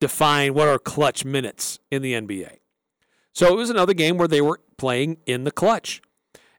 define 0.00 0.54
what 0.54 0.68
are 0.68 0.78
clutch 0.78 1.24
minutes 1.24 1.80
in 1.90 2.02
the 2.02 2.12
NBA. 2.12 2.58
So 3.32 3.48
it 3.48 3.56
was 3.56 3.70
another 3.70 3.94
game 3.94 4.18
where 4.18 4.28
they 4.28 4.40
were 4.40 4.60
playing 4.76 5.18
in 5.26 5.44
the 5.44 5.50
clutch. 5.50 6.02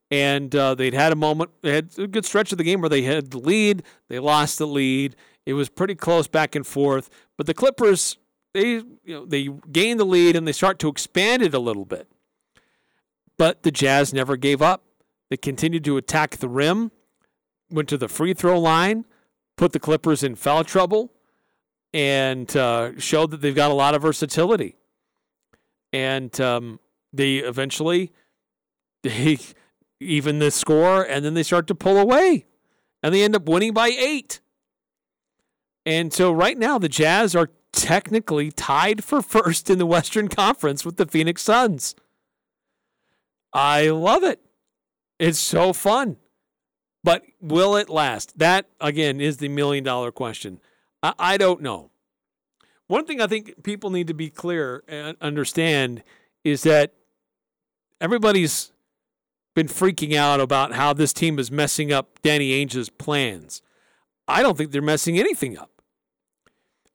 And 0.10 0.56
uh, 0.56 0.76
they'd 0.76 0.94
had 0.94 1.12
a 1.12 1.16
moment, 1.16 1.52
they 1.62 1.74
had 1.74 1.90
a 1.98 2.08
good 2.08 2.26
stretch 2.26 2.52
of 2.52 2.58
the 2.58 2.64
game 2.64 2.82
where 2.82 2.90
they 2.90 3.02
had 3.02 3.32
the 3.32 3.40
lead, 3.40 3.84
they 4.10 4.20
lost 4.20 4.60
the 4.60 4.68
lead. 4.68 5.16
It 5.46 5.54
was 5.54 5.70
pretty 5.70 5.96
close 5.96 6.28
back 6.28 6.56
and 6.56 6.66
forth. 6.66 7.10
But 7.38 7.48
the 7.48 7.54
Clippers, 7.54 8.18
they 8.54 8.74
you 8.74 8.94
know 9.08 9.26
they 9.26 9.50
gained 9.72 10.00
the 10.00 10.06
lead 10.06 10.36
and 10.36 10.48
they 10.48 10.52
start 10.52 10.80
to 10.80 10.88
expand 10.88 11.42
it 11.42 11.54
a 11.54 11.60
little 11.60 11.86
bit. 11.86 12.08
But 13.38 13.64
the 13.64 13.72
Jazz 13.72 14.14
never 14.14 14.38
gave 14.38 14.62
up. 14.62 14.84
They 15.30 15.38
continued 15.38 15.84
to 15.86 15.98
attack 15.98 16.38
the 16.38 16.48
rim, 16.48 16.92
went 17.72 17.90
to 17.90 17.98
the 17.98 18.08
free 18.08 18.34
throw 18.36 18.60
line, 18.60 19.06
put 19.58 19.74
the 19.74 19.80
Clippers 19.80 20.22
in 20.22 20.36
foul 20.36 20.64
trouble, 20.64 21.12
and 21.92 22.56
uh, 22.56 23.00
showed 23.00 23.32
that 23.32 23.42
they've 23.42 23.56
got 23.56 23.72
a 23.72 23.74
lot 23.74 23.96
of 23.96 24.04
versatility. 24.04 24.76
And 25.94 26.40
um, 26.42 26.80
they 27.14 27.38
eventually 27.38 28.12
they 29.04 29.38
even 30.00 30.40
the 30.40 30.52
score, 30.52 31.04
and 31.04 31.24
then 31.24 31.34
they 31.34 31.44
start 31.44 31.68
to 31.68 31.76
pull 31.76 31.98
away, 31.98 32.46
and 33.02 33.14
they 33.14 33.24
end 33.24 33.36
up 33.36 33.48
winning 33.48 33.74
by 33.74 33.88
eight. 33.88 34.42
And 35.86 36.12
so 36.12 36.32
right 36.32 36.58
now 36.58 36.78
the 36.78 36.90
Jazz 36.90 37.36
are 37.36 37.50
technically 37.72 38.52
tied 38.52 39.04
for 39.04 39.22
first 39.22 39.70
in 39.70 39.78
the 39.78 39.86
Western 39.86 40.28
Conference 40.28 40.86
with 40.86 40.98
the 40.98 41.06
Phoenix 41.06 41.42
Suns. 41.42 41.96
I 43.54 43.90
love 43.90 44.24
it. 44.24 44.42
It's 45.20 45.40
so 45.40 45.74
fun. 45.74 46.18
But 47.04 47.24
will 47.42 47.76
it 47.76 47.90
last? 47.90 48.38
That, 48.40 48.68
again, 48.80 49.20
is 49.20 49.38
the 49.38 49.50
million 49.50 49.84
dollar 49.84 50.12
question. 50.12 50.60
I, 51.02 51.14
I 51.20 51.38
don't 51.38 51.62
know. 51.62 51.92
One 52.94 53.06
thing 53.06 53.22
I 53.22 53.26
think 53.26 53.64
people 53.64 53.90
need 53.90 54.06
to 54.06 54.14
be 54.14 54.30
clear 54.30 54.84
and 54.88 55.18
understand 55.20 56.04
is 56.44 56.62
that 56.62 56.94
everybody's 58.00 58.72
been 59.56 59.66
freaking 59.66 60.16
out 60.16 60.40
about 60.40 60.74
how 60.74 60.94
this 60.94 61.12
team 61.12 61.40
is 61.40 61.50
messing 61.50 61.92
up 61.92 62.22
Danny 62.22 62.52
Ainge's 62.52 62.90
plans. 62.90 63.64
I 64.28 64.44
don't 64.44 64.56
think 64.56 64.70
they're 64.70 64.84
messing 64.84 65.18
anything 65.18 65.58
up. 65.58 65.72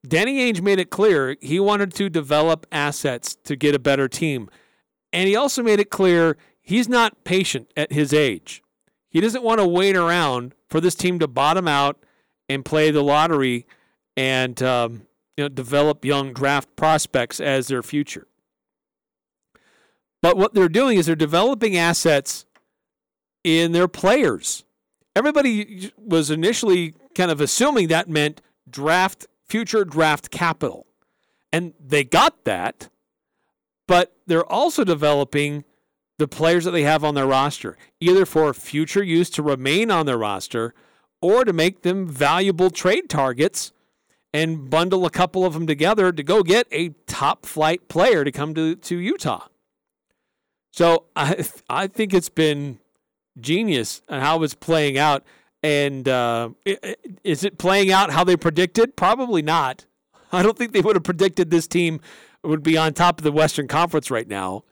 Danny 0.06 0.38
Ainge 0.38 0.62
made 0.62 0.78
it 0.78 0.90
clear 0.90 1.36
he 1.40 1.58
wanted 1.58 1.92
to 1.94 2.08
develop 2.08 2.64
assets 2.70 3.34
to 3.42 3.56
get 3.56 3.74
a 3.74 3.80
better 3.80 4.06
team. 4.06 4.48
And 5.12 5.26
he 5.26 5.34
also 5.34 5.64
made 5.64 5.80
it 5.80 5.90
clear 5.90 6.36
he's 6.60 6.88
not 6.88 7.24
patient 7.24 7.72
at 7.76 7.90
his 7.90 8.12
age. 8.12 8.62
He 9.08 9.20
doesn't 9.20 9.42
want 9.42 9.58
to 9.58 9.66
wait 9.66 9.96
around 9.96 10.54
for 10.68 10.80
this 10.80 10.94
team 10.94 11.18
to 11.18 11.26
bottom 11.26 11.66
out 11.66 12.04
and 12.48 12.64
play 12.64 12.92
the 12.92 13.02
lottery 13.02 13.66
and 14.16 14.62
um, 14.62 15.07
you 15.38 15.44
know, 15.44 15.48
develop 15.48 16.04
young 16.04 16.32
draft 16.32 16.74
prospects 16.74 17.38
as 17.38 17.68
their 17.68 17.82
future. 17.82 18.26
But 20.20 20.36
what 20.36 20.52
they're 20.52 20.68
doing 20.68 20.98
is 20.98 21.06
they're 21.06 21.14
developing 21.14 21.76
assets 21.76 22.44
in 23.44 23.70
their 23.70 23.86
players. 23.86 24.64
Everybody 25.14 25.92
was 25.96 26.32
initially 26.32 26.92
kind 27.14 27.30
of 27.30 27.40
assuming 27.40 27.86
that 27.86 28.08
meant 28.08 28.40
draft 28.68 29.28
future 29.48 29.84
draft 29.84 30.32
capital. 30.32 30.86
And 31.52 31.72
they 31.78 32.02
got 32.02 32.44
that, 32.44 32.88
but 33.86 34.16
they're 34.26 34.44
also 34.44 34.82
developing 34.82 35.62
the 36.18 36.26
players 36.26 36.64
that 36.64 36.72
they 36.72 36.82
have 36.82 37.04
on 37.04 37.14
their 37.14 37.26
roster, 37.26 37.78
either 38.00 38.26
for 38.26 38.52
future 38.52 39.04
use 39.04 39.30
to 39.30 39.42
remain 39.44 39.92
on 39.92 40.04
their 40.04 40.18
roster 40.18 40.74
or 41.22 41.44
to 41.44 41.52
make 41.52 41.82
them 41.82 42.08
valuable 42.08 42.70
trade 42.70 43.08
targets 43.08 43.72
and 44.32 44.68
bundle 44.68 45.06
a 45.06 45.10
couple 45.10 45.44
of 45.44 45.54
them 45.54 45.66
together 45.66 46.12
to 46.12 46.22
go 46.22 46.42
get 46.42 46.66
a 46.70 46.90
top 47.06 47.46
flight 47.46 47.88
player 47.88 48.24
to 48.24 48.32
come 48.32 48.54
to, 48.54 48.74
to 48.76 48.98
Utah. 48.98 49.48
So 50.70 51.04
I 51.16 51.46
I 51.68 51.86
think 51.86 52.14
it's 52.14 52.28
been 52.28 52.78
genius 53.40 54.02
and 54.08 54.22
how 54.22 54.42
it's 54.42 54.54
playing 54.54 54.98
out. 54.98 55.24
And 55.62 56.08
uh, 56.08 56.50
is 57.24 57.42
it 57.42 57.58
playing 57.58 57.90
out 57.90 58.10
how 58.10 58.22
they 58.22 58.36
predicted? 58.36 58.94
Probably 58.96 59.42
not. 59.42 59.86
I 60.32 60.42
don't 60.42 60.56
think 60.56 60.72
they 60.72 60.80
would 60.80 60.94
have 60.96 61.04
predicted 61.04 61.50
this 61.50 61.66
team 61.66 62.00
would 62.44 62.62
be 62.62 62.78
on 62.78 62.94
top 62.94 63.18
of 63.18 63.24
the 63.24 63.32
Western 63.32 63.66
Conference 63.66 64.10
right 64.10 64.28
now. 64.28 64.62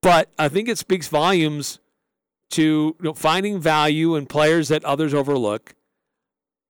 But 0.00 0.30
I 0.38 0.48
think 0.48 0.68
it 0.68 0.78
speaks 0.78 1.08
volumes 1.08 1.78
to 2.50 2.62
you 2.62 2.96
know, 3.00 3.12
finding 3.12 3.60
value 3.60 4.14
in 4.14 4.26
players 4.26 4.68
that 4.68 4.84
others 4.84 5.12
overlook. 5.12 5.74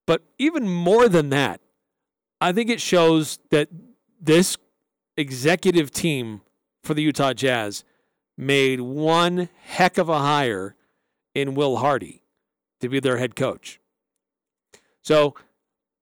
But 0.07 0.23
even 0.39 0.69
more 0.69 1.09
than 1.09 1.31
that, 1.31 1.61
I 2.41 2.53
think 2.53 2.71
it 2.71 2.81
shows 2.81 3.39
that 3.51 3.69
this 4.21 4.57
executive 5.17 5.91
team 5.91 6.43
for 6.83 6.95
the 6.95 7.03
Utah 7.03 7.33
Jazz 7.33 7.85
made 8.37 8.81
one 8.81 9.49
heck 9.65 9.99
of 9.99 10.09
a 10.09 10.19
hire 10.19 10.77
in 11.35 11.55
Will 11.55 11.79
Hardy 11.79 12.23
to 12.81 12.89
be 12.89 13.01
their 13.01 13.17
head 13.17 13.35
coach. 13.35 13.81
So 15.03 15.35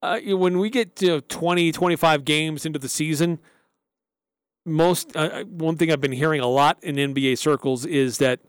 uh, 0.03 0.21
when 0.21 0.59
we 0.59 0.71
get 0.71 0.97
to 0.97 1.21
20, 1.23 1.73
25 1.73 2.25
games 2.25 2.67
into 2.67 2.79
the 2.79 2.89
season, 2.89 3.39
most 4.67 5.17
uh, 5.17 5.45
one 5.45 5.77
thing 5.77 5.93
I've 5.93 6.01
been 6.01 6.13
hearing 6.13 6.41
a 6.41 6.47
lot 6.47 6.83
in 6.83 6.97
NBA 6.97 7.39
circles 7.39 7.87
is 7.87 8.19
that 8.19 8.41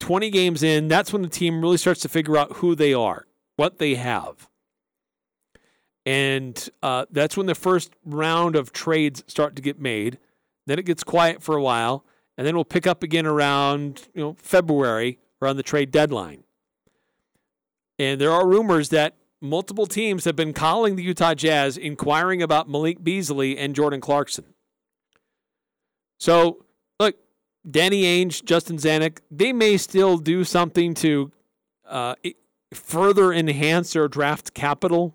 20 0.00 0.30
games 0.30 0.62
in, 0.62 0.88
that's 0.88 1.12
when 1.12 1.22
the 1.22 1.28
team 1.28 1.60
really 1.60 1.76
starts 1.76 2.00
to 2.00 2.08
figure 2.08 2.36
out 2.36 2.56
who 2.56 2.74
they 2.74 2.92
are, 2.92 3.26
what 3.56 3.78
they 3.78 3.94
have. 3.94 4.48
And 6.10 6.68
uh, 6.82 7.06
that's 7.12 7.36
when 7.36 7.46
the 7.46 7.54
first 7.54 7.92
round 8.04 8.56
of 8.56 8.72
trades 8.72 9.22
start 9.28 9.54
to 9.54 9.62
get 9.62 9.78
made. 9.78 10.18
Then 10.66 10.76
it 10.76 10.84
gets 10.84 11.04
quiet 11.04 11.40
for 11.40 11.54
a 11.56 11.62
while, 11.62 12.04
and 12.36 12.44
then 12.44 12.56
we'll 12.56 12.64
pick 12.64 12.84
up 12.84 13.04
again 13.04 13.26
around 13.26 14.08
you 14.12 14.20
know 14.20 14.34
February 14.36 15.20
around 15.40 15.56
the 15.56 15.62
trade 15.62 15.92
deadline. 15.92 16.42
And 18.00 18.20
there 18.20 18.32
are 18.32 18.44
rumors 18.44 18.88
that 18.88 19.14
multiple 19.40 19.86
teams 19.86 20.24
have 20.24 20.34
been 20.34 20.52
calling 20.52 20.96
the 20.96 21.04
Utah 21.04 21.34
Jazz 21.34 21.76
inquiring 21.76 22.42
about 22.42 22.68
Malik 22.68 23.04
Beasley 23.04 23.56
and 23.56 23.76
Jordan 23.76 24.00
Clarkson. 24.00 24.46
So, 26.18 26.64
look, 26.98 27.14
Danny 27.70 28.02
Ainge, 28.02 28.44
Justin 28.44 28.78
Zanik, 28.78 29.18
they 29.30 29.52
may 29.52 29.76
still 29.76 30.18
do 30.18 30.42
something 30.42 30.92
to 30.94 31.30
uh, 31.88 32.16
further 32.74 33.32
enhance 33.32 33.92
their 33.92 34.08
draft 34.08 34.54
capital 34.54 35.14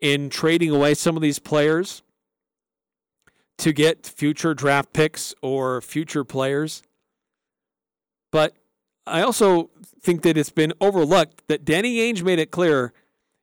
in 0.00 0.30
trading 0.30 0.70
away 0.70 0.94
some 0.94 1.16
of 1.16 1.22
these 1.22 1.38
players 1.38 2.02
to 3.58 3.72
get 3.72 4.06
future 4.06 4.54
draft 4.54 4.92
picks 4.92 5.34
or 5.42 5.80
future 5.80 6.24
players. 6.24 6.82
But 8.30 8.54
I 9.06 9.22
also 9.22 9.70
think 10.00 10.22
that 10.22 10.36
it's 10.36 10.50
been 10.50 10.72
overlooked 10.80 11.48
that 11.48 11.64
Danny 11.64 11.96
Ainge 11.96 12.22
made 12.22 12.38
it 12.38 12.50
clear 12.50 12.92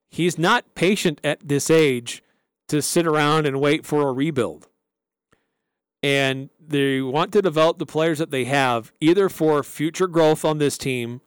he's 0.09 0.37
not 0.37 0.75
patient 0.75 1.19
at 1.23 1.47
this 1.47 1.69
age 1.69 2.23
to 2.69 2.81
sit 2.81 3.05
around 3.05 3.45
and 3.45 3.59
wait 3.59 3.85
for 3.85 4.07
a 4.07 4.13
rebuild. 4.13 4.67
And 6.01 6.49
they 6.59 7.01
want 7.01 7.33
to 7.33 7.41
develop 7.41 7.79
the 7.79 7.85
players 7.85 8.19
that 8.19 8.31
they 8.31 8.45
have 8.45 8.93
either 9.01 9.27
for 9.27 9.63
future 9.63 10.07
growth 10.07 10.45
on 10.45 10.59
this 10.59 10.77
team 10.77 11.21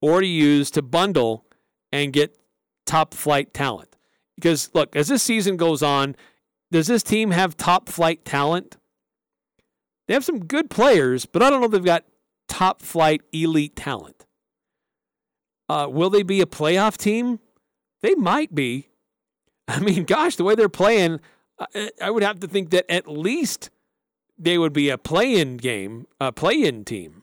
or 0.00 0.20
to 0.20 0.26
use 0.26 0.70
to 0.72 0.82
bundle 0.82 1.46
and 1.90 2.12
get 2.12 2.38
top 2.84 3.14
flight 3.14 3.54
talent. 3.54 3.95
Because 4.36 4.70
look, 4.74 4.94
as 4.94 5.08
this 5.08 5.22
season 5.22 5.56
goes 5.56 5.82
on, 5.82 6.14
does 6.70 6.86
this 6.86 7.02
team 7.02 7.30
have 7.30 7.56
top 7.56 7.88
flight 7.88 8.24
talent? 8.24 8.76
They 10.06 10.14
have 10.14 10.24
some 10.24 10.44
good 10.44 10.70
players, 10.70 11.26
but 11.26 11.42
I 11.42 11.50
don't 11.50 11.60
know 11.60 11.66
if 11.66 11.72
they've 11.72 11.84
got 11.84 12.04
top 12.48 12.82
flight 12.82 13.22
elite 13.32 13.76
talent. 13.76 14.26
Uh, 15.68 15.88
will 15.90 16.10
they 16.10 16.22
be 16.22 16.40
a 16.40 16.46
playoff 16.46 16.96
team? 16.96 17.40
They 18.02 18.14
might 18.14 18.54
be. 18.54 18.88
I 19.68 19.80
mean, 19.80 20.04
gosh, 20.04 20.36
the 20.36 20.44
way 20.44 20.54
they're 20.54 20.68
playing, 20.68 21.20
I 22.00 22.10
would 22.10 22.22
have 22.22 22.40
to 22.40 22.48
think 22.48 22.70
that 22.70 22.90
at 22.90 23.08
least 23.08 23.70
they 24.38 24.58
would 24.58 24.72
be 24.72 24.90
a 24.90 24.98
play-in 24.98 25.56
game, 25.56 26.06
a 26.20 26.30
play-in 26.30 26.84
team. 26.84 27.22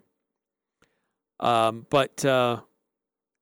Um, 1.40 1.86
but 1.90 2.24
uh, 2.26 2.62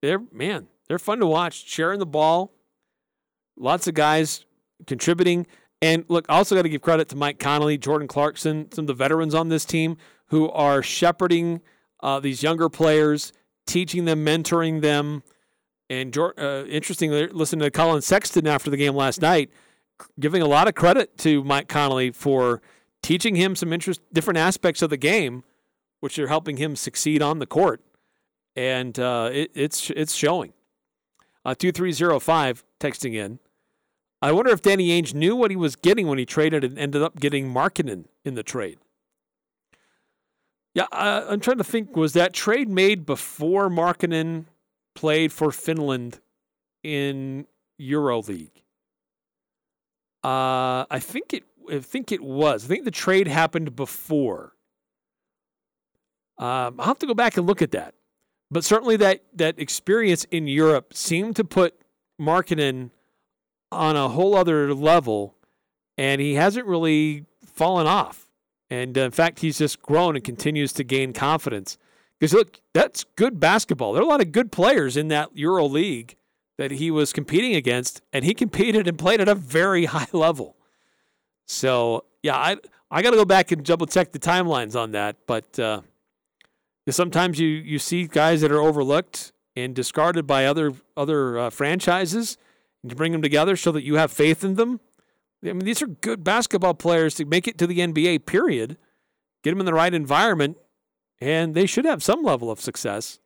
they're 0.01 0.21
man, 0.31 0.67
they're 0.87 0.99
fun 0.99 1.19
to 1.19 1.27
watch, 1.27 1.67
sharing 1.67 1.99
the 1.99 2.05
ball. 2.05 2.51
Lots 3.57 3.87
of 3.87 3.93
guys 3.93 4.45
contributing. 4.87 5.47
And 5.81 6.05
look, 6.07 6.25
also 6.29 6.55
got 6.55 6.61
to 6.63 6.69
give 6.69 6.81
credit 6.81 7.09
to 7.09 7.15
Mike 7.15 7.39
Conley, 7.39 7.77
Jordan 7.77 8.07
Clarkson, 8.07 8.71
some 8.71 8.83
of 8.83 8.87
the 8.87 8.93
veterans 8.93 9.33
on 9.33 9.49
this 9.49 9.65
team 9.65 9.97
who 10.27 10.49
are 10.51 10.83
shepherding 10.83 11.61
uh, 12.01 12.19
these 12.19 12.43
younger 12.43 12.69
players, 12.69 13.33
teaching 13.65 14.05
them, 14.05 14.25
mentoring 14.25 14.81
them. 14.81 15.23
And 15.89 16.17
uh, 16.17 16.63
interestingly, 16.69 17.27
listening 17.27 17.61
to 17.61 17.71
Collin 17.71 18.01
Sexton 18.01 18.47
after 18.47 18.69
the 18.69 18.77
game 18.77 18.95
last 18.95 19.21
night, 19.21 19.49
giving 20.19 20.41
a 20.41 20.47
lot 20.47 20.67
of 20.67 20.75
credit 20.75 21.17
to 21.19 21.43
Mike 21.43 21.67
Conley 21.67 22.11
for 22.11 22.61
teaching 23.01 23.35
him 23.35 23.55
some 23.55 23.73
interest, 23.73 24.01
different 24.13 24.37
aspects 24.37 24.81
of 24.81 24.89
the 24.89 24.97
game, 24.97 25.43
which 25.99 26.17
are 26.17 26.27
helping 26.27 26.57
him 26.57 26.75
succeed 26.75 27.21
on 27.21 27.39
the 27.39 27.45
court. 27.45 27.81
And 28.55 28.97
uh, 28.99 29.29
it, 29.31 29.51
it's 29.53 29.89
it's 29.91 30.13
showing. 30.13 30.53
Uh, 31.43 31.55
2305 31.55 32.63
texting 32.81 33.13
in. 33.13 33.39
I 34.21 34.31
wonder 34.31 34.51
if 34.51 34.61
Danny 34.61 34.89
Ainge 34.89 35.13
knew 35.13 35.35
what 35.35 35.49
he 35.49 35.57
was 35.57 35.75
getting 35.75 36.07
when 36.07 36.17
he 36.17 36.25
traded 36.25 36.63
and 36.63 36.77
ended 36.77 37.01
up 37.01 37.19
getting 37.19 37.51
Markkanen 37.51 38.05
in 38.23 38.35
the 38.35 38.43
trade. 38.43 38.77
Yeah, 40.73 40.85
uh, 40.91 41.25
I'm 41.27 41.39
trying 41.39 41.57
to 41.57 41.63
think. 41.63 41.95
Was 41.95 42.13
that 42.13 42.33
trade 42.33 42.69
made 42.69 43.05
before 43.05 43.69
Markkanen 43.69 44.45
played 44.95 45.33
for 45.33 45.51
Finland 45.51 46.19
in 46.83 47.47
EuroLeague? 47.79 48.51
Uh, 50.23 50.85
I 50.89 50.99
think 50.99 51.33
it. 51.33 51.43
I 51.69 51.79
think 51.79 52.11
it 52.11 52.21
was. 52.21 52.65
I 52.65 52.67
think 52.67 52.85
the 52.85 52.91
trade 52.91 53.27
happened 53.27 53.75
before. 53.75 54.53
Um, 56.37 56.79
I'll 56.79 56.87
have 56.87 56.99
to 56.99 57.07
go 57.07 57.13
back 57.13 57.37
and 57.37 57.45
look 57.45 57.61
at 57.61 57.71
that. 57.71 57.95
But 58.49 58.63
certainly 58.63 58.97
that 58.97 59.23
that 59.33 59.59
experience 59.59 60.25
in 60.25 60.47
Europe 60.47 60.93
seemed 60.93 61.35
to 61.37 61.43
put 61.43 61.80
Markkanen 62.21 62.91
on 63.71 63.95
a 63.95 64.09
whole 64.09 64.35
other 64.35 64.73
level, 64.73 65.35
and 65.97 66.21
he 66.21 66.35
hasn't 66.35 66.65
really 66.65 67.25
fallen 67.45 67.87
off. 67.87 68.29
And 68.69 68.97
uh, 68.97 69.01
in 69.01 69.11
fact, 69.11 69.39
he's 69.39 69.57
just 69.57 69.81
grown 69.81 70.15
and 70.15 70.23
continues 70.23 70.71
to 70.73 70.83
gain 70.83 71.11
confidence. 71.13 71.77
Because 72.19 72.33
look, 72.33 72.61
that's 72.73 73.03
good 73.15 73.39
basketball. 73.39 73.93
There 73.93 74.01
are 74.01 74.05
a 74.05 74.09
lot 74.09 74.21
of 74.21 74.31
good 74.31 74.51
players 74.51 74.95
in 74.95 75.07
that 75.09 75.35
Euro 75.35 75.65
League 75.65 76.15
that 76.57 76.71
he 76.71 76.91
was 76.91 77.11
competing 77.11 77.55
against, 77.55 78.01
and 78.13 78.23
he 78.23 78.33
competed 78.33 78.87
and 78.87 78.97
played 78.97 79.19
at 79.19 79.27
a 79.27 79.35
very 79.35 79.85
high 79.95 80.07
level. 80.13 80.55
So 81.47 82.05
yeah, 82.23 82.37
I 82.37 82.57
I 82.89 83.01
got 83.01 83.11
to 83.11 83.17
go 83.17 83.25
back 83.25 83.51
and 83.51 83.65
double 83.65 83.87
check 83.87 84.11
the 84.11 84.19
timelines 84.19 84.79
on 84.79 84.91
that. 84.91 85.17
But 85.25 85.57
uh, 85.59 85.81
sometimes 86.89 87.39
you 87.39 87.47
you 87.47 87.79
see 87.79 88.05
guys 88.07 88.41
that 88.41 88.51
are 88.51 88.61
overlooked 88.61 89.33
and 89.55 89.75
discarded 89.75 90.25
by 90.25 90.45
other 90.45 90.73
other 90.95 91.37
uh, 91.37 91.49
franchises 91.49 92.37
and 92.83 92.91
you 92.91 92.95
bring 92.95 93.11
them 93.11 93.21
together 93.21 93.55
so 93.55 93.71
that 93.71 93.83
you 93.83 93.95
have 93.95 94.11
faith 94.11 94.43
in 94.43 94.55
them. 94.55 94.79
I 95.43 95.53
mean, 95.53 95.59
these 95.59 95.81
are 95.81 95.87
good 95.87 96.23
basketball 96.23 96.73
players 96.73 97.15
to 97.15 97.25
make 97.25 97.47
it 97.47 97.57
to 97.59 97.67
the 97.67 97.79
NBA, 97.79 98.25
period. 98.25 98.77
Get 99.43 99.51
them 99.51 99.59
in 99.59 99.65
the 99.65 99.73
right 99.73 99.93
environment, 99.93 100.57
and 101.19 101.55
they 101.55 101.65
should 101.65 101.85
have 101.85 102.03
some 102.03 102.23
level 102.23 102.51
of 102.51 102.59
success. 102.59 103.19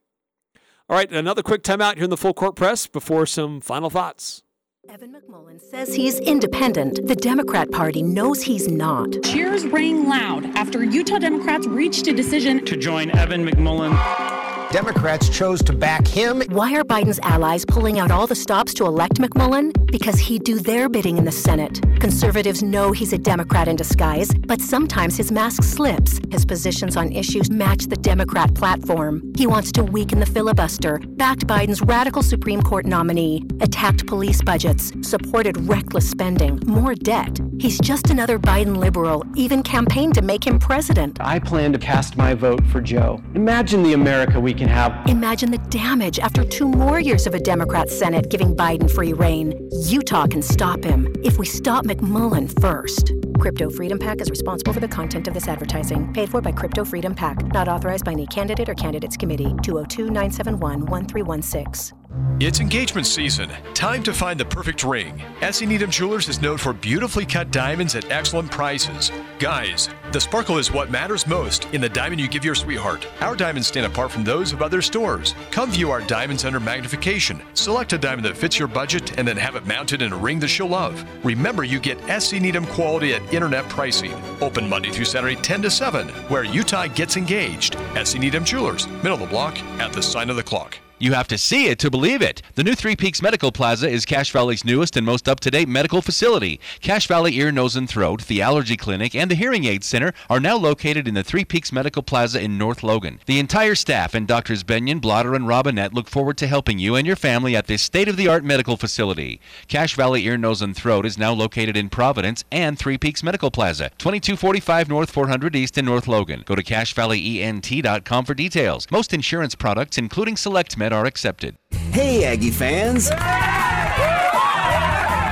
All 0.89 0.95
right, 0.95 1.11
another 1.11 1.41
quick 1.41 1.63
timeout 1.63 1.95
here 1.95 2.05
in 2.05 2.09
the 2.09 2.17
full 2.17 2.33
court 2.33 2.55
press 2.55 2.87
before 2.87 3.25
some 3.25 3.59
final 3.59 3.89
thoughts. 3.89 4.43
Evan 4.87 5.13
McMullin 5.13 5.59
says 5.59 5.95
he's 5.95 6.19
independent. 6.19 7.07
The 7.07 7.15
Democrat 7.15 7.71
Party 7.71 8.03
knows 8.03 8.43
he's 8.43 8.67
not. 8.67 9.23
Cheers 9.23 9.65
rang 9.65 10.07
loud 10.07 10.45
after 10.55 10.83
Utah 10.83 11.17
Democrats 11.17 11.65
reached 11.65 12.07
a 12.07 12.13
decision 12.13 12.63
to 12.65 12.77
join 12.77 13.09
Evan 13.17 13.43
McMullin 13.45 14.34
Democrats 14.71 15.29
chose 15.29 15.61
to 15.63 15.73
back 15.73 16.05
him. 16.07 16.41
Why 16.49 16.73
are 16.75 16.83
Biden's 16.83 17.19
allies 17.23 17.65
pulling 17.65 17.99
out 17.99 18.11
all 18.11 18.27
the 18.27 18.35
stops 18.35 18.73
to 18.75 18.85
elect 18.85 19.15
McMullin? 19.15 19.71
Because 19.91 20.19
he'd 20.19 20.43
do 20.43 20.59
their 20.59 20.89
bidding 20.89 21.17
in 21.17 21.23
the 21.23 21.31
Senate. 21.31 21.81
Conservatives 21.99 22.61
know 22.61 22.91
he's 22.91 23.13
a 23.13 23.17
Democrat 23.17 23.67
in 23.67 23.75
disguise, 23.75 24.33
but 24.33 24.59
sometimes 24.59 25.15
his 25.15 25.31
mask 25.31 25.63
slips. 25.63 26.19
His 26.29 26.45
positions 26.45 26.97
on 26.97 27.11
issues 27.11 27.49
match 27.49 27.85
the 27.85 27.95
Democrat 27.95 28.53
platform. 28.53 29.31
He 29.37 29.47
wants 29.47 29.71
to 29.73 29.83
weaken 29.83 30.19
the 30.19 30.25
filibuster, 30.25 30.99
backed 30.99 31.47
Biden's 31.47 31.81
radical 31.81 32.23
Supreme 32.23 32.61
Court 32.61 32.85
nominee, 32.85 33.45
attacked 33.61 34.07
police 34.07 34.41
budgets, 34.41 34.91
supported 35.01 35.57
reckless 35.69 36.09
spending, 36.09 36.59
more 36.65 36.95
debt. 36.95 37.39
He's 37.59 37.79
just 37.79 38.09
another 38.09 38.37
Biden 38.37 38.77
liberal, 38.77 39.23
even 39.35 39.63
campaigned 39.63 40.15
to 40.15 40.21
make 40.21 40.45
him 40.45 40.59
president. 40.59 41.17
I 41.21 41.39
plan 41.39 41.71
to 41.71 41.79
cast 41.79 42.17
my 42.17 42.33
vote 42.33 42.65
for 42.67 42.81
Joe. 42.81 43.21
Imagine 43.35 43.83
the 43.83 43.93
America 43.93 44.39
we 44.39 44.53
can 44.55 44.67
have. 44.67 45.07
Imagine 45.07 45.51
the 45.51 45.57
damage 45.69 46.19
after 46.19 46.43
two 46.43 46.67
more 46.67 46.99
years 46.99 47.27
of 47.27 47.33
a 47.33 47.39
Democrat 47.39 47.89
Senate 47.89 48.29
giving 48.29 48.55
Biden 48.55 48.89
free 48.89 49.13
reign. 49.13 49.69
Utah 49.83 50.27
can 50.27 50.41
stop 50.41 50.83
him 50.83 51.13
if 51.23 51.37
we 51.37 51.45
stop 51.45 51.85
McMullin 51.85 52.47
first. 52.61 53.11
Crypto 53.39 53.69
Freedom 53.69 53.99
PAC 53.99 54.21
is 54.21 54.29
responsible 54.29 54.73
for 54.73 54.79
the 54.79 54.87
content 54.87 55.27
of 55.27 55.33
this 55.33 55.47
advertising. 55.47 56.11
Paid 56.13 56.29
for 56.29 56.41
by 56.41 56.51
Crypto 56.51 56.85
Freedom 56.85 57.13
PAC. 57.13 57.45
Not 57.47 57.67
authorized 57.67 58.05
by 58.05 58.13
any 58.13 58.27
candidate 58.27 58.69
or 58.69 58.75
candidates 58.75 59.17
committee. 59.17 59.53
202 59.61 60.05
971 60.05 60.85
1316. 60.85 62.04
It's 62.41 62.59
engagement 62.59 63.07
season. 63.07 63.49
Time 63.73 64.03
to 64.03 64.13
find 64.13 64.37
the 64.37 64.43
perfect 64.43 64.83
ring. 64.83 65.23
S.E. 65.39 65.65
Needham 65.65 65.89
Jewelers 65.89 66.27
is 66.27 66.41
known 66.41 66.57
for 66.57 66.73
beautifully 66.73 67.25
cut 67.25 67.49
diamonds 67.49 67.95
at 67.95 68.11
excellent 68.11 68.51
prices. 68.51 69.09
Guys, 69.39 69.87
the 70.11 70.19
sparkle 70.19 70.57
is 70.57 70.69
what 70.69 70.91
matters 70.91 71.27
most 71.27 71.63
in 71.73 71.79
the 71.79 71.87
diamond 71.87 72.19
you 72.19 72.27
give 72.27 72.43
your 72.43 72.53
sweetheart. 72.53 73.07
Our 73.21 73.37
diamonds 73.37 73.69
stand 73.69 73.85
apart 73.85 74.11
from 74.11 74.25
those 74.25 74.51
of 74.51 74.61
other 74.61 74.81
stores. 74.81 75.33
Come 75.51 75.71
view 75.71 75.91
our 75.91 76.01
diamonds 76.01 76.43
under 76.43 76.59
magnification. 76.59 77.41
Select 77.53 77.93
a 77.93 77.97
diamond 77.97 78.25
that 78.25 78.35
fits 78.35 78.59
your 78.59 78.67
budget 78.67 79.17
and 79.17 79.25
then 79.25 79.37
have 79.37 79.55
it 79.55 79.65
mounted 79.65 80.01
in 80.01 80.11
a 80.11 80.17
ring 80.17 80.41
that 80.41 80.49
she'll 80.49 80.67
love. 80.67 81.05
Remember, 81.23 81.63
you 81.63 81.79
get 81.79 82.01
S.E. 82.09 82.37
Needham 82.37 82.65
quality 82.65 83.13
at 83.13 83.33
internet 83.33 83.69
pricing. 83.69 84.13
Open 84.41 84.67
Monday 84.67 84.91
through 84.91 85.05
Saturday, 85.05 85.37
10 85.37 85.61
to 85.61 85.71
7, 85.71 86.09
where 86.27 86.43
Utah 86.43 86.87
gets 86.87 87.15
engaged. 87.15 87.77
S.E. 87.95 88.19
Needham 88.19 88.43
Jewelers, 88.43 88.89
middle 88.89 89.13
of 89.13 89.21
the 89.21 89.25
block, 89.27 89.57
at 89.79 89.93
the 89.93 90.03
sign 90.03 90.29
of 90.29 90.35
the 90.35 90.43
clock. 90.43 90.77
You 90.97 91.11
have 91.11 91.27
to 91.27 91.37
see 91.37 91.67
it 91.67 91.77
to 91.79 91.91
believe 91.91 92.21
it. 92.21 92.41
The 92.53 92.63
new 92.63 92.73
Three 92.73 92.95
Peaks 92.95 93.21
Medical 93.21 93.51
Plaza 93.51 93.89
is 93.89 94.05
Cache 94.05 94.31
Valley's 94.31 94.63
newest 94.63 94.95
and 94.95 95.05
most 95.05 95.27
up 95.27 95.41
to 95.41 95.51
date 95.51 95.67
medical 95.67 96.01
facility. 96.01 96.61
Cache 96.79 97.07
Valley 97.07 97.35
Ear, 97.35 97.51
Nose, 97.51 97.75
and 97.75 97.89
Throat, 97.89 98.27
the 98.27 98.41
Allergy 98.41 98.77
Clinic, 98.77 99.13
and 99.13 99.29
the 99.29 99.35
Hearing 99.35 99.65
Aid 99.65 99.83
Center 99.83 100.13
are 100.29 100.39
now 100.39 100.55
located 100.55 101.05
in 101.05 101.13
the 101.13 101.23
Three 101.23 101.43
Peaks 101.43 101.73
Medical 101.73 102.01
Plaza 102.01 102.41
in 102.41 102.57
North 102.57 102.81
Logan. 102.81 103.19
The 103.25 103.39
entire 103.39 103.75
staff 103.75 104.13
and 104.13 104.25
Doctors 104.25 104.63
Benyon, 104.63 104.99
Blotter, 104.99 105.35
and 105.35 105.45
Robinette 105.45 105.93
look 105.93 106.07
forward 106.07 106.37
to 106.37 106.47
helping 106.47 106.79
you 106.79 106.95
and 106.95 107.05
your 107.05 107.17
family 107.17 107.57
at 107.57 107.67
this 107.67 107.81
state 107.81 108.07
of 108.07 108.15
the 108.15 108.29
art 108.29 108.45
medical 108.45 108.77
facility. 108.77 109.41
Cache 109.67 109.95
Valley 109.95 110.25
Ear, 110.25 110.37
Nose, 110.37 110.61
and 110.61 110.77
Throat 110.77 111.05
is 111.05 111.17
now 111.17 111.33
located 111.33 111.75
in 111.75 111.89
Providence 111.89 112.45
and 112.53 112.79
Three 112.79 112.97
Peaks 112.97 113.21
Medical 113.21 113.51
Plaza, 113.51 113.89
2245 113.97 114.87
North 114.87 115.11
400 115.11 115.57
East 115.57 115.77
in 115.77 115.83
North 115.83 116.07
Logan. 116.07 116.43
Go 116.45 116.55
to 116.55 116.63
CacheValleyENT.com 116.63 118.23
for 118.23 118.33
details. 118.33 118.87
Most 118.89 119.13
insurance 119.13 119.55
products, 119.55 119.97
including 119.97 120.37
SelectMed, 120.85 120.91
are 120.91 121.05
accepted. 121.05 121.55
Hey, 121.91 122.25
Aggie 122.25 122.51
fans! 122.51 123.09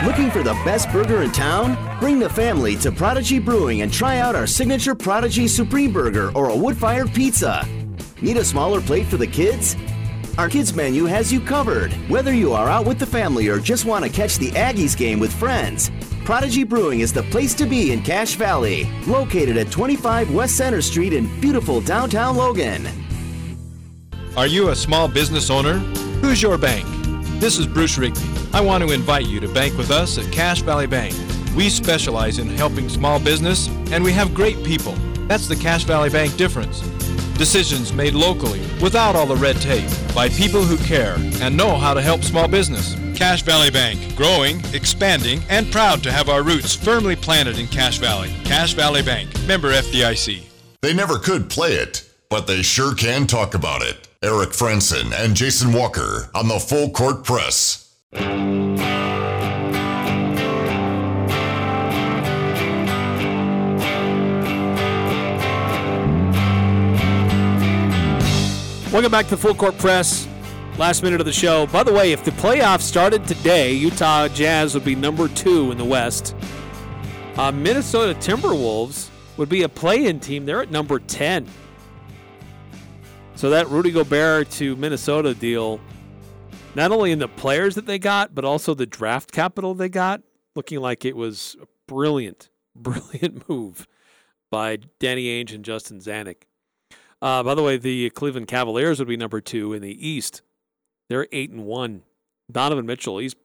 Looking 0.06 0.32
for 0.32 0.44
the 0.44 0.54
best 0.66 0.92
burger 0.92 1.24
in 1.24 1.32
town? 1.32 1.78
Bring 2.00 2.20
the 2.20 2.30
family 2.30 2.76
to 2.78 2.92
Prodigy 2.92 3.40
Brewing 3.40 3.82
and 3.82 3.92
try 3.92 4.20
out 4.20 4.36
our 4.36 4.48
signature 4.48 4.96
Prodigy 4.96 5.48
Supreme 5.48 5.94
Burger 5.94 6.32
or 6.36 6.50
a 6.50 6.56
wood 6.56 6.78
fired 6.78 7.14
pizza. 7.14 7.66
Need 8.22 8.38
a 8.38 8.44
smaller 8.44 8.82
plate 8.82 9.08
for 9.08 9.18
the 9.18 9.28
kids? 9.28 9.76
Our 10.38 10.50
kids 10.50 10.74
menu 10.74 11.06
has 11.06 11.32
you 11.32 11.40
covered. 11.40 11.94
Whether 12.10 12.34
you 12.34 12.54
are 12.54 12.68
out 12.68 12.86
with 12.86 13.00
the 13.00 13.06
family 13.06 13.48
or 13.48 13.60
just 13.60 13.86
want 13.86 14.04
to 14.04 14.12
catch 14.12 14.38
the 14.38 14.52
Aggies 14.52 14.98
game 14.98 15.20
with 15.20 15.32
friends, 15.32 15.92
Prodigy 16.26 16.64
Brewing 16.64 17.02
is 17.02 17.14
the 17.14 17.24
place 17.24 17.54
to 17.56 17.66
be 17.66 17.92
in 17.92 18.02
Cache 18.02 18.36
Valley, 18.36 18.90
located 19.06 19.58
at 19.58 19.72
25 19.72 20.34
West 20.34 20.58
Center 20.58 20.82
Street 20.82 21.14
in 21.14 21.28
beautiful 21.40 21.82
downtown 21.82 22.36
Logan. 22.36 22.88
Are 24.36 24.48
you 24.48 24.70
a 24.70 24.76
small 24.76 25.08
business 25.08 25.52
owner? 25.52 25.78
Who's 26.24 26.42
your 26.42 26.58
bank? 26.58 26.88
This 27.40 27.60
is 27.60 27.68
Bruce 27.68 28.00
Rigby. 28.00 28.20
I 28.52 28.62
want 28.62 28.84
to 28.84 28.92
invite 28.92 29.28
you 29.28 29.40
to 29.40 29.48
bank 29.48 29.78
with 29.78 29.92
us 29.92 30.18
at 30.18 30.32
Cache 30.32 30.64
Valley 30.64 30.88
Bank. 30.88 31.14
We 31.56 31.70
specialize 31.70 32.40
in 32.40 32.48
helping 32.48 32.90
small 32.90 33.20
business, 33.20 33.68
and 33.92 34.04
we 34.04 34.12
have 34.14 34.34
great 34.34 34.64
people. 34.64 34.94
That's 35.28 35.48
the 35.48 35.56
Cache 35.56 35.84
Valley 35.84 36.10
Bank 36.10 36.36
difference. 36.36 36.80
Decisions 37.38 37.94
made 37.94 38.16
locally, 38.16 38.62
without 38.82 39.16
all 39.16 39.28
the 39.28 39.36
red 39.36 39.58
tape, 39.58 39.88
by 40.16 40.30
people 40.30 40.64
who 40.64 40.78
care 40.78 41.14
and 41.40 41.56
know 41.56 41.76
how 41.76 41.94
to 41.94 42.02
help 42.02 42.24
small 42.24 42.48
business. 42.48 42.96
Cache 43.16 43.44
Valley 43.44 43.70
Bank, 43.70 44.16
growing, 44.16 44.60
expanding, 44.74 45.42
and 45.48 45.72
proud 45.72 46.02
to 46.02 46.12
have 46.12 46.28
our 46.30 46.42
roots 46.42 46.74
firmly 46.74 47.16
planted 47.16 47.60
in 47.60 47.68
Cache 47.68 48.00
Valley. 48.00 48.34
Cache 48.46 48.74
Valley 48.74 49.04
Bank, 49.04 49.30
member 49.46 49.72
FDIC. 49.72 50.42
They 50.82 50.94
never 50.96 51.20
could 51.20 51.52
play 51.52 51.74
it, 51.74 52.10
but 52.30 52.48
they 52.48 52.64
sure 52.64 52.96
can 52.96 53.28
talk 53.28 53.54
about 53.54 53.84
it. 53.84 54.03
Eric 54.24 54.52
Frandsen 54.52 55.12
and 55.14 55.36
Jason 55.36 55.74
Walker 55.74 56.30
on 56.34 56.48
the 56.48 56.58
Full 56.58 56.90
Court 56.92 57.26
Press. 57.26 57.94
Welcome 68.94 69.12
back 69.12 69.26
to 69.26 69.32
the 69.32 69.38
Full 69.38 69.56
Court 69.56 69.78
Press. 69.78 70.26
Last 70.78 71.04
minute 71.04 71.20
of 71.20 71.26
the 71.26 71.34
show. 71.34 71.68
By 71.68 71.84
the 71.84 71.92
way, 71.92 72.14
if 72.14 72.24
the 72.24 72.32
playoffs 72.32 72.84
started 72.84 73.28
today, 73.28 73.74
Utah 73.74 74.30
Jazz 74.30 74.74
would 74.74 74.86
be 74.86 74.96
number 74.96 75.28
two 75.28 75.70
in 75.74 75.78
the 75.78 75.84
West. 75.84 76.34
Uh, 77.36 77.52
Minnesota 77.52 78.18
Timberwolves 78.22 79.10
would 79.36 79.50
be 79.50 79.64
a 79.64 79.70
play-in 79.70 80.22
team. 80.22 80.46
They're 80.46 80.62
at 80.62 80.72
number 80.72 81.00
ten. 81.00 81.46
So 83.44 83.50
that 83.50 83.68
Rudy 83.68 83.92
Gobert 83.92 84.50
to 84.52 84.78
Minnesota 84.78 85.34
deal, 85.34 85.82
not 86.76 86.94
only 86.94 87.12
in 87.12 87.20
the 87.20 87.28
players 87.28 87.76
that 87.76 87.86
they 87.86 88.00
got, 88.00 88.34
but 88.34 88.46
also 88.46 88.74
the 88.74 88.86
draft 88.86 89.34
capital 89.34 89.74
they 89.74 89.90
got, 89.90 90.22
looking 90.56 90.80
like 90.80 91.04
it 91.04 91.18
was 91.18 91.58
a 91.62 91.66
brilliant, 91.86 92.50
brilliant 92.74 93.50
move 93.50 93.86
by 94.50 94.78
Danny 94.98 95.26
Ainge 95.26 95.54
and 95.54 95.66
Justin 95.66 96.00
Zanik. 96.00 96.44
Uh, 97.22 97.44
by 97.44 97.54
the 97.54 97.62
way, 97.62 97.76
the 97.76 98.12
Cleveland 98.12 98.48
Cavaliers 98.48 99.00
would 99.00 99.10
be 99.10 99.18
number 99.18 99.42
two 99.42 99.74
in 99.74 99.82
the 99.82 100.08
East. 100.08 100.42
They're 101.10 101.28
eight 101.34 101.52
and 101.52 101.66
one. 101.66 102.04
Donovan 102.50 102.86
Mitchell, 102.86 103.18
he's 103.18 103.36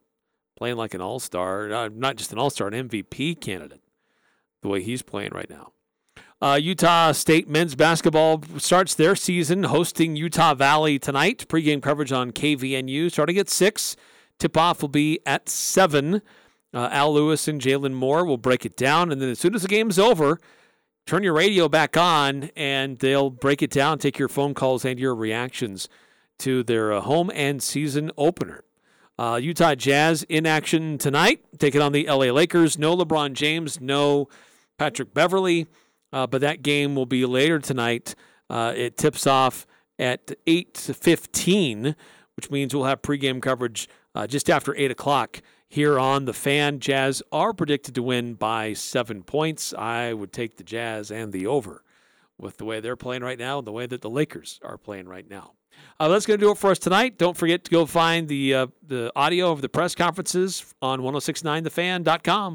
playing 0.57 0.77
like 0.77 0.95
an 0.95 1.01
all 1.01 1.19
star, 1.19 1.73
uh, 1.73 1.89
not 1.93 2.15
just 2.15 2.33
an 2.33 2.39
all 2.39 2.51
star, 2.51 2.69
an 2.69 2.89
MVP 2.89 3.41
candidate. 3.41 3.83
The 4.63 4.69
way 4.69 4.81
he's 4.81 5.03
playing 5.03 5.33
right 5.33 5.51
now. 5.51 5.73
Uh, 6.41 6.59
Utah 6.61 7.11
State 7.11 7.49
men's 7.49 7.75
basketball 7.75 8.43
starts 8.59 8.95
their 8.95 9.17
season 9.17 9.65
hosting 9.65 10.15
Utah 10.15 10.55
Valley 10.55 10.97
tonight. 10.99 11.47
Pregame 11.49 11.83
coverage 11.83 12.13
on 12.13 12.31
KVNU 12.31 13.11
starting 13.11 13.39
at 13.39 13.49
6. 13.49 13.97
Tip 14.39 14.57
off 14.57 14.81
will 14.81 14.89
be 14.89 15.19
at 15.27 15.49
7. 15.49 16.23
Uh, 16.73 16.89
Al 16.93 17.13
Lewis 17.13 17.49
and 17.49 17.61
Jalen 17.61 17.93
Moore 17.93 18.25
will 18.25 18.37
break 18.37 18.65
it 18.65 18.77
down. 18.77 19.11
And 19.11 19.21
then 19.21 19.31
as 19.31 19.41
soon 19.41 19.57
as 19.57 19.63
the 19.63 19.69
game's 19.69 19.99
over, 19.99 20.39
turn 21.07 21.25
your 21.25 21.33
radio 21.33 21.69
back 21.69 21.97
on 21.97 22.51
and 22.55 22.99
they'll 22.99 23.31
break 23.31 23.61
it 23.61 23.71
down, 23.71 23.99
take 23.99 24.17
your 24.17 24.29
phone 24.29 24.55
calls 24.55 24.85
and 24.85 25.01
your 25.01 25.17
reactions 25.17 25.89
to 26.39 26.63
their 26.63 26.93
uh, 26.93 27.01
home 27.01 27.33
and 27.35 27.61
season 27.61 28.13
opener. 28.17 28.63
Uh, 29.19 29.41
Utah 29.43 29.75
Jazz 29.75 30.23
in 30.29 30.47
action 30.47 30.99
tonight, 30.99 31.41
taking 31.59 31.81
on 31.81 31.91
the 31.91 32.07
LA 32.07 32.27
Lakers. 32.27 32.79
No 32.79 32.97
LeBron 32.97 33.33
James, 33.33 33.81
no 33.81 34.29
Patrick 34.79 35.13
Beverley. 35.13 35.67
Uh, 36.13 36.27
but 36.27 36.41
that 36.41 36.63
game 36.63 36.95
will 36.95 37.07
be 37.07 37.27
later 37.27 37.59
tonight. 37.59 38.15
Uh, 38.49 38.73
it 38.75 38.97
tips 38.97 39.27
off 39.27 39.67
at 39.99 40.27
8.15, 40.47 41.95
which 42.37 42.51
means 42.51 42.75
we'll 42.75 42.85
have 42.85 43.03
pregame 43.03 43.43
coverage 43.43 43.89
uh, 44.15 44.27
just 44.27 44.49
after 44.49 44.75
8 44.75 44.91
o'clock 44.91 45.43
here 45.69 45.99
on 45.99 46.25
the 46.25 46.33
fan. 46.33 46.81
Jazz 46.81 47.23
are 47.31 47.53
predicted 47.53 47.95
to 47.95 48.03
win 48.03 48.35
by 48.35 48.73
seven 48.73 49.23
points. 49.23 49.75
I 49.75 50.13
would 50.13 50.33
take 50.33 50.57
the 50.57 50.65
Jazz 50.65 51.11
and 51.11 51.33
the 51.33 51.47
over 51.47 51.85
with 52.39 52.57
the 52.57 52.65
way 52.65 52.81
they're 52.81 52.97
playing 52.97 53.23
right 53.23 53.39
now 53.39 53.59
and 53.59 53.67
the 53.67 53.73
way 53.73 53.87
that 53.87 54.01
the 54.01 54.11
Lakers 54.11 54.61
are 54.63 54.79
playing 54.79 55.09
right 55.09 55.29
now. 55.29 55.53
Uh, 56.01 56.09
that's 56.09 56.27
going 56.27 56.39
to 56.39 56.45
do 56.45 56.51
it 56.51 56.59
for 56.59 56.71
us 56.71 56.79
tonight. 56.79 57.19
Don't 57.19 57.37
forget 57.37 57.65
to 57.65 57.71
go 57.71 57.87
find 57.87 58.29
the 58.29 58.55
uh, 58.55 58.67
the 58.87 59.13
audio 59.15 59.53
of 59.53 59.61
the 59.61 59.69
press 59.69 59.95
conferences 59.95 60.75
on 60.81 61.01
1069thefan.com. 61.01 62.47